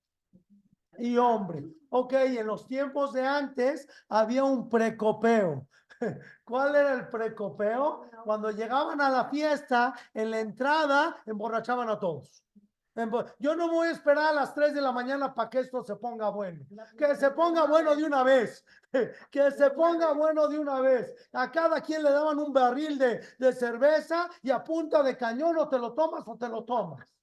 y 0.98 1.18
hombre. 1.18 1.66
Ok, 1.96 2.14
en 2.14 2.48
los 2.48 2.66
tiempos 2.66 3.14
de 3.14 3.24
antes 3.24 3.88
había 4.10 4.44
un 4.44 4.68
precopeo. 4.68 5.68
¿Cuál 6.44 6.76
era 6.76 6.94
el 6.94 7.08
precopeo? 7.10 8.10
Cuando 8.24 8.50
llegaban 8.50 9.00
a 9.00 9.12
la 9.12 9.26
fiesta, 9.30 9.94
en 10.12 10.32
la 10.32 10.40
entrada, 10.40 11.22
emborrachaban 11.28 11.90
a 11.90 12.00
todos. 12.00 12.44
Yo 13.38 13.56
no 13.56 13.70
voy 13.70 13.90
a 13.90 13.92
esperar 13.92 14.26
a 14.26 14.34
las 14.34 14.56
3 14.56 14.74
de 14.74 14.82
la 14.82 14.92
mañana 14.92 15.36
para 15.36 15.52
que 15.52 15.60
esto 15.60 15.84
se 15.84 15.96
ponga 15.96 16.30
bueno. 16.30 16.66
Que 16.98 17.16
se 17.16 17.30
ponga 17.30 17.68
bueno 17.68 17.96
de 17.96 18.04
una 18.06 18.24
vez. 18.24 18.66
Que 19.30 19.52
se 19.52 19.70
ponga 19.70 20.14
bueno 20.14 20.48
de 20.48 20.58
una 20.58 20.80
vez. 20.82 21.14
A 21.32 21.52
cada 21.52 21.80
quien 21.82 22.02
le 22.02 22.12
daban 22.12 22.40
un 22.40 22.52
barril 22.52 22.98
de, 22.98 23.24
de 23.38 23.54
cerveza 23.54 24.30
y 24.42 24.50
a 24.50 24.64
punta 24.64 25.04
de 25.04 25.16
cañón 25.16 25.58
o 25.60 25.70
te 25.70 25.78
lo 25.78 25.94
tomas 25.94 26.28
o 26.28 26.38
te 26.38 26.50
lo 26.50 26.64
tomas. 26.64 27.14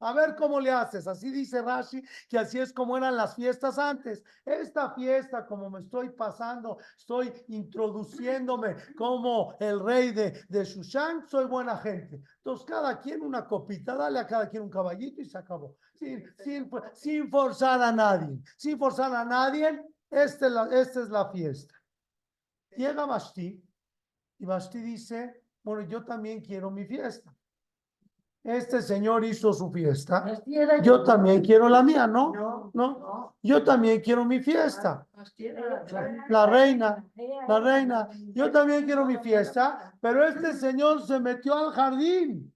A 0.00 0.12
ver 0.14 0.34
cómo 0.34 0.60
le 0.60 0.70
haces. 0.70 1.06
Así 1.06 1.30
dice 1.30 1.62
Rashi, 1.62 2.02
que 2.28 2.38
así 2.38 2.58
es 2.58 2.72
como 2.72 2.96
eran 2.96 3.16
las 3.16 3.34
fiestas 3.34 3.78
antes. 3.78 4.22
Esta 4.44 4.90
fiesta, 4.94 5.46
como 5.46 5.68
me 5.70 5.80
estoy 5.80 6.10
pasando, 6.10 6.78
estoy 6.96 7.32
introduciéndome 7.48 8.76
como 8.96 9.54
el 9.60 9.78
rey 9.80 10.12
de, 10.12 10.42
de 10.48 10.64
Shushan, 10.64 11.28
soy 11.28 11.44
buena 11.46 11.76
gente. 11.76 12.20
Entonces, 12.38 12.66
cada 12.66 12.98
quien 12.98 13.20
una 13.20 13.46
copita, 13.46 13.94
dale 13.94 14.18
a 14.18 14.26
cada 14.26 14.48
quien 14.48 14.62
un 14.62 14.70
caballito 14.70 15.20
y 15.20 15.26
se 15.26 15.36
acabó. 15.36 15.76
Sin, 15.94 16.24
sin, 16.38 16.70
sin 16.94 17.30
forzar 17.30 17.82
a 17.82 17.92
nadie. 17.92 18.40
Sin 18.56 18.78
forzar 18.78 19.14
a 19.14 19.24
nadie, 19.24 19.84
esta 20.10 20.46
es 20.46 20.52
la, 20.52 20.64
esta 20.72 21.00
es 21.02 21.10
la 21.10 21.30
fiesta. 21.30 21.74
Llega 22.76 23.04
Basti 23.04 23.62
y 24.38 24.44
Basti 24.46 24.80
dice, 24.80 25.42
bueno, 25.62 25.82
yo 25.82 26.04
también 26.04 26.40
quiero 26.40 26.70
mi 26.70 26.86
fiesta. 26.86 27.34
Este 28.42 28.80
señor 28.80 29.24
hizo 29.24 29.52
su 29.52 29.70
fiesta. 29.70 30.42
Yo 30.82 31.02
también 31.04 31.42
quiero 31.42 31.68
la 31.68 31.82
mía, 31.82 32.06
¿no? 32.06 32.70
No. 32.72 33.34
Yo 33.42 33.62
también 33.62 34.00
quiero 34.00 34.24
mi 34.24 34.40
fiesta. 34.40 35.06
La 35.14 36.26
La 36.28 36.46
reina, 36.46 37.04
la 37.48 37.60
reina. 37.60 38.08
Yo 38.32 38.50
también 38.50 38.84
quiero 38.86 39.04
mi 39.04 39.18
fiesta, 39.18 39.94
pero 40.00 40.26
este 40.26 40.54
señor 40.54 41.06
se 41.06 41.20
metió 41.20 41.54
al 41.54 41.72
jardín. 41.72 42.52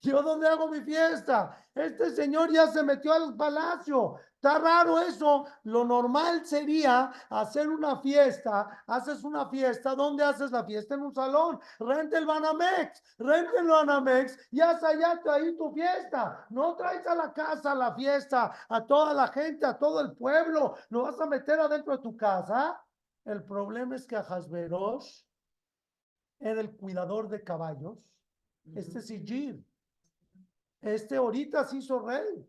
¿Yo 0.00 0.22
dónde 0.22 0.46
hago 0.46 0.68
mi 0.68 0.80
fiesta? 0.80 1.56
Este 1.74 2.10
señor 2.10 2.52
ya 2.52 2.68
se 2.68 2.84
metió 2.84 3.12
al 3.12 3.34
palacio. 3.36 4.16
Está 4.38 4.60
raro 4.60 5.00
eso. 5.00 5.46
Lo 5.64 5.84
normal 5.84 6.46
sería 6.46 7.10
hacer 7.28 7.68
una 7.68 8.00
fiesta. 8.00 8.84
Haces 8.86 9.24
una 9.24 9.48
fiesta. 9.48 9.96
¿Dónde 9.96 10.22
haces 10.22 10.52
la 10.52 10.64
fiesta? 10.64 10.94
En 10.94 11.02
un 11.02 11.12
salón. 11.12 11.58
Renta 11.80 12.18
el 12.18 12.24
Banamex. 12.24 13.02
Renta 13.18 13.58
el 13.58 13.66
Banamex 13.66 14.38
y 14.52 14.60
haz 14.60 14.80
allá 14.84 15.20
ahí 15.32 15.56
tu 15.56 15.72
fiesta. 15.72 16.46
No 16.50 16.76
traes 16.76 17.04
a 17.08 17.16
la 17.16 17.32
casa 17.32 17.74
la 17.74 17.96
fiesta, 17.96 18.54
a 18.68 18.86
toda 18.86 19.12
la 19.12 19.26
gente, 19.26 19.66
a 19.66 19.76
todo 19.76 20.00
el 20.02 20.12
pueblo. 20.12 20.76
Lo 20.90 21.02
vas 21.02 21.20
a 21.20 21.26
meter 21.26 21.58
adentro 21.58 21.96
de 21.96 22.02
tu 22.02 22.16
casa. 22.16 22.80
El 23.24 23.42
problema 23.42 23.96
es 23.96 24.06
que 24.06 24.14
Ahasverosh 24.14 25.24
era 26.38 26.60
el 26.60 26.76
cuidador 26.76 27.28
de 27.28 27.42
caballos. 27.42 27.98
Este 28.72 29.00
es 29.00 29.10
Igir. 29.10 29.66
Este 30.80 31.16
ahorita 31.16 31.64
se 31.64 31.78
hizo 31.78 31.98
rey. 31.98 32.48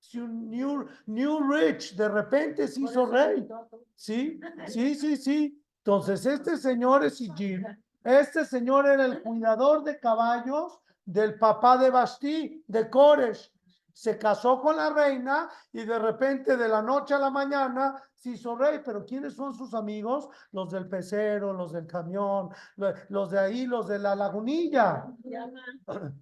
Si 0.00 0.18
un 0.18 0.48
new, 0.50 0.86
new 1.06 1.40
rich 1.52 1.94
de 1.94 2.08
repente 2.08 2.66
se 2.66 2.80
hizo 2.80 3.06
rey. 3.06 3.46
Sí, 3.94 4.40
sí, 4.66 4.94
sí, 4.94 5.16
sí. 5.16 5.62
Entonces, 5.84 6.24
este 6.26 6.56
señor 6.56 7.04
es 7.04 7.20
Igir. 7.20 7.64
Este 8.02 8.44
señor 8.44 8.86
era 8.88 9.04
el 9.04 9.22
cuidador 9.22 9.84
de 9.84 10.00
caballos 10.00 10.80
del 11.04 11.38
papá 11.38 11.76
de 11.78 11.90
Basti, 11.90 12.64
de 12.66 12.88
Koresh. 12.88 13.52
Se 13.92 14.16
casó 14.16 14.60
con 14.62 14.76
la 14.76 14.90
reina 14.90 15.50
y 15.72 15.84
de 15.84 15.98
repente 15.98 16.56
de 16.56 16.68
la 16.68 16.80
noche 16.80 17.12
a 17.14 17.18
la 17.18 17.28
mañana 17.30 18.02
se 18.14 18.30
hizo 18.30 18.56
rey. 18.56 18.80
Pero 18.84 19.04
¿quiénes 19.04 19.34
son 19.34 19.52
sus 19.54 19.74
amigos? 19.74 20.28
Los 20.52 20.70
del 20.70 20.88
pecero, 20.88 21.52
los 21.52 21.72
del 21.72 21.86
camión, 21.86 22.48
lo- 22.76 22.94
los 23.10 23.30
de 23.30 23.38
ahí, 23.38 23.66
los 23.66 23.86
de 23.88 23.98
la 23.98 24.14
lagunilla. 24.14 25.06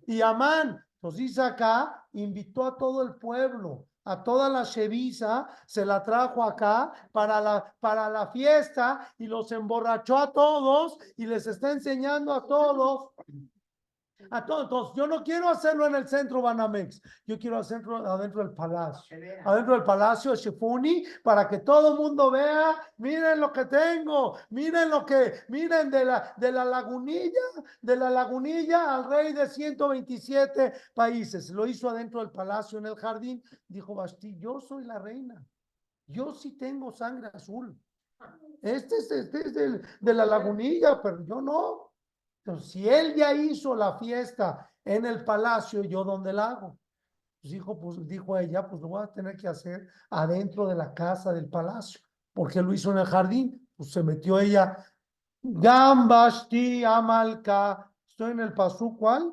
Y 0.07 0.21
Amán, 0.21 0.85
dice 1.15 1.43
acá, 1.43 2.07
invitó 2.13 2.65
a 2.65 2.77
todo 2.77 3.03
el 3.03 3.15
pueblo, 3.15 3.87
a 4.05 4.23
toda 4.23 4.49
la 4.49 4.65
Shevisa, 4.65 5.49
se 5.67 5.85
la 5.85 6.03
trajo 6.03 6.43
acá 6.43 6.93
para 7.13 7.41
la, 7.41 7.75
para 7.79 8.09
la 8.09 8.27
fiesta 8.29 9.13
y 9.19 9.27
los 9.27 9.53
emborrachó 9.53 10.19
a 10.19 10.33
todos 10.33 10.99
y 11.17 11.27
les 11.27 11.47
está 11.47 11.73
enseñando 11.73 12.33
a 12.33 12.47
todos. 12.47 13.11
A 14.31 14.45
todos, 14.45 14.65
Entonces, 14.65 14.97
yo 14.97 15.07
no 15.07 15.23
quiero 15.23 15.49
hacerlo 15.49 15.87
en 15.87 15.95
el 15.95 16.09
centro 16.09 16.43
Banamex, 16.43 17.01
yo 17.25 17.39
quiero 17.39 17.59
hacerlo 17.59 17.97
adentro 17.99 18.43
del 18.45 18.53
palacio 18.53 19.17
adentro 19.45 19.75
del 19.75 19.85
palacio 19.85 20.33
de 20.33 20.37
Shifuni 20.37 21.05
para 21.23 21.47
que 21.49 21.59
todo 21.59 21.93
el 21.93 21.99
mundo 21.99 22.31
vea, 22.31 22.75
miren 22.97 23.39
lo 23.41 23.53
que 23.53 23.67
tengo, 23.67 24.37
miren 24.51 24.91
lo 24.91 25.07
que, 25.07 25.35
miren 25.49 25.89
de 25.91 26.05
la, 26.05 26.35
de 26.37 26.51
la 26.51 26.65
lagunilla, 26.65 27.41
de 27.81 27.97
la 27.97 28.11
lagunilla 28.11 28.95
al 28.97 29.09
rey 29.09 29.33
de 29.33 29.49
127 29.49 30.73
países. 30.95 31.51
Lo 31.51 31.67
hizo 31.67 31.89
adentro 31.89 32.21
del 32.21 32.31
palacio 32.31 32.79
en 32.81 32.87
el 32.87 32.97
jardín. 32.97 33.43
Dijo 33.69 33.95
Basti, 33.95 34.37
yo 34.39 34.61
soy 34.61 34.85
la 34.85 34.99
reina. 34.99 35.43
Yo 36.07 36.35
sí 36.35 36.57
tengo 36.57 36.91
sangre 36.93 37.31
azul. 37.33 37.79
Este 38.63 38.97
es, 38.97 39.11
este 39.11 39.39
es 39.47 39.55
del- 39.55 39.81
de 40.01 40.15
la 40.15 40.27
lagunilla, 40.27 41.01
pero 41.01 41.25
yo 41.25 41.41
no. 41.41 41.88
Si 42.59 42.89
él 42.89 43.15
ya 43.15 43.33
hizo 43.35 43.75
la 43.75 43.99
fiesta 43.99 44.71
en 44.85 45.05
el 45.07 45.25
palacio, 45.25 45.83
¿yo 45.85 46.05
dónde 46.05 46.33
la 46.33 46.51
hago? 46.51 46.79
Pues 47.41 47.53
dijo, 47.53 47.79
pues 47.79 48.07
dijo 48.07 48.39
ella, 48.39 48.69
pues 48.69 48.81
lo 48.83 48.89
voy 48.89 49.03
a 49.03 49.13
tener 49.13 49.37
que 49.37 49.49
hacer 49.49 49.87
adentro 50.11 50.67
de 50.67 50.75
la 50.75 50.93
casa 50.95 51.33
del 51.33 51.49
palacio, 51.49 52.01
porque 52.33 52.63
lo 52.63 52.73
hizo 52.73 52.91
en 52.93 52.99
el 52.99 53.07
jardín. 53.07 53.69
Pues 53.77 53.93
se 53.93 54.03
metió 54.03 54.41
ella, 54.41 54.77
Gambashti 55.43 56.85
Amalka, 56.85 57.89
estoy 58.09 58.33
en 58.33 58.41
el 58.41 58.53
pasú, 58.53 58.97
¿cuál? 58.97 59.33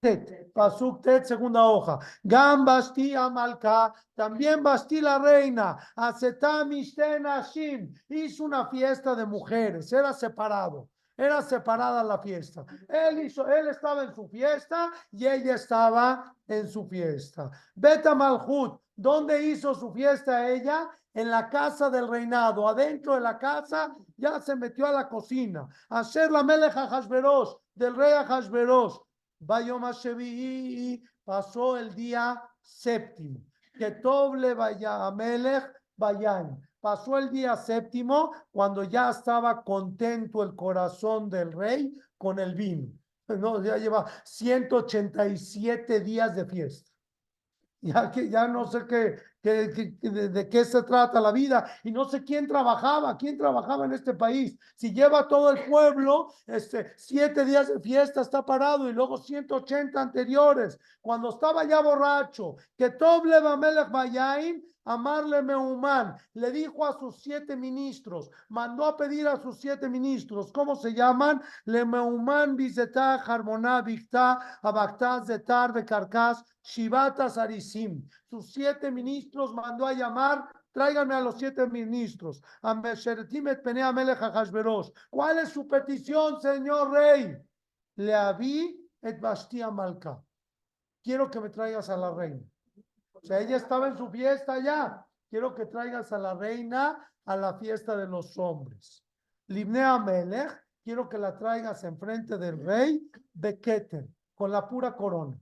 Tet, 0.00 0.50
Pasuk 0.54 1.02
Tet, 1.02 1.26
segunda 1.26 1.62
hoja. 1.64 1.98
Gam 2.22 2.64
Basti 2.64 3.14
Amalka, 3.14 3.92
también 4.14 4.62
Basti 4.62 5.00
la 5.00 5.18
reina, 5.18 5.76
Asetam 5.94 6.70
Shim, 6.70 7.92
hizo 8.08 8.44
una 8.44 8.66
fiesta 8.68 9.14
de 9.14 9.26
mujeres, 9.26 9.92
era 9.92 10.14
separado. 10.14 10.88
Era 11.20 11.42
separada 11.42 12.02
la 12.02 12.18
fiesta. 12.18 12.64
Él, 12.88 13.26
hizo, 13.26 13.46
él 13.46 13.68
estaba 13.68 14.04
en 14.04 14.14
su 14.14 14.26
fiesta 14.26 14.90
y 15.12 15.26
ella 15.26 15.56
estaba 15.56 16.34
en 16.48 16.66
su 16.66 16.86
fiesta. 16.86 17.50
Beta 17.74 18.14
Malhut, 18.14 18.80
¿dónde 18.96 19.42
hizo 19.44 19.74
su 19.74 19.92
fiesta 19.92 20.48
ella? 20.48 20.88
En 21.12 21.28
la 21.28 21.50
casa 21.50 21.90
del 21.90 22.08
reinado. 22.08 22.66
Adentro 22.66 23.16
de 23.16 23.20
la 23.20 23.38
casa 23.38 23.94
ya 24.16 24.40
se 24.40 24.56
metió 24.56 24.86
a 24.86 24.92
la 24.92 25.10
cocina. 25.10 25.68
Hacer 25.90 26.30
la 26.32 26.42
meleja 26.42 26.88
Hashverosh, 26.88 27.52
del 27.74 27.96
rey. 27.96 28.14
Shevi 29.92 31.04
pasó 31.22 31.76
el 31.76 31.94
día 31.94 32.42
séptimo. 32.62 33.40
Que 33.74 33.90
Toble 33.90 34.54
vaya 34.54 35.06
a 35.06 35.12
Melech 35.12 35.70
vayan. 35.96 36.66
Pasó 36.80 37.18
el 37.18 37.30
día 37.30 37.56
séptimo 37.56 38.32
cuando 38.50 38.84
ya 38.84 39.10
estaba 39.10 39.62
contento 39.62 40.42
el 40.42 40.54
corazón 40.54 41.28
del 41.28 41.52
rey 41.52 41.94
con 42.16 42.38
el 42.38 42.54
vino. 42.54 42.88
No, 43.28 43.62
ya 43.62 43.76
lleva 43.76 44.06
187 44.24 46.00
días 46.00 46.34
de 46.34 46.46
fiesta. 46.46 46.90
Ya 47.82 48.10
que 48.10 48.28
ya 48.28 48.46
no 48.46 48.66
sé 48.66 48.84
qué, 48.86 49.16
de, 49.42 50.48
qué 50.50 50.64
se 50.64 50.82
trata 50.82 51.20
la 51.20 51.32
vida 51.32 51.66
y 51.82 51.90
no 51.90 52.04
sé 52.04 52.22
quién 52.22 52.46
trabajaba, 52.46 53.16
quién 53.16 53.38
trabajaba 53.38 53.86
en 53.86 53.92
este 53.92 54.12
país. 54.12 54.58
Si 54.76 54.92
lleva 54.92 55.26
todo 55.26 55.50
el 55.50 55.64
pueblo, 55.64 56.32
este, 56.46 56.92
siete 56.96 57.44
días 57.44 57.68
de 57.68 57.80
fiesta 57.80 58.20
está 58.20 58.44
parado 58.44 58.88
y 58.88 58.92
luego 58.92 59.16
180 59.16 59.98
anteriores, 60.00 60.78
cuando 61.00 61.30
estaba 61.30 61.64
ya 61.64 61.80
borracho, 61.80 62.56
que 62.76 62.90
Toble 62.90 63.40
Bamelech 63.40 63.90
Bayaim, 63.90 64.62
amarle 64.94 65.42
Meumán, 65.42 66.16
le 66.34 66.50
dijo 66.50 66.84
a 66.84 66.98
sus 66.98 67.22
siete 67.22 67.56
ministros, 67.56 68.30
mandó 68.48 68.84
a 68.84 68.96
pedir 68.96 69.26
a 69.28 69.40
sus 69.40 69.58
siete 69.58 69.88
ministros, 69.88 70.52
¿cómo 70.52 70.76
se 70.76 70.92
llaman? 70.92 71.42
Le 71.64 71.84
Meumán 71.84 72.56
Bizeta, 72.56 73.14
Harmoná, 73.14 73.82
Victa, 73.82 74.58
Abactaz, 74.62 75.26
Zetar, 75.26 75.72
Becarcas, 75.72 76.44
Shivata, 76.62 77.28
Sarisim 77.28 78.02
sus 78.30 78.52
siete 78.52 78.90
ministros 78.92 79.52
mandó 79.52 79.86
a 79.86 79.92
llamar, 79.92 80.48
tráiganme 80.72 81.14
a 81.14 81.20
los 81.20 81.36
siete 81.36 81.66
ministros, 81.66 82.40
¿Cuál 85.10 85.38
es 85.38 85.48
su 85.48 85.66
petición, 85.66 86.40
señor 86.40 86.92
rey? 86.92 87.36
Le 87.96 88.14
aví 88.14 88.88
et 89.02 89.20
Bastia 89.20 89.70
Malka. 89.70 90.22
Quiero 91.02 91.30
que 91.30 91.40
me 91.40 91.48
traigas 91.48 91.88
a 91.90 91.96
la 91.96 92.14
reina. 92.14 92.40
O 93.22 93.26
sea, 93.26 93.40
ella 93.40 93.56
estaba 93.56 93.88
en 93.88 93.96
su 93.96 94.08
fiesta 94.08 94.58
ya. 94.62 95.06
Quiero 95.28 95.54
que 95.54 95.66
traigas 95.66 96.12
a 96.12 96.18
la 96.18 96.34
reina 96.34 97.10
a 97.24 97.36
la 97.36 97.54
fiesta 97.58 97.96
de 97.96 98.06
los 98.06 98.36
hombres. 98.38 99.04
Libnea 99.46 99.98
Melech, 99.98 100.50
quiero 100.82 101.08
que 101.08 101.18
la 101.18 101.36
traigas 101.36 101.84
enfrente 101.84 102.38
del 102.38 102.64
rey 102.64 103.10
Beketen, 103.32 104.14
con 104.34 104.50
la 104.50 104.68
pura 104.68 104.96
corona. 104.96 105.38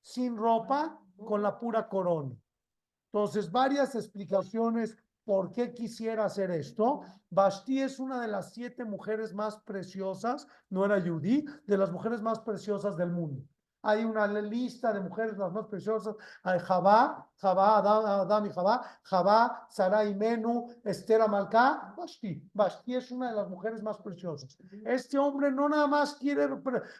Sin 0.00 0.36
ropa, 0.36 1.00
con 1.16 1.42
la 1.42 1.58
pura 1.58 1.88
corona. 1.88 2.34
Entonces, 3.12 3.50
varias 3.50 3.94
explicaciones 3.94 4.96
por 5.24 5.52
qué 5.52 5.74
quisiera 5.74 6.24
hacer 6.24 6.50
esto. 6.50 7.02
Basti 7.28 7.82
es 7.82 7.98
una 7.98 8.20
de 8.20 8.28
las 8.28 8.54
siete 8.54 8.84
mujeres 8.84 9.34
más 9.34 9.58
preciosas, 9.58 10.46
no 10.70 10.86
era 10.86 10.98
Yudí, 10.98 11.44
de 11.66 11.76
las 11.76 11.90
mujeres 11.90 12.22
más 12.22 12.40
preciosas 12.40 12.96
del 12.96 13.10
mundo. 13.10 13.42
Hay 13.82 14.04
una 14.04 14.26
lista 14.26 14.92
de 14.92 15.00
mujeres 15.00 15.38
las 15.38 15.52
más 15.52 15.66
preciosas. 15.66 16.16
Hay 16.42 16.58
Jabá, 16.58 17.28
Jabá, 17.36 17.78
Adam 17.78 18.46
y 18.46 18.50
Jabá, 18.50 18.82
Jabá, 19.02 19.66
Sarai 19.70 20.14
Menu, 20.14 20.66
Esther 20.84 21.22
Amalcá, 21.22 21.94
Basti. 21.96 22.42
Basti 22.52 22.96
es 22.96 23.10
una 23.10 23.30
de 23.30 23.36
las 23.36 23.48
mujeres 23.48 23.82
más 23.82 23.98
preciosas. 23.98 24.56
Este 24.84 25.18
hombre 25.18 25.52
no 25.52 25.68
nada 25.68 25.86
más 25.86 26.16
quiere 26.16 26.48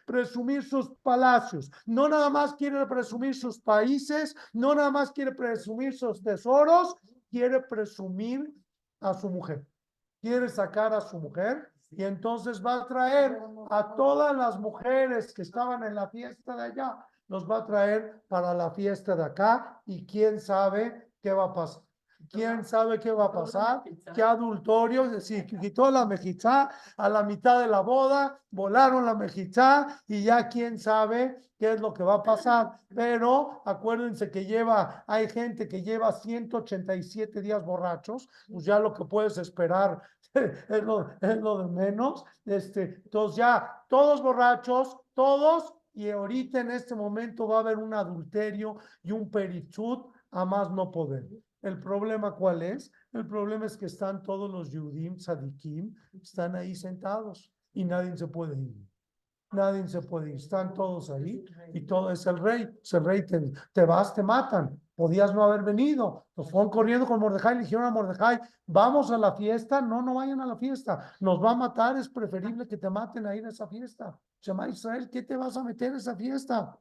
presumir 0.07 0.63
sus 0.63 0.91
palacios, 1.03 1.71
no 1.87 2.09
nada 2.09 2.31
más 2.31 2.55
quiere 2.55 2.87
presumir 2.87 3.35
sus 3.35 3.59
países, 3.59 4.35
no 4.53 4.75
nada 4.75 4.91
más 4.91 5.11
quiere 5.11 5.33
presumir 5.33 5.93
sus 5.97 6.23
tesoros, 6.23 6.95
quiere 7.31 7.61
presumir 7.63 8.55
a 9.01 9.15
su 9.15 9.29
mujer. 9.29 9.67
Quiere 10.21 10.49
sacar 10.49 10.93
a 10.93 11.01
su 11.01 11.19
mujer 11.19 11.73
y 11.91 12.05
entonces 12.05 12.65
va 12.65 12.83
a 12.83 12.87
traer 12.87 13.41
a 13.71 13.95
todas 13.97 14.37
las 14.37 14.59
mujeres 14.59 15.33
que 15.33 15.43
estaban 15.43 15.83
en 15.85 15.95
la 15.95 16.09
fiesta 16.09 16.57
de 16.57 16.63
allá, 16.65 17.07
los 17.29 17.49
va 17.49 17.59
a 17.59 17.67
traer 17.67 18.23
para 18.29 18.55
la 18.55 18.71
fiesta 18.71 19.17
de 19.17 19.25
acá 19.25 19.81
y 19.87 20.07
quién 20.07 20.41
sabe 20.41 21.13
qué 21.23 21.33
va 21.33 21.45
a 21.45 21.55
pasar. 21.55 21.88
¿Quién 22.31 22.65
sabe 22.65 22.99
qué 22.99 23.11
va 23.11 23.27
a 23.27 23.33
pasar? 23.33 23.83
¿Qué 24.15 24.23
adultorio? 24.23 25.05
Es 25.05 25.13
decir, 25.13 25.47
quitó 25.47 25.91
la 25.91 26.05
mejizá 26.05 26.71
a 26.97 27.09
la 27.09 27.23
mitad 27.23 27.61
de 27.61 27.69
la 27.69 27.81
boda, 27.81 28.39
volaron 28.51 29.07
la 29.07 29.15
mejizá 29.15 30.03
y 30.07 30.23
ya 30.23 30.49
quién 30.49 30.79
sabe 30.79 31.39
qué 31.59 31.73
es 31.73 31.81
lo 31.81 31.93
que 31.95 32.03
va 32.03 32.15
a 32.15 32.23
pasar. 32.23 32.81
Pero 32.95 33.63
acuérdense 33.65 34.31
que 34.31 34.45
lleva, 34.45 35.05
hay 35.07 35.29
gente 35.29 35.69
que 35.69 35.83
lleva 35.83 36.13
187 36.13 37.41
días 37.41 37.65
borrachos, 37.65 38.29
pues 38.51 38.65
ya 38.65 38.79
lo 38.79 38.93
que 38.93 39.05
puedes 39.05 39.39
esperar 39.39 40.03
es 40.35 40.83
lo, 40.83 41.11
es 41.21 41.37
lo 41.39 41.59
de 41.59 41.69
menos. 41.69 42.25
Este, 42.45 43.01
entonces 43.05 43.37
ya 43.37 43.85
todos 43.89 44.23
borrachos, 44.23 44.97
todos, 45.15 45.75
y 45.95 46.11
ahorita 46.11 46.61
en 46.61 46.71
este 46.71 46.95
momento 46.95 47.49
va 47.49 47.57
a 47.57 47.61
haber 47.61 47.79
un 47.79 47.95
adulterio 47.95 48.77
y 49.03 49.13
un 49.13 49.31
perichut 49.31 50.07
a 50.31 50.45
más 50.45 50.71
no 50.71 50.91
poder. 50.91 51.27
¿El 51.63 51.81
problema 51.81 52.35
cuál 52.35 52.63
es? 52.63 52.93
El 53.13 53.27
problema 53.27 53.67
es 53.67 53.77
que 53.77 53.87
están 53.87 54.23
todos 54.23 54.51
los 54.51 54.71
Yudim, 54.71 55.19
Sadikim, 55.19 55.95
están 56.21 56.55
ahí 56.55 56.75
sentados 56.75 57.53
y 57.73 57.85
nadie 57.85 58.17
se 58.17 58.29
puede 58.29 58.61
ir. 58.61 58.77
Nadie 59.51 59.89
se 59.89 60.03
puede 60.03 60.31
ir. 60.31 60.37
Están 60.37 60.75
todos 60.75 61.11
ahí 61.11 61.45
y 61.73 61.81
todo 61.83 62.11
es 62.11 62.27
el 62.27 62.39
rey. 62.39 62.69
Es 62.83 62.93
el 62.93 63.05
rey, 63.05 63.25
te, 63.25 63.53
te 63.73 63.85
vas, 63.85 64.15
te 64.15 64.23
matan. 64.23 64.81
Podías 64.95 65.35
no 65.35 65.43
haber 65.43 65.63
venido. 65.63 66.27
Nos 66.37 66.51
fueron 66.51 66.71
corriendo 66.71 67.07
con 67.07 67.19
Mordejai 67.19 67.57
y 67.57 67.61
dijeron 67.61 67.87
a 67.87 67.91
Mordejai, 67.91 68.41
vamos 68.67 69.11
a 69.11 69.19
la 69.19 69.33
fiesta. 69.33 69.81
No, 69.81 70.03
no 70.03 70.15
vayan 70.15 70.41
a 70.41 70.47
la 70.47 70.57
fiesta. 70.57 71.13
Nos 71.21 71.43
va 71.43 71.53
a 71.53 71.57
matar. 71.57 71.97
Es 71.97 72.09
preferible 72.09 72.67
que 72.67 72.77
te 72.77 72.91
maten 72.91 73.27
ahí 73.27 73.39
en 73.39 73.47
esa 73.47 73.67
fiesta. 73.67 74.17
Llama 74.43 74.69
Israel, 74.69 75.09
¿qué 75.11 75.23
te 75.23 75.37
vas 75.37 75.57
a 75.57 75.65
meter 75.65 75.93
en 75.93 75.97
esa 75.97 76.15
fiesta? 76.15 76.79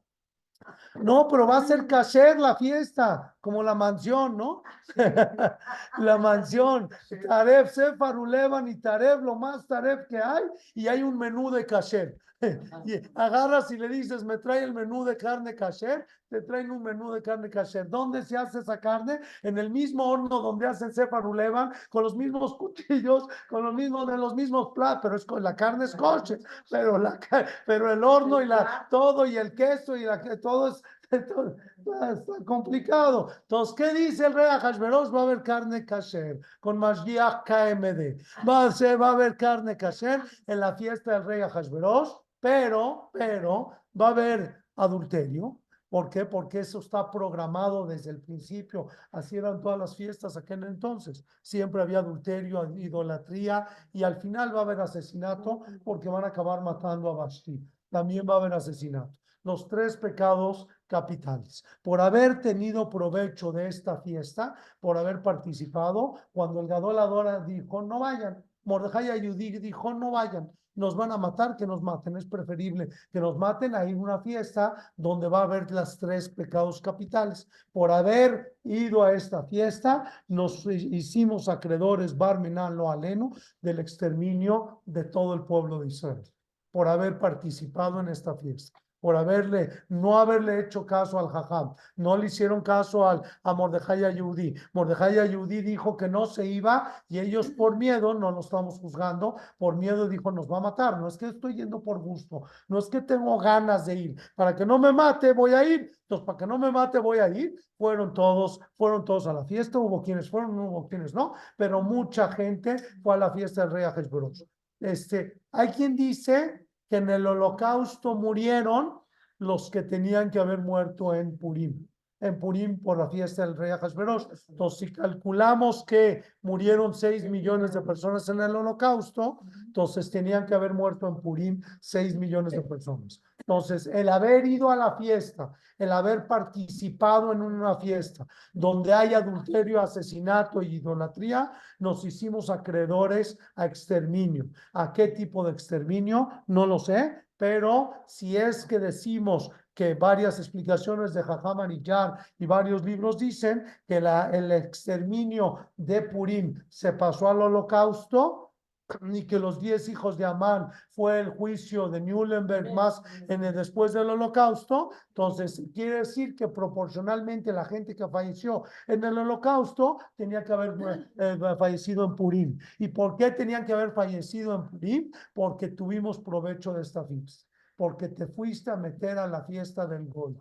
No, 0.94 1.28
pero 1.28 1.46
va 1.46 1.58
a 1.58 1.64
ser 1.64 1.86
cacher 1.86 2.38
la 2.38 2.56
fiesta, 2.56 3.34
como 3.40 3.62
la 3.62 3.74
mansión, 3.74 4.36
¿no? 4.36 4.62
la 5.98 6.18
mansión. 6.18 6.88
Taref, 7.28 7.72
Sefarulevan 7.72 8.68
y 8.68 8.80
Taref, 8.80 9.20
lo 9.22 9.34
más 9.36 9.66
Taref 9.66 10.06
que 10.08 10.18
hay, 10.18 10.44
y 10.74 10.88
hay 10.88 11.02
un 11.02 11.16
menú 11.16 11.50
de 11.50 11.64
cacher. 11.66 12.18
Y 12.40 12.94
agarras 13.14 13.70
y 13.70 13.76
le 13.76 13.88
dices, 13.88 14.24
me 14.24 14.38
trae 14.38 14.62
el 14.62 14.72
menú 14.72 15.04
de 15.04 15.16
carne 15.16 15.54
cacher, 15.54 16.06
te 16.28 16.42
traen 16.42 16.70
un 16.70 16.82
menú 16.82 17.10
de 17.10 17.20
carne 17.20 17.50
cacher. 17.50 17.88
¿Dónde 17.88 18.22
se 18.22 18.36
hace 18.36 18.60
esa 18.60 18.78
carne? 18.78 19.20
En 19.42 19.58
el 19.58 19.70
mismo 19.70 20.04
horno 20.04 20.40
donde 20.40 20.66
hacen 20.66 20.92
sefarulevan, 20.92 21.72
con 21.90 22.04
los 22.04 22.14
mismos 22.14 22.54
cuchillos, 22.56 23.26
con 23.48 23.64
los 23.64 23.74
mismos, 23.74 24.06
de 24.06 24.16
los 24.16 24.34
mismos 24.34 24.70
platos, 24.74 25.24
pero 25.26 25.38
es 25.38 25.42
la 25.42 25.56
carne 25.56 25.86
es 25.86 25.96
coche, 25.96 26.38
pero 26.70 26.98
la 26.98 27.18
pero 27.66 27.92
el 27.92 28.04
horno 28.04 28.40
y 28.40 28.46
la 28.46 28.86
todo 28.90 29.26
y 29.26 29.36
el 29.36 29.54
queso 29.54 29.96
y 29.96 30.04
la 30.04 30.20
todo 30.40 30.68
es 30.68 30.82
está 31.10 32.44
complicado. 32.44 33.30
Entonces, 33.42 33.74
¿qué 33.74 33.94
dice 33.94 34.26
el 34.26 34.34
rey 34.34 34.46
Hashverosh? 34.46 35.14
Va 35.14 35.20
a 35.20 35.22
haber 35.22 35.42
carne 35.42 35.84
kasher 35.84 36.38
con 36.60 36.76
Mashiach 36.76 37.44
KMD. 37.44 38.20
Va 38.46 38.66
a, 38.66 38.72
ser, 38.72 39.00
va 39.00 39.08
a 39.08 39.12
haber 39.12 39.36
carne 39.36 39.76
kasher 39.76 40.22
en 40.46 40.60
la 40.60 40.74
fiesta 40.74 41.12
del 41.12 41.24
rey 41.24 41.40
Hashverosh 41.40 42.10
pero, 42.40 43.10
pero 43.12 43.72
va 43.98 44.08
a 44.08 44.10
haber 44.10 44.64
adulterio. 44.76 45.60
¿Por 45.88 46.10
qué? 46.10 46.26
Porque 46.26 46.60
eso 46.60 46.80
está 46.80 47.10
programado 47.10 47.86
desde 47.86 48.10
el 48.10 48.20
principio. 48.20 48.88
Así 49.10 49.36
eran 49.36 49.60
todas 49.60 49.78
las 49.78 49.96
fiestas 49.96 50.36
aquel 50.36 50.64
entonces. 50.64 51.24
Siempre 51.42 51.80
había 51.80 52.00
adulterio, 52.00 52.76
idolatría 52.76 53.66
y 53.92 54.02
al 54.02 54.16
final 54.16 54.54
va 54.54 54.60
a 54.60 54.62
haber 54.64 54.80
asesinato 54.80 55.62
porque 55.84 56.10
van 56.10 56.24
a 56.24 56.28
acabar 56.28 56.60
matando 56.60 57.08
a 57.08 57.14
Basti. 57.14 57.58
También 57.88 58.26
va 58.28 58.34
a 58.34 58.36
haber 58.36 58.52
asesinato. 58.52 59.18
Los 59.44 59.66
tres 59.66 59.96
pecados 59.96 60.66
capitales. 60.86 61.64
Por 61.82 62.02
haber 62.02 62.42
tenido 62.42 62.90
provecho 62.90 63.50
de 63.50 63.68
esta 63.68 63.96
fiesta, 64.02 64.54
por 64.80 64.98
haber 64.98 65.22
participado, 65.22 66.16
cuando 66.32 66.60
el 66.60 66.68
Gadoladora 66.68 67.40
dijo 67.40 67.80
no 67.80 68.00
vayan, 68.00 68.44
Mordejai 68.64 69.08
Ayudí 69.08 69.58
dijo 69.58 69.94
no 69.94 70.10
vayan, 70.10 70.50
nos 70.78 70.94
van 70.94 71.12
a 71.12 71.18
matar, 71.18 71.56
que 71.56 71.66
nos 71.66 71.82
maten. 71.82 72.16
Es 72.16 72.24
preferible 72.24 72.88
que 73.12 73.20
nos 73.20 73.36
maten 73.36 73.74
a 73.74 73.84
ir 73.84 73.96
a 73.96 74.00
una 74.00 74.18
fiesta 74.20 74.92
donde 74.96 75.28
va 75.28 75.40
a 75.40 75.42
haber 75.42 75.70
las 75.70 75.98
tres 75.98 76.28
pecados 76.28 76.80
capitales. 76.80 77.48
Por 77.72 77.90
haber 77.90 78.56
ido 78.64 79.02
a 79.02 79.12
esta 79.12 79.42
fiesta, 79.42 80.10
nos 80.28 80.64
hicimos 80.66 81.48
acreedores, 81.48 82.16
Barmenán 82.16 82.76
lo 82.76 82.90
aleno, 82.90 83.32
del 83.60 83.80
exterminio 83.80 84.82
de 84.86 85.04
todo 85.04 85.34
el 85.34 85.42
pueblo 85.42 85.80
de 85.80 85.88
Israel, 85.88 86.22
por 86.70 86.86
haber 86.86 87.18
participado 87.18 88.00
en 88.00 88.08
esta 88.08 88.34
fiesta 88.36 88.78
por 89.00 89.16
haberle, 89.16 89.70
no 89.88 90.18
haberle 90.18 90.60
hecho 90.60 90.84
caso 90.86 91.18
al 91.18 91.28
Jajam, 91.28 91.74
no 91.96 92.16
le 92.16 92.26
hicieron 92.26 92.60
caso 92.60 93.08
al, 93.08 93.22
a 93.42 93.54
Mordejai 93.54 94.04
Ayudí. 94.04 94.54
Mordejai 94.72 95.18
Ayudí 95.18 95.62
dijo 95.62 95.96
que 95.96 96.08
no 96.08 96.26
se 96.26 96.46
iba 96.46 96.92
y 97.08 97.18
ellos 97.18 97.50
por 97.50 97.76
miedo, 97.76 98.14
no 98.14 98.30
lo 98.30 98.40
estamos 98.40 98.78
juzgando, 98.78 99.36
por 99.58 99.76
miedo 99.76 100.08
dijo 100.08 100.30
nos 100.30 100.50
va 100.50 100.58
a 100.58 100.60
matar. 100.60 100.98
No 100.98 101.08
es 101.08 101.16
que 101.16 101.26
estoy 101.26 101.54
yendo 101.54 101.82
por 101.82 101.98
gusto, 102.00 102.42
no 102.68 102.78
es 102.78 102.86
que 102.86 103.00
tengo 103.02 103.38
ganas 103.38 103.86
de 103.86 103.94
ir. 103.94 104.16
Para 104.34 104.54
que 104.54 104.66
no 104.66 104.78
me 104.78 104.92
mate 104.92 105.32
voy 105.32 105.52
a 105.52 105.64
ir. 105.64 105.90
Entonces, 106.02 106.26
para 106.26 106.38
que 106.38 106.46
no 106.46 106.58
me 106.58 106.72
mate 106.72 106.98
voy 106.98 107.18
a 107.18 107.28
ir. 107.28 107.54
Fueron 107.76 108.12
todos, 108.12 108.60
fueron 108.76 109.04
todos 109.04 109.26
a 109.28 109.32
la 109.32 109.44
fiesta, 109.44 109.78
hubo 109.78 110.02
quienes 110.02 110.28
fueron, 110.28 110.58
hubo 110.58 110.88
quienes 110.88 111.14
no, 111.14 111.34
pero 111.56 111.80
mucha 111.80 112.28
gente 112.32 112.76
fue 113.02 113.14
a 113.14 113.18
la 113.18 113.30
fiesta 113.30 113.62
del 113.62 113.70
rey 113.70 113.84
Ajeshverosh. 113.84 114.42
Este, 114.80 115.40
hay 115.52 115.68
quien 115.68 115.94
dice 115.94 116.67
que 116.88 116.96
en 116.96 117.10
el 117.10 117.26
holocausto 117.26 118.14
murieron 118.14 119.00
los 119.38 119.70
que 119.70 119.82
tenían 119.82 120.30
que 120.30 120.38
haber 120.38 120.58
muerto 120.58 121.14
en 121.14 121.36
Purim, 121.38 121.86
en 122.20 122.38
Purim 122.38 122.80
por 122.82 122.98
la 122.98 123.08
fiesta 123.08 123.46
del 123.46 123.56
rey 123.56 123.70
Ahasverosh. 123.70 124.26
Entonces, 124.48 124.78
si 124.78 124.92
calculamos 124.92 125.84
que 125.84 126.22
murieron 126.42 126.94
6 126.94 127.28
millones 127.30 127.72
de 127.72 127.82
personas 127.82 128.28
en 128.28 128.40
el 128.40 128.54
holocausto, 128.56 129.40
entonces 129.66 130.10
tenían 130.10 130.46
que 130.46 130.54
haber 130.54 130.74
muerto 130.74 131.06
en 131.08 131.16
Purim 131.16 131.62
6 131.80 132.16
millones 132.16 132.52
de 132.52 132.62
personas. 132.62 133.22
Entonces, 133.38 133.86
el 133.86 134.08
haber 134.08 134.46
ido 134.46 134.70
a 134.70 134.76
la 134.76 134.96
fiesta, 134.96 135.52
el 135.78 135.92
haber 135.92 136.26
participado 136.26 137.32
en 137.32 137.40
una 137.40 137.76
fiesta 137.76 138.26
donde 138.52 138.92
hay 138.92 139.14
adulterio, 139.14 139.80
asesinato 139.80 140.60
y 140.60 140.76
idolatría, 140.76 141.52
nos 141.78 142.04
hicimos 142.04 142.50
acreedores 142.50 143.38
a 143.54 143.66
exterminio. 143.66 144.46
¿A 144.74 144.92
qué 144.92 145.08
tipo 145.08 145.44
de 145.44 145.52
exterminio? 145.52 146.28
No 146.46 146.66
lo 146.66 146.78
sé, 146.78 147.24
pero 147.38 147.92
si 148.06 148.36
es 148.36 148.66
que 148.66 148.78
decimos 148.78 149.50
que 149.78 149.94
varias 149.94 150.40
explicaciones 150.40 151.14
de 151.14 151.22
Jajam 151.22 151.70
Yar 151.84 152.18
y 152.36 152.46
varios 152.46 152.84
libros 152.84 153.16
dicen 153.16 153.64
que 153.86 154.00
la, 154.00 154.28
el 154.30 154.50
exterminio 154.50 155.68
de 155.76 156.02
Purim 156.02 156.60
se 156.68 156.94
pasó 156.94 157.28
al 157.28 157.42
holocausto, 157.42 158.54
ni 159.02 159.24
que 159.24 159.38
los 159.38 159.60
diez 159.60 159.88
hijos 159.88 160.18
de 160.18 160.24
Amán 160.24 160.68
fue 160.90 161.20
el 161.20 161.28
juicio 161.28 161.88
de 161.88 162.00
Nuremberg 162.00 162.74
más 162.74 163.00
en 163.28 163.44
el, 163.44 163.54
después 163.54 163.92
del 163.92 164.10
holocausto, 164.10 164.90
entonces 165.10 165.62
quiere 165.72 165.98
decir 165.98 166.34
que 166.34 166.48
proporcionalmente 166.48 167.52
la 167.52 167.64
gente 167.64 167.94
que 167.94 168.08
falleció 168.08 168.64
en 168.88 169.04
el 169.04 169.16
holocausto 169.16 169.98
tenía 170.16 170.42
que 170.42 170.54
haber 170.54 171.08
eh, 171.18 171.38
fallecido 171.56 172.04
en 172.04 172.16
Purim. 172.16 172.58
¿Y 172.80 172.88
por 172.88 173.16
qué 173.16 173.30
tenían 173.30 173.64
que 173.64 173.74
haber 173.74 173.92
fallecido 173.92 174.56
en 174.56 174.66
Purim? 174.66 175.12
Porque 175.32 175.68
tuvimos 175.68 176.18
provecho 176.18 176.72
de 176.72 176.82
esta 176.82 177.04
fiesta, 177.04 177.47
porque 177.78 178.08
te 178.08 178.26
fuiste 178.26 178.72
a 178.72 178.76
meter 178.76 179.18
a 179.18 179.28
la 179.28 179.44
fiesta 179.44 179.86
del 179.86 180.08
Gol. 180.08 180.36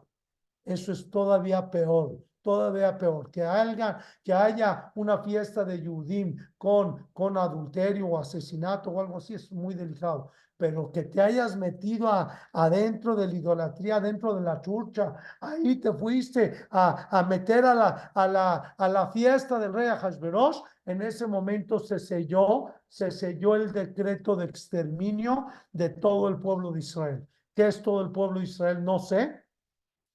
Eso 0.65 0.91
es 0.91 1.07
todavía 1.11 1.69
peor 1.69 2.17
todavía 2.47 2.97
peor, 2.97 3.29
que 3.29 3.43
haya, 3.43 3.99
que 4.23 4.31
haya 4.31 4.89
una 4.95 5.17
fiesta 5.17 5.65
de 5.65 5.81
Yudim 5.81 6.37
con, 6.57 7.05
con 7.11 7.37
adulterio 7.37 8.07
o 8.07 8.17
asesinato 8.17 8.89
o 8.89 9.01
algo 9.01 9.17
así, 9.17 9.33
es 9.33 9.51
muy 9.51 9.75
delicado, 9.75 10.31
pero 10.55 10.89
que 10.89 11.03
te 11.03 11.19
hayas 11.19 11.57
metido 11.57 12.07
adentro 12.53 13.17
de 13.17 13.27
la 13.27 13.35
idolatría, 13.35 13.99
dentro 13.99 14.33
de 14.33 14.43
la 14.43 14.61
churcha, 14.61 15.13
ahí 15.41 15.75
te 15.75 15.91
fuiste 15.91 16.53
a, 16.69 17.19
a 17.19 17.23
meter 17.23 17.65
a 17.65 17.73
la, 17.73 18.11
a, 18.15 18.27
la, 18.29 18.75
a 18.77 18.87
la 18.87 19.11
fiesta 19.11 19.59
del 19.59 19.73
rey 19.73 19.89
Ahasverosh, 19.89 20.61
en 20.85 21.01
ese 21.01 21.27
momento 21.27 21.79
se 21.79 21.99
selló, 21.99 22.67
se 22.87 23.11
selló 23.11 23.55
el 23.55 23.73
decreto 23.73 24.37
de 24.37 24.45
exterminio 24.45 25.47
de 25.73 25.89
todo 25.89 26.29
el 26.29 26.37
pueblo 26.39 26.71
de 26.71 26.79
Israel. 26.79 27.27
¿Qué 27.53 27.67
es 27.67 27.81
todo 27.81 27.99
el 27.99 28.11
pueblo 28.13 28.39
de 28.39 28.45
Israel? 28.45 28.85
No 28.85 28.99
sé, 28.99 29.46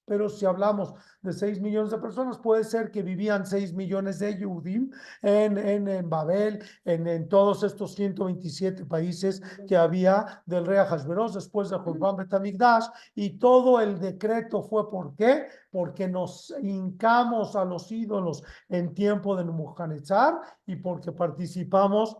pero 0.05 0.29
si 0.29 0.45
hablamos 0.45 0.93
de 1.21 1.31
6 1.31 1.61
millones 1.61 1.91
de 1.91 1.97
personas, 1.97 2.37
puede 2.37 2.63
ser 2.63 2.91
que 2.91 3.01
vivían 3.01 3.45
6 3.45 3.73
millones 3.73 4.19
de 4.19 4.37
Yudim 4.37 4.91
en, 5.21 5.57
en, 5.57 5.87
en 5.87 6.09
Babel, 6.09 6.63
en, 6.83 7.07
en, 7.07 7.29
todos 7.29 7.63
estos 7.63 7.95
127 7.95 8.85
países 8.85 9.41
que 9.67 9.77
había 9.77 10.43
del 10.45 10.65
rey 10.65 10.77
Ahasveros 10.77 11.33
después 11.33 11.69
de 11.69 11.77
Jurban 11.77 12.17
Betamigdash. 12.17 12.85
Y 13.15 13.37
todo 13.37 13.79
el 13.79 13.99
decreto 13.99 14.61
fue 14.61 14.89
¿por 14.89 15.15
qué? 15.15 15.47
Porque 15.71 16.07
nos 16.07 16.53
hincamos 16.61 17.55
a 17.55 17.63
los 17.63 17.91
ídolos 17.91 18.43
en 18.69 18.93
tiempo 18.93 19.35
de 19.35 19.45
Nebuchadnezzar 19.45 20.39
y 20.65 20.75
porque 20.75 21.11
participamos 21.11 22.17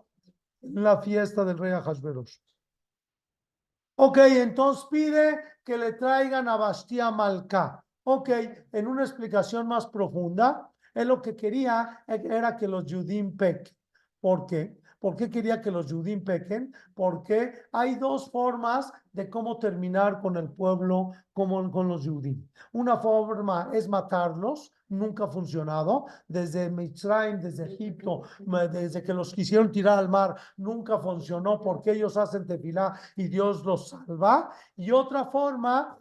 en 0.62 0.84
la 0.84 1.02
fiesta 1.02 1.44
del 1.44 1.58
rey 1.58 1.74
Ahasveros. 1.74 2.42
Ok, 3.96 4.18
entonces 4.18 4.86
pide 4.90 5.40
que 5.64 5.78
le 5.78 5.94
traigan 5.94 6.48
a 6.48 6.58
Bastia 6.58 7.12
Malca. 7.12 7.84
Ok, 8.04 8.30
en 8.72 8.88
una 8.88 9.04
explicación 9.04 9.68
más 9.68 9.88
profunda, 9.88 10.72
él 10.94 11.08
lo 11.08 11.22
que 11.22 11.36
quería 11.36 12.04
era 12.08 12.58
que 12.58 12.68
los 12.68 12.86
Yudim 12.86 13.38
pequen. 13.38 13.76
¿Por 14.20 14.46
qué? 14.46 14.78
¿Por 15.04 15.18
qué 15.18 15.30
quería 15.30 15.62
que 15.62 15.70
los 15.70 15.88
Yudim 15.88 16.24
pequen? 16.24 16.74
Porque 16.96 17.54
hay 17.74 17.96
dos 17.96 18.32
formas 18.32 18.90
de 19.12 19.30
cómo 19.30 19.60
terminar 19.60 20.22
con 20.22 20.38
el 20.38 20.50
pueblo, 20.50 21.12
como 21.34 21.70
con 21.72 21.90
los 21.90 22.06
Yudim. 22.06 22.48
Una 22.72 22.96
forma 22.96 23.70
es 23.74 23.90
matarlos, 23.90 24.72
nunca 24.88 25.26
ha 25.26 25.28
funcionado. 25.28 26.06
Desde 26.26 26.70
Mitzrayim, 26.70 27.42
desde 27.42 27.66
Egipto, 27.66 28.22
desde 28.72 29.04
que 29.04 29.14
los 29.14 29.34
quisieron 29.34 29.74
tirar 29.74 30.00
al 30.00 30.08
mar, 30.08 30.38
nunca 30.56 30.98
funcionó 31.00 31.62
porque 31.62 31.92
ellos 31.92 32.16
hacen 32.16 32.48
tefilá 32.48 32.98
y 33.18 33.28
Dios 33.28 33.66
los 33.66 33.90
salva. 33.90 34.52
Y 34.78 34.92
otra 34.92 35.26
forma, 35.26 36.00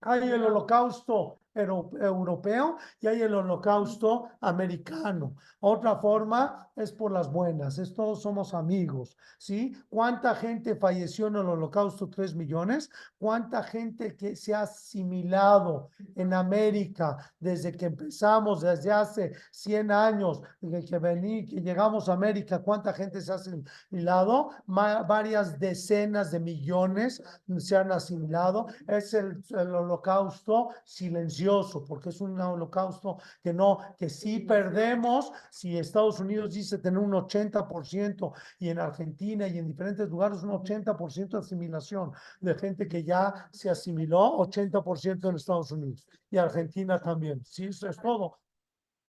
hay 0.00 0.26
el 0.26 0.42
holocausto 0.42 1.39
europeo 1.54 2.76
y 3.00 3.06
hay 3.08 3.22
el 3.22 3.34
holocausto 3.34 4.28
americano. 4.40 5.34
Otra 5.60 5.96
forma 5.96 6.68
es 6.76 6.92
por 6.92 7.12
las 7.12 7.30
buenas, 7.30 7.78
es 7.78 7.92
todos 7.92 8.22
somos 8.22 8.54
amigos, 8.54 9.16
¿sí? 9.38 9.76
¿Cuánta 9.88 10.34
gente 10.34 10.76
falleció 10.76 11.26
en 11.26 11.36
el 11.36 11.46
holocausto? 11.46 12.08
Tres 12.08 12.34
millones. 12.34 12.90
¿Cuánta 13.18 13.62
gente 13.62 14.16
que 14.16 14.36
se 14.36 14.54
ha 14.54 14.62
asimilado 14.62 15.90
en 16.14 16.32
América 16.32 17.16
desde 17.38 17.72
que 17.72 17.86
empezamos, 17.86 18.60
desde 18.60 18.92
hace 18.92 19.32
100 19.50 19.90
años, 19.90 20.42
que 20.60 20.98
vení, 20.98 21.44
que 21.44 21.60
llegamos 21.60 22.08
a 22.08 22.14
América? 22.14 22.60
¿Cuánta 22.60 22.92
gente 22.92 23.20
se 23.20 23.32
ha 23.32 23.36
asimilado? 23.36 24.50
varias 24.66 25.58
decenas 25.58 26.30
de 26.30 26.40
millones 26.40 27.22
se 27.58 27.76
han 27.76 27.92
asimilado. 27.92 28.66
Es 28.86 29.14
el, 29.14 29.42
el 29.50 29.74
holocausto 29.74 30.70
silencioso 30.84 31.39
porque 31.86 32.10
es 32.10 32.20
un 32.20 32.40
holocausto 32.40 33.18
que 33.42 33.52
no, 33.52 33.78
que 33.98 34.08
si 34.08 34.40
perdemos, 34.40 35.32
si 35.50 35.78
Estados 35.78 36.20
Unidos 36.20 36.54
dice 36.54 36.78
tener 36.78 36.98
un 36.98 37.12
80% 37.12 38.32
y 38.58 38.68
en 38.68 38.78
Argentina 38.78 39.46
y 39.46 39.58
en 39.58 39.66
diferentes 39.66 40.08
lugares 40.08 40.42
un 40.42 40.50
80% 40.50 41.28
de 41.30 41.38
asimilación 41.38 42.12
de 42.40 42.54
gente 42.54 42.88
que 42.88 43.04
ya 43.04 43.48
se 43.52 43.70
asimiló, 43.70 44.38
80% 44.38 45.28
en 45.28 45.36
Estados 45.36 45.72
Unidos 45.72 46.06
y 46.30 46.38
Argentina 46.38 46.98
también. 46.98 47.44
Sí, 47.44 47.66
eso 47.66 47.88
es 47.88 47.96
todo. 47.96 48.38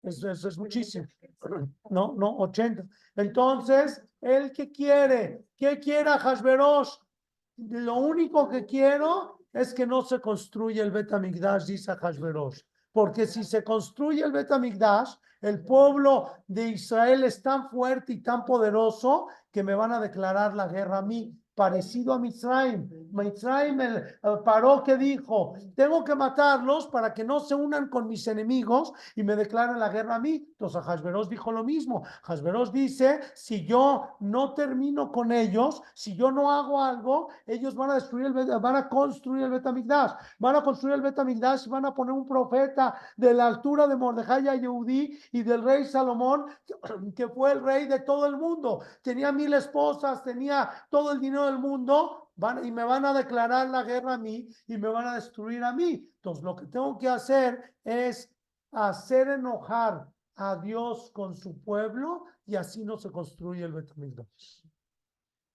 Eso, 0.03 0.31
eso 0.31 0.49
es 0.49 0.59
muchísimo. 0.59 1.07
No, 1.91 2.15
no, 2.17 2.37
80. 2.39 2.85
Entonces, 3.17 4.03
¿el 4.21 4.53
que 4.53 4.71
quiere? 4.71 5.47
¿Qué 5.57 5.79
quiere 5.79 6.11
Hashverosh? 6.11 6.91
Lo 7.57 7.97
único 7.97 8.49
que 8.49 8.67
quiero 8.67 9.34
es 9.55 9.73
que 9.73 9.87
no 9.87 10.03
se 10.03 10.21
construye 10.21 10.83
el 10.83 10.91
Betamigdash, 10.91 11.65
dice 11.65 11.95
Hashverosh. 11.95 12.61
Porque 12.93 13.27
si 13.27 13.45
se 13.45 13.65
construye 13.65 14.23
el 14.23 14.33
Betamigdash, 14.33 15.15
el 15.41 15.65
pueblo 15.65 16.31
de 16.47 16.69
Israel 16.69 17.25
es 17.25 17.41
tan 17.41 17.71
fuerte 17.71 18.13
y 18.15 18.23
tan 18.23 18.45
poderoso 18.45 19.29
que 19.51 19.63
me 19.63 19.75
van 19.75 19.93
a 19.93 20.01
declarar 20.01 20.55
la 20.55 20.69
guerra 20.69 20.99
a 20.99 21.03
mí 21.03 21.39
parecido 21.55 22.13
a 22.13 22.19
Mitzrayim. 22.19 22.89
Mitzrayim 23.13 23.81
el, 23.81 24.05
paró 24.45 24.83
que 24.83 24.97
dijo, 24.97 25.55
tengo 25.77 26.03
que 26.05 26.15
matarlos 26.15 26.89
para 26.89 27.15
que 27.15 27.25
no 27.25 27.41
se 27.41 27.55
unan 27.55 27.89
con 27.89 28.09
mis 28.09 28.27
enemigos 28.27 28.93
y 29.15 29.23
me 29.23 29.37
declaren 29.37 29.79
la 29.79 29.89
guerra 29.89 30.17
a 30.17 30.19
mí. 30.19 30.47
Entonces 30.51 30.83
Hashverosh 30.83 31.29
dijo 31.29 31.53
lo 31.53 31.63
mismo. 31.63 32.03
Hashverosh 32.23 32.71
dice, 32.71 33.21
si 33.35 33.65
yo 33.67 34.17
no 34.21 34.55
termino 34.55 35.13
con 35.13 35.31
ellos, 35.31 35.83
si 35.95 36.17
yo 36.17 36.33
no 36.33 36.51
hago 36.51 36.83
algo, 36.83 37.29
ellos 37.47 37.75
van 37.75 37.91
a 37.91 37.95
destruir 37.95 38.27
el, 38.27 38.33
van 38.33 38.77
a 38.77 38.89
construir 38.89 39.45
el 39.45 39.51
Betamigdash, 39.51 40.13
van 40.39 40.57
a 40.57 40.63
construir 40.63 40.97
el 40.97 41.03
Betamigdash 41.03 41.67
y 41.67 41.71
van 41.71 41.87
a 41.87 41.95
poner 41.95 42.13
un 42.13 42.27
profeta 42.27 42.95
de 43.17 43.33
la 43.33 43.47
altura 43.47 43.87
de 43.87 43.97
Mordejai 43.97 44.45
y 44.57 44.61
Yehudí 44.61 45.19
y 45.33 45.43
del 45.43 45.63
rey 45.63 45.85
Salomón, 45.85 46.47
que 47.17 47.29
fue 47.29 47.53
el 47.53 47.63
rey 47.63 47.87
de 47.87 48.01
todo 48.01 48.27
el 48.27 48.37
mundo. 48.37 48.81
Tenía 49.03 49.31
mil 49.31 49.53
esposas, 49.55 50.23
tenía 50.23 50.69
todo 50.91 51.13
el 51.13 51.21
dinero 51.21 51.44
gobierno 51.45 51.51
del 51.51 51.59
mundo 51.59 52.31
van, 52.37 52.65
y 52.65 52.71
me 52.71 52.85
van 52.85 53.05
a 53.05 53.13
declarar 53.13 53.69
la 53.69 53.83
guerra 53.83 54.15
a 54.15 54.19
mí 54.19 54.49
y 54.67 54.79
me 54.79 54.89
van 54.89 55.07
a 55.07 55.15
destruir 55.15 55.63
a 55.63 55.73
mí. 55.73 56.09
Entonces, 56.17 56.45
lo 56.45 56.57
que 56.57 56.67
tengo 56.67 56.99
que 56.99 57.09
hacer 57.09 57.75
es 57.85 58.31
hacer 58.73 59.29
enojar 59.29 60.09
a 60.37 60.57
Dios 60.57 61.11
con 61.13 61.35
su 61.35 61.61
pueblo 61.63 62.25
y 62.47 62.57
así 62.57 62.85
no 62.85 62.97
se 62.97 63.11
construye 63.11 63.65
el 63.65 63.73
Betamigdash. 63.73 64.63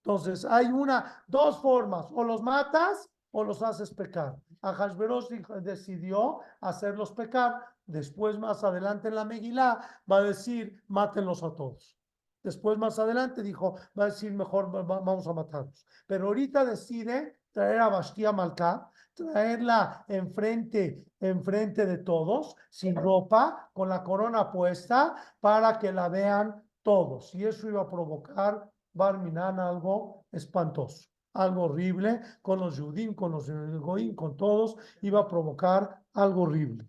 Entonces, 0.02 0.44
hay 0.44 0.66
una, 0.66 1.22
dos 1.28 1.60
formas, 1.60 2.06
o 2.12 2.24
los 2.24 2.42
matas 2.42 3.10
o 3.32 3.44
los 3.44 3.62
haces 3.62 3.92
pecar. 3.92 4.36
Ahasverosh 4.62 5.28
decidió 5.62 6.40
hacerlos 6.60 7.12
pecar. 7.12 7.64
Después, 7.86 8.38
más 8.38 8.64
adelante 8.64 9.08
en 9.08 9.14
la 9.16 9.24
Megilá, 9.24 9.80
va 10.10 10.18
a 10.18 10.22
decir, 10.22 10.82
mátenlos 10.88 11.42
a 11.42 11.54
todos. 11.54 11.99
Después, 12.42 12.78
más 12.78 12.98
adelante, 12.98 13.42
dijo, 13.42 13.76
va 13.98 14.04
a 14.04 14.06
decir, 14.06 14.32
mejor 14.32 14.70
vamos 14.70 15.26
a 15.26 15.32
matarlos. 15.32 15.86
Pero 16.06 16.28
ahorita 16.28 16.64
decide 16.64 17.40
traer 17.52 17.80
a 17.80 17.88
Bastia 17.88 18.32
Malká, 18.32 18.90
traerla 19.14 20.04
enfrente, 20.08 21.04
enfrente 21.20 21.84
de 21.84 21.98
todos, 21.98 22.56
sin 22.70 22.94
ropa, 22.96 23.70
con 23.72 23.88
la 23.88 24.02
corona 24.02 24.50
puesta, 24.50 25.14
para 25.40 25.78
que 25.78 25.92
la 25.92 26.08
vean 26.08 26.62
todos. 26.82 27.34
Y 27.34 27.44
eso 27.44 27.68
iba 27.68 27.82
a 27.82 27.90
provocar, 27.90 28.70
Barminan, 28.92 29.60
algo 29.60 30.24
espantoso, 30.32 31.08
algo 31.34 31.64
horrible, 31.64 32.20
con 32.42 32.58
los 32.58 32.76
Yudim, 32.76 33.14
con 33.14 33.32
los 33.32 33.50
Goim, 33.50 34.14
con 34.14 34.36
todos, 34.36 34.76
iba 35.02 35.20
a 35.20 35.28
provocar 35.28 36.02
algo 36.14 36.42
horrible. 36.42 36.88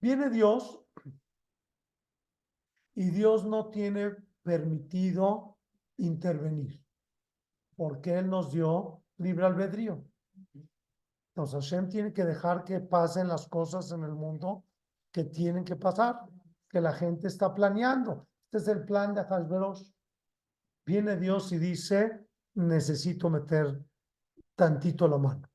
Viene 0.00 0.30
Dios 0.30 0.80
y 2.94 3.10
Dios 3.10 3.44
no 3.44 3.68
tiene 3.68 4.16
permitido 4.42 5.56
intervenir, 5.96 6.82
porque 7.76 8.18
Él 8.18 8.28
nos 8.28 8.52
dio 8.52 9.02
libre 9.18 9.46
albedrío. 9.46 10.04
Entonces 11.34 11.54
Hashem 11.54 11.88
tiene 11.88 12.12
que 12.12 12.24
dejar 12.24 12.64
que 12.64 12.80
pasen 12.80 13.28
las 13.28 13.46
cosas 13.48 13.90
en 13.92 14.02
el 14.04 14.12
mundo 14.12 14.64
que 15.10 15.24
tienen 15.24 15.64
que 15.64 15.76
pasar, 15.76 16.20
que 16.68 16.80
la 16.80 16.92
gente 16.92 17.28
está 17.28 17.54
planeando. 17.54 18.28
Este 18.44 18.58
es 18.58 18.68
el 18.68 18.84
plan 18.84 19.14
de 19.14 19.24
Hashverosh. 19.24 19.90
Viene 20.84 21.16
Dios 21.16 21.52
y 21.52 21.58
dice, 21.58 22.26
necesito 22.54 23.30
meter 23.30 23.82
tantito 24.56 25.08
la 25.08 25.18
mano, 25.18 25.48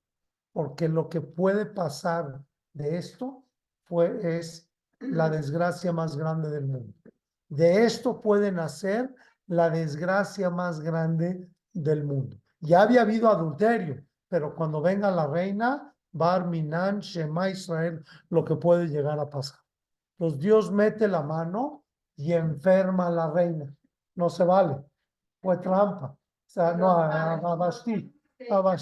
porque 0.52 0.88
lo 0.88 1.10
que 1.10 1.22
puede 1.22 1.66
pasar 1.66 2.44
de 2.74 2.98
esto 2.98 3.46
fue, 3.84 4.38
es 4.38 4.72
la 5.00 5.30
desgracia 5.30 5.92
más 5.92 6.18
grande 6.18 6.50
del 6.50 6.66
mundo. 6.66 6.97
De 7.50 7.86
esto 7.86 8.22
puede 8.22 8.52
nacer 8.52 9.14
la 9.48 9.70
desgracia 9.70 10.50
más 10.50 10.82
grande 10.82 11.48
del 11.74 12.04
mundo. 12.04 12.38
Ya 12.60 12.82
había 12.82 13.02
habido 13.02 13.30
adulterio, 13.30 14.04
pero 14.28 14.56
cuando 14.56 14.82
venga 14.82 15.10
la 15.12 15.28
reina, 15.28 15.93
Bar 16.12 16.48
Minan, 16.48 17.00
Shema 17.00 17.50
Israel, 17.50 18.04
lo 18.30 18.43
que 18.43 18.56
puede 18.56 18.88
llegar 18.88 19.20
a 19.20 19.30
pasar. 19.30 19.60
Los 20.18 20.39
Dios 20.39 20.72
mete 20.72 21.08
la 21.08 21.22
mano 21.22 21.84
y 22.16 22.34
enferma 22.34 23.08
a 23.08 23.12
la 23.12 23.32
reina. 23.32 23.74
No 24.16 24.30
se 24.30 24.43
vale. 24.43 24.84
Fue 25.41 25.58
trampa. 25.58 26.08
O 26.08 26.50
sea, 26.50 26.74
no, 26.74 26.89
a, 26.89 27.34
a 27.34 27.56
a. 27.68 28.78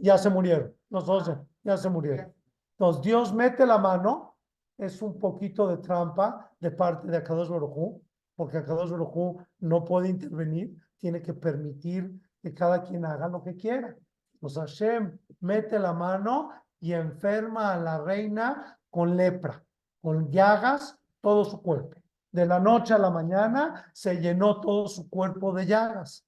Ya 0.00 0.18
se 0.18 0.30
murieron. 0.30 0.74
Los 0.90 1.06
dos 1.06 1.30
ya 1.64 1.76
se 1.76 1.90
murieron. 1.90 2.32
Entonces, 2.78 3.02
Dios 3.02 3.34
mete 3.34 3.66
la 3.66 3.78
mano. 3.78 4.35
Es 4.78 5.00
un 5.02 5.18
poquito 5.18 5.68
de 5.68 5.78
trampa 5.78 6.52
de 6.60 6.70
parte 6.70 7.08
de 7.08 7.16
Akadosh 7.16 7.48
Baruj 7.48 8.00
porque 8.36 8.58
Akadosh 8.58 8.90
Baruj 8.90 9.42
no 9.60 9.84
puede 9.84 10.08
intervenir. 10.08 10.76
Tiene 10.98 11.22
que 11.22 11.34
permitir 11.34 12.12
que 12.42 12.54
cada 12.54 12.82
quien 12.82 13.04
haga 13.04 13.28
lo 13.28 13.42
que 13.42 13.56
quiera. 13.56 13.96
Pues 14.38 14.54
Hashem 14.54 15.18
mete 15.40 15.78
la 15.78 15.92
mano 15.92 16.50
y 16.78 16.92
enferma 16.92 17.72
a 17.72 17.78
la 17.78 17.98
reina 17.98 18.78
con 18.90 19.16
lepra, 19.16 19.64
con 20.02 20.30
llagas, 20.30 20.98
todo 21.20 21.44
su 21.44 21.60
cuerpo. 21.62 21.98
De 22.30 22.44
la 22.44 22.60
noche 22.60 22.92
a 22.92 22.98
la 22.98 23.10
mañana 23.10 23.90
se 23.94 24.20
llenó 24.20 24.60
todo 24.60 24.88
su 24.88 25.08
cuerpo 25.08 25.52
de 25.54 25.66
llagas. 25.66 26.26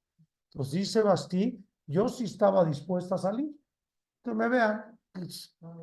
Pues 0.55 0.70
dice 0.70 1.03
Bastí, 1.03 1.62
yo 1.86 2.09
sí 2.09 2.24
estaba 2.24 2.64
dispuesta 2.64 3.16
a 3.16 3.18
salir. 3.18 3.55
Que 4.22 4.34
me 4.34 4.49
vean. 4.49 4.99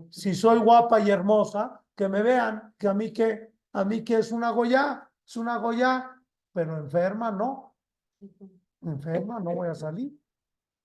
Si 0.10 0.34
soy 0.34 0.60
guapa 0.60 1.00
y 1.00 1.12
hermosa, 1.12 1.82
que 1.96 2.10
me 2.10 2.22
vean, 2.22 2.74
que 2.78 2.88
a 2.88 2.94
mí 2.94 3.12
que, 3.12 3.54
a 3.74 3.86
mí 3.86 4.04
que 4.04 4.18
es 4.18 4.32
una 4.32 4.52
Goya, 4.52 5.10
es 5.26 5.38
una 5.38 5.58
Goya, 5.58 6.12
pero 6.54 6.78
enferma 6.78 7.32
no. 7.32 7.76
Enferma 8.82 9.40
no 9.40 9.56
voy 9.56 9.70
a 9.70 9.76
salir. 9.76 10.18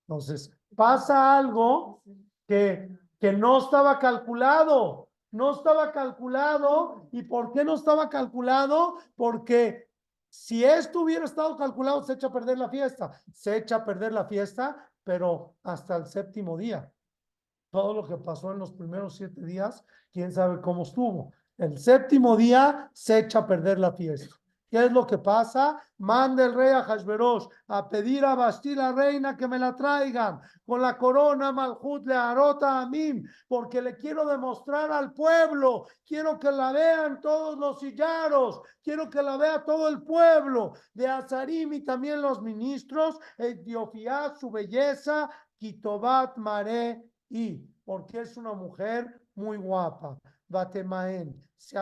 Entonces, 0.07 0.51
pasa 0.75 1.37
algo 1.37 2.01
que, 2.47 2.89
que 3.19 3.33
no 3.33 3.59
estaba 3.59 3.99
calculado. 3.99 5.09
No 5.31 5.51
estaba 5.51 5.91
calculado. 5.91 7.07
¿Y 7.11 7.23
por 7.23 7.53
qué 7.53 7.63
no 7.63 7.75
estaba 7.75 8.09
calculado? 8.09 8.97
Porque 9.15 9.89
si 10.29 10.63
esto 10.63 11.01
hubiera 11.01 11.25
estado 11.25 11.57
calculado, 11.57 12.03
se 12.03 12.13
echa 12.13 12.27
a 12.27 12.33
perder 12.33 12.57
la 12.57 12.69
fiesta. 12.69 13.11
Se 13.33 13.57
echa 13.57 13.77
a 13.77 13.85
perder 13.85 14.13
la 14.13 14.25
fiesta, 14.25 14.89
pero 15.03 15.55
hasta 15.63 15.95
el 15.97 16.05
séptimo 16.05 16.57
día. 16.57 16.91
Todo 17.71 17.93
lo 17.93 18.05
que 18.05 18.17
pasó 18.17 18.51
en 18.51 18.59
los 18.59 18.73
primeros 18.73 19.15
siete 19.15 19.43
días, 19.45 19.85
quién 20.11 20.31
sabe 20.31 20.59
cómo 20.61 20.83
estuvo. 20.83 21.31
El 21.57 21.77
séptimo 21.77 22.35
día 22.35 22.89
se 22.93 23.19
echa 23.19 23.39
a 23.39 23.47
perder 23.47 23.79
la 23.79 23.93
fiesta. 23.93 24.35
¿Qué 24.69 24.85
es 24.85 24.91
lo 24.91 25.05
que 25.05 25.17
pasa? 25.17 25.81
Manda 25.97 26.45
el 26.45 26.53
rey 26.53 26.69
a 26.69 26.83
Hashverosh 26.83 27.45
a 27.67 27.89
pedir 27.89 28.23
a 28.23 28.35
Basti 28.35 28.73
la 28.73 28.93
reina 28.93 29.35
que 29.35 29.45
me 29.45 29.59
la 29.59 29.75
traigan 29.75 30.39
con 30.65 30.81
la 30.81 30.97
corona 30.97 31.51
Malhut 31.51 32.07
le 32.07 32.15
arota 32.15 32.79
a 32.79 32.85
mí, 32.85 33.21
porque 33.49 33.81
le 33.81 33.97
quiero 33.97 34.25
demostrar 34.25 34.89
al 34.89 35.11
pueblo, 35.13 35.87
quiero 36.05 36.39
que 36.39 36.51
la 36.51 36.71
vean 36.71 37.19
todos 37.19 37.57
los 37.57 37.81
sillaros, 37.81 38.61
quiero 38.81 39.09
que 39.09 39.21
la 39.21 39.35
vea 39.35 39.65
todo 39.65 39.89
el 39.89 40.03
pueblo 40.03 40.73
de 40.93 41.07
Azarim 41.07 41.73
y 41.73 41.81
también 41.83 42.21
los 42.21 42.41
ministros, 42.41 43.19
Etiofiat, 43.37 44.37
su 44.37 44.49
belleza, 44.49 45.29
Kitobat 45.57 46.37
Mare 46.37 47.10
y, 47.31 47.65
porque 47.85 48.21
es 48.21 48.37
una 48.37 48.53
mujer 48.53 49.21
muy 49.35 49.57
guapa. 49.57 50.17
Batemaen, 50.47 51.41
se, 51.55 51.77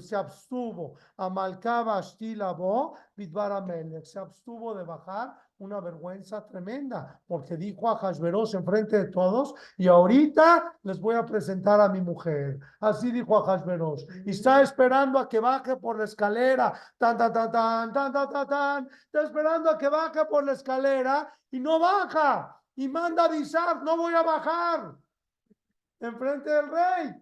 se 0.00 0.16
abstuvo, 0.16 0.96
Amalcaba 1.16 1.98
Ashtilabo, 1.98 2.96
Bidbaramelech, 3.14 4.04
se 4.04 4.18
abstuvo 4.18 4.74
de 4.74 4.84
bajar 4.84 5.36
una 5.58 5.80
vergüenza 5.80 6.46
tremenda, 6.46 7.20
porque 7.26 7.56
dijo 7.56 7.88
a 7.88 7.96
Hashverosh 7.96 8.54
en 8.54 8.64
frente 8.64 8.96
de 8.96 9.10
todos, 9.10 9.54
y 9.76 9.88
ahorita 9.88 10.78
les 10.82 11.00
voy 11.00 11.16
a 11.16 11.26
presentar 11.26 11.80
a 11.80 11.88
mi 11.88 12.00
mujer. 12.00 12.58
Así 12.80 13.12
dijo 13.12 13.36
a 13.36 13.44
Hashverosh, 13.44 14.04
y 14.24 14.30
está 14.30 14.62
esperando 14.62 15.18
a 15.18 15.28
que 15.28 15.40
baje 15.40 15.76
por 15.76 15.98
la 15.98 16.04
escalera, 16.04 16.72
tan, 16.98 17.16
tan, 17.16 17.32
tan, 17.32 17.52
tan, 17.52 17.92
tan, 17.92 18.12
tan, 18.12 18.28
tan, 18.30 18.46
tan, 18.48 18.88
está 19.04 19.22
esperando 19.22 19.70
a 19.70 19.78
que 19.78 19.88
baje 19.88 20.24
por 20.26 20.44
la 20.44 20.52
escalera, 20.52 21.32
y 21.50 21.60
no 21.60 21.78
baja, 21.78 22.60
y 22.76 22.88
manda 22.88 23.24
avisar, 23.24 23.82
no 23.82 23.96
voy 23.96 24.14
a 24.14 24.22
bajar, 24.22 24.96
en 26.00 26.18
frente 26.18 26.50
del 26.50 26.68
rey. 26.68 27.14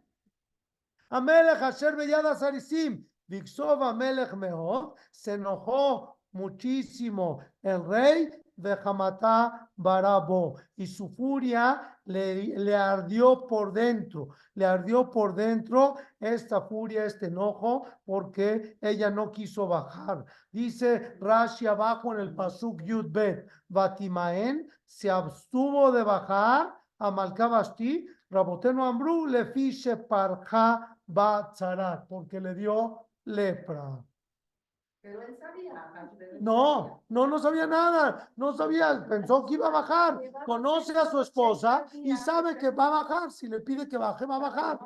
Amelech 1.11 1.63
Asher 1.63 1.95
Beyada 1.95 2.35
Sarisim, 2.35 3.07
Vixov 3.27 3.83
Amelech 3.83 4.33
Meod, 4.35 4.95
se 5.11 5.35
enojó 5.35 6.19
muchísimo 6.33 7.45
el 7.63 7.85
rey 7.85 8.42
de 8.57 8.77
Hamatá 8.85 9.71
Barabo 9.77 10.59
y 10.77 10.87
su 10.87 11.09
furia 11.09 11.99
le, 12.05 12.59
le, 12.59 12.77
ardió 12.77 13.47
por 13.47 13.73
dentro, 13.73 14.29
le 14.55 14.67
ardió 14.67 15.11
por 15.11 15.35
dentro 15.35 15.97
esta 16.21 16.61
furia, 16.63 17.05
este 17.05 17.27
enojo, 17.27 17.87
porque 18.05 18.77
ella 18.81 19.11
no 19.11 19.31
quiso 19.31 19.67
bajar. 19.67 20.25
Dice 20.51 21.17
Rashi 21.21 21.67
abajo 21.67 22.13
en 22.13 22.21
el 22.21 22.35
Pasuk 22.35 22.83
Yudbet, 22.83 23.49
Batimaen 23.69 24.69
se 24.85 25.11
abstuvo 25.11 25.91
de 25.93 26.03
bajar 26.03 26.75
a 26.99 27.11
Malkabasti, 27.11 28.07
Raboteno 28.31 28.87
Ambru 28.87 29.27
le 29.27 29.47
fiche 29.47 29.97
parja 29.97 30.97
Batzarat, 31.07 32.07
porque 32.09 32.41
le 32.41 32.55
dio 32.55 33.07
lepra. 33.25 34.03
Pero 35.03 35.21
él 35.23 35.37
sabía. 35.37 35.75
No, 36.41 37.03
no, 37.09 37.27
no 37.27 37.39
sabía 37.41 37.67
nada. 37.67 38.31
No 38.37 38.53
sabía, 38.53 39.05
pensó 39.09 39.45
que 39.45 39.55
iba 39.55 39.67
a 39.67 39.71
bajar. 39.71 40.21
Conoce 40.47 40.97
a 40.97 41.07
su 41.07 41.21
esposa 41.21 41.85
y 41.93 42.17
sabe 42.17 42.57
que 42.57 42.71
va 42.71 42.87
a 42.87 43.03
bajar. 43.03 43.33
Si 43.33 43.49
le 43.49 43.61
pide 43.61 43.89
que 43.89 43.99
baje, 43.99 44.27
va 44.27 44.37
a 44.37 44.39
bajar. 44.39 44.79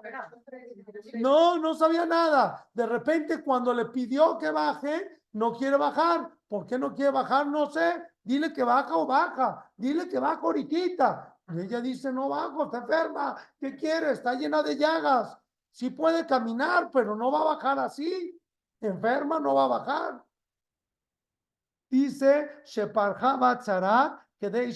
No, 1.21 1.59
no 1.59 1.75
sabía 1.75 2.07
nada. 2.07 2.67
De 2.73 2.87
repente, 2.87 3.43
cuando 3.45 3.75
le 3.75 3.87
pidió 3.87 4.39
que 4.39 4.51
baje, 4.51 5.21
no 5.33 5.53
quiere 5.53 5.77
bajar. 5.77 6.31
¿Por 6.49 6.67
qué 6.67 6.79
no 6.79 6.95
quiere 6.95 7.11
bajar? 7.11 7.47
No 7.47 7.67
sé. 7.67 8.03
Dile 8.23 8.55
que 8.55 8.65
baja 8.65 8.97
o 8.97 9.07
baja. 9.07 9.71
Dile 9.77 10.09
que 10.09 10.19
baja 10.19 10.41
ahorita. 10.41 11.37
Y 11.55 11.61
ella 11.61 11.81
dice, 11.83 12.11
no 12.11 12.31
bajo, 12.31 12.65
está 12.65 12.79
enferma. 12.79 13.37
¿Qué 13.61 13.77
quiere? 13.77 14.13
Está 14.13 14.33
llena 14.33 14.63
de 14.63 14.77
llagas. 14.77 15.37
Sí 15.71 15.91
puede 15.91 16.27
caminar, 16.27 16.89
pero 16.91 17.15
no 17.15 17.31
va 17.31 17.43
a 17.43 17.55
bajar 17.57 17.79
así. 17.81 18.41
Enferma 18.81 19.39
no 19.41 19.55
va 19.55 19.65
a 19.65 19.69
bajar. 19.69 20.25
Dice 21.89 22.63
Sheparja 22.65 23.37
Batzarat 23.37 24.27
que 24.39 24.51
de 24.51 24.71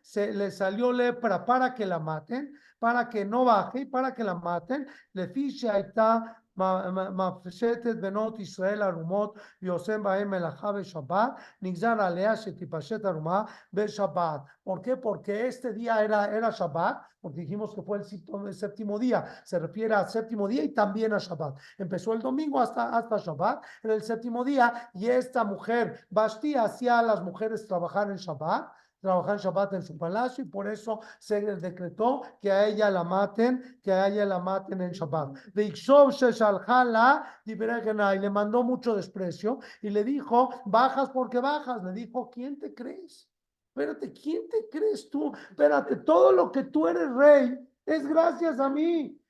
se 0.00 0.32
le 0.32 0.50
salió 0.50 0.92
lepra 0.92 1.44
para 1.44 1.74
que 1.74 1.84
la 1.84 1.98
maten, 1.98 2.54
para 2.78 3.08
que 3.08 3.24
no 3.24 3.44
baje 3.44 3.80
y 3.80 3.84
para 3.86 4.14
que 4.14 4.24
la 4.24 4.34
maten. 4.34 4.86
Le 5.12 5.28
fiche 5.28 5.68
está 5.78 6.42
מפשטת 7.11 7.95
בנות 7.95 8.39
ישראל 8.39 8.81
ערומות 8.81 9.37
ויושם 9.61 10.03
בהם 10.03 10.29
מלאכה 10.29 10.71
בשבת, 10.71 11.31
נגזר 11.61 12.01
עליה 12.01 12.35
שתיפשט 12.35 13.05
ערומה 13.05 13.43
בשבת. 13.73 14.41
¿Por 14.63 14.81
qué? 14.81 14.95
Porque 14.95 15.47
este 15.47 15.73
día 15.73 16.03
era, 16.03 16.25
era 16.25 16.51
Shabbat, 16.51 17.01
porque 17.21 17.41
dijimos 17.41 17.73
que 17.73 17.81
fue 17.81 17.97
el 17.97 18.03
séptimo, 18.03 18.47
el 18.47 18.53
séptimo 18.53 18.99
día, 18.99 19.25
se 19.43 19.57
refiere 19.59 19.93
al 19.95 20.07
séptimo 20.09 20.47
día 20.47 20.63
y 20.63 20.69
también 20.69 21.13
a 21.13 21.17
Shabbat. 21.17 21.57
Empezó 21.77 22.13
el 22.13 22.19
domingo 22.19 22.59
hasta, 22.59 22.95
hasta 22.97 23.17
Shabbat, 23.17 23.63
era 23.83 23.95
el 23.95 24.03
séptimo 24.03 24.43
día, 24.43 24.89
y 24.93 25.07
esta 25.07 25.43
mujer, 25.43 26.05
Basti, 26.09 26.55
hacía 26.55 26.99
a 26.99 27.03
las 27.03 27.21
mujeres 27.21 27.65
trabajar 27.67 28.11
en 28.11 28.17
Shabbat, 28.17 28.71
trabajar 29.00 29.38
Shabbat 29.38 29.74
en 29.74 29.82
su 29.82 29.96
palacio 29.96 30.44
y 30.44 30.48
por 30.48 30.68
eso 30.68 31.00
se 31.18 31.40
decretó 31.40 32.22
que 32.40 32.50
a 32.50 32.66
ella 32.66 32.90
la 32.90 33.04
maten, 33.04 33.80
que 33.82 33.92
a 33.92 34.08
ella 34.08 34.24
la 34.24 34.38
maten 34.38 34.80
en 34.80 34.92
Shabbat. 34.92 35.36
Y 37.44 38.18
le 38.18 38.30
mandó 38.30 38.62
mucho 38.62 38.94
desprecio 38.94 39.58
y 39.82 39.90
le 39.90 40.04
dijo, 40.04 40.50
bajas 40.64 41.10
porque 41.10 41.38
bajas. 41.38 41.82
Le 41.84 41.92
dijo, 41.92 42.30
¿quién 42.30 42.58
te 42.58 42.74
crees? 42.74 43.28
Espérate, 43.68 44.12
¿quién 44.12 44.48
te 44.48 44.68
crees 44.70 45.10
tú? 45.10 45.32
Espérate, 45.50 45.96
todo 45.96 46.32
lo 46.32 46.50
que 46.50 46.64
tú 46.64 46.88
eres 46.88 47.10
rey 47.12 47.58
es 47.84 48.06
gracias 48.06 48.58
a 48.58 48.70
mí. 48.70 49.20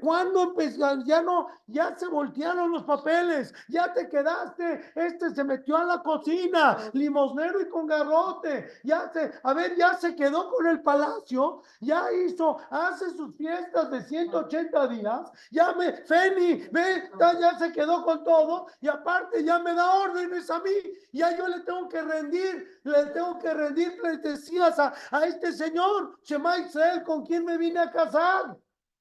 ¿Cuándo 0.00 0.42
empezó? 0.42 1.02
Ya 1.04 1.22
no, 1.22 1.48
ya 1.66 1.96
se 1.96 2.06
voltearon 2.08 2.72
los 2.72 2.84
papeles, 2.84 3.54
ya 3.68 3.92
te 3.92 4.06
quedaste, 4.08 4.92
este 4.94 5.34
se 5.34 5.44
metió 5.44 5.78
a 5.78 5.84
la 5.84 6.02
cocina, 6.02 6.76
limosnero 6.92 7.62
y 7.62 7.68
con 7.68 7.86
garrote, 7.86 8.68
ya 8.84 9.10
se, 9.12 9.32
a 9.42 9.54
ver, 9.54 9.74
ya 9.76 9.94
se 9.94 10.14
quedó 10.14 10.50
con 10.50 10.66
el 10.66 10.82
palacio, 10.82 11.62
ya 11.80 12.12
hizo, 12.12 12.58
hace 12.68 13.10
sus 13.10 13.34
fiestas 13.36 13.90
de 13.90 14.02
180 14.02 14.88
días, 14.88 15.30
ya 15.50 15.72
me, 15.72 15.92
Feni, 15.92 16.68
ve, 16.70 17.10
ya 17.18 17.58
se 17.58 17.72
quedó 17.72 18.04
con 18.04 18.24
todo, 18.24 18.66
y 18.82 18.88
aparte 18.88 19.42
ya 19.42 19.58
me 19.58 19.72
da 19.72 19.90
órdenes 19.94 20.50
a 20.50 20.60
mí, 20.60 20.70
ya 21.12 21.34
yo 21.34 21.48
le 21.48 21.60
tengo 21.60 21.88
que 21.88 22.02
rendir, 22.02 22.80
le 22.84 23.06
tengo 23.06 23.38
que 23.38 23.54
rendir 23.54 23.96
decías 24.22 24.78
a, 24.78 24.92
a 25.10 25.24
este 25.26 25.52
señor, 25.52 26.18
Shema 26.22 26.58
Israel, 26.58 27.02
con 27.04 27.24
quien 27.24 27.44
me 27.44 27.56
vine 27.56 27.80
a 27.80 27.90
casar 27.90 28.56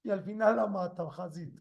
y 0.06 0.12
al 0.12 0.22
final 0.22 0.56
la 0.56 0.68
mata, 0.68 1.04
Hazid. 1.18 1.52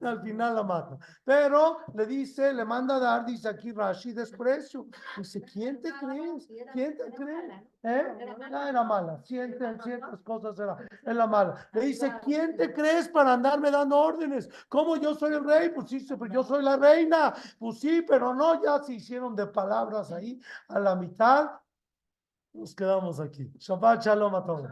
Al 0.00 0.22
final 0.22 0.54
la 0.54 0.62
mata. 0.62 0.96
Pero 1.24 1.80
le 1.94 2.06
dice, 2.06 2.54
le 2.54 2.64
manda 2.64 2.96
a 2.96 2.98
dar, 3.00 3.26
dice 3.26 3.50
aquí 3.50 3.70
Rashi, 3.70 4.14
desprecio. 4.14 4.86
Dice, 5.18 5.42
¿quién 5.42 5.78
te 5.82 5.92
crees? 5.92 6.48
¿Quién 6.72 6.96
te 6.96 7.10
cree? 7.12 7.68
¿Eh? 7.82 8.36
Ah, 8.50 8.70
era 8.70 8.82
mala. 8.82 9.18
Ciertas, 9.22 9.84
ciertas 9.84 10.18
cosas 10.22 10.58
era, 10.58 10.78
la 11.04 11.26
mala. 11.26 11.68
Le 11.74 11.82
dice, 11.82 12.14
¿quién 12.24 12.56
te 12.56 12.72
crees 12.72 13.08
para 13.08 13.34
andarme 13.34 13.70
dando 13.70 13.98
órdenes? 13.98 14.48
¿Cómo 14.70 14.96
yo 14.96 15.14
soy 15.14 15.34
el 15.34 15.44
rey? 15.44 15.68
Pues 15.68 15.90
sí, 15.90 16.06
pero 16.08 16.32
yo 16.32 16.44
soy 16.44 16.62
la 16.62 16.78
reina. 16.78 17.34
Pues 17.58 17.80
sí, 17.80 18.00
pero 18.00 18.32
no, 18.32 18.62
ya 18.62 18.82
se 18.82 18.94
hicieron 18.94 19.36
de 19.36 19.48
palabras 19.48 20.12
ahí 20.12 20.40
a 20.68 20.78
la 20.78 20.96
mitad. 20.96 21.50
Nos 22.54 22.74
quedamos 22.74 23.20
aquí. 23.20 23.52
Shabbat 23.58 24.02
shalom 24.02 24.34
a 24.34 24.46
todos. 24.46 24.70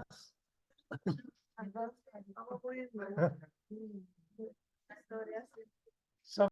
Oh, 2.38 2.60
boy, 2.62 2.86
boy. 2.94 3.28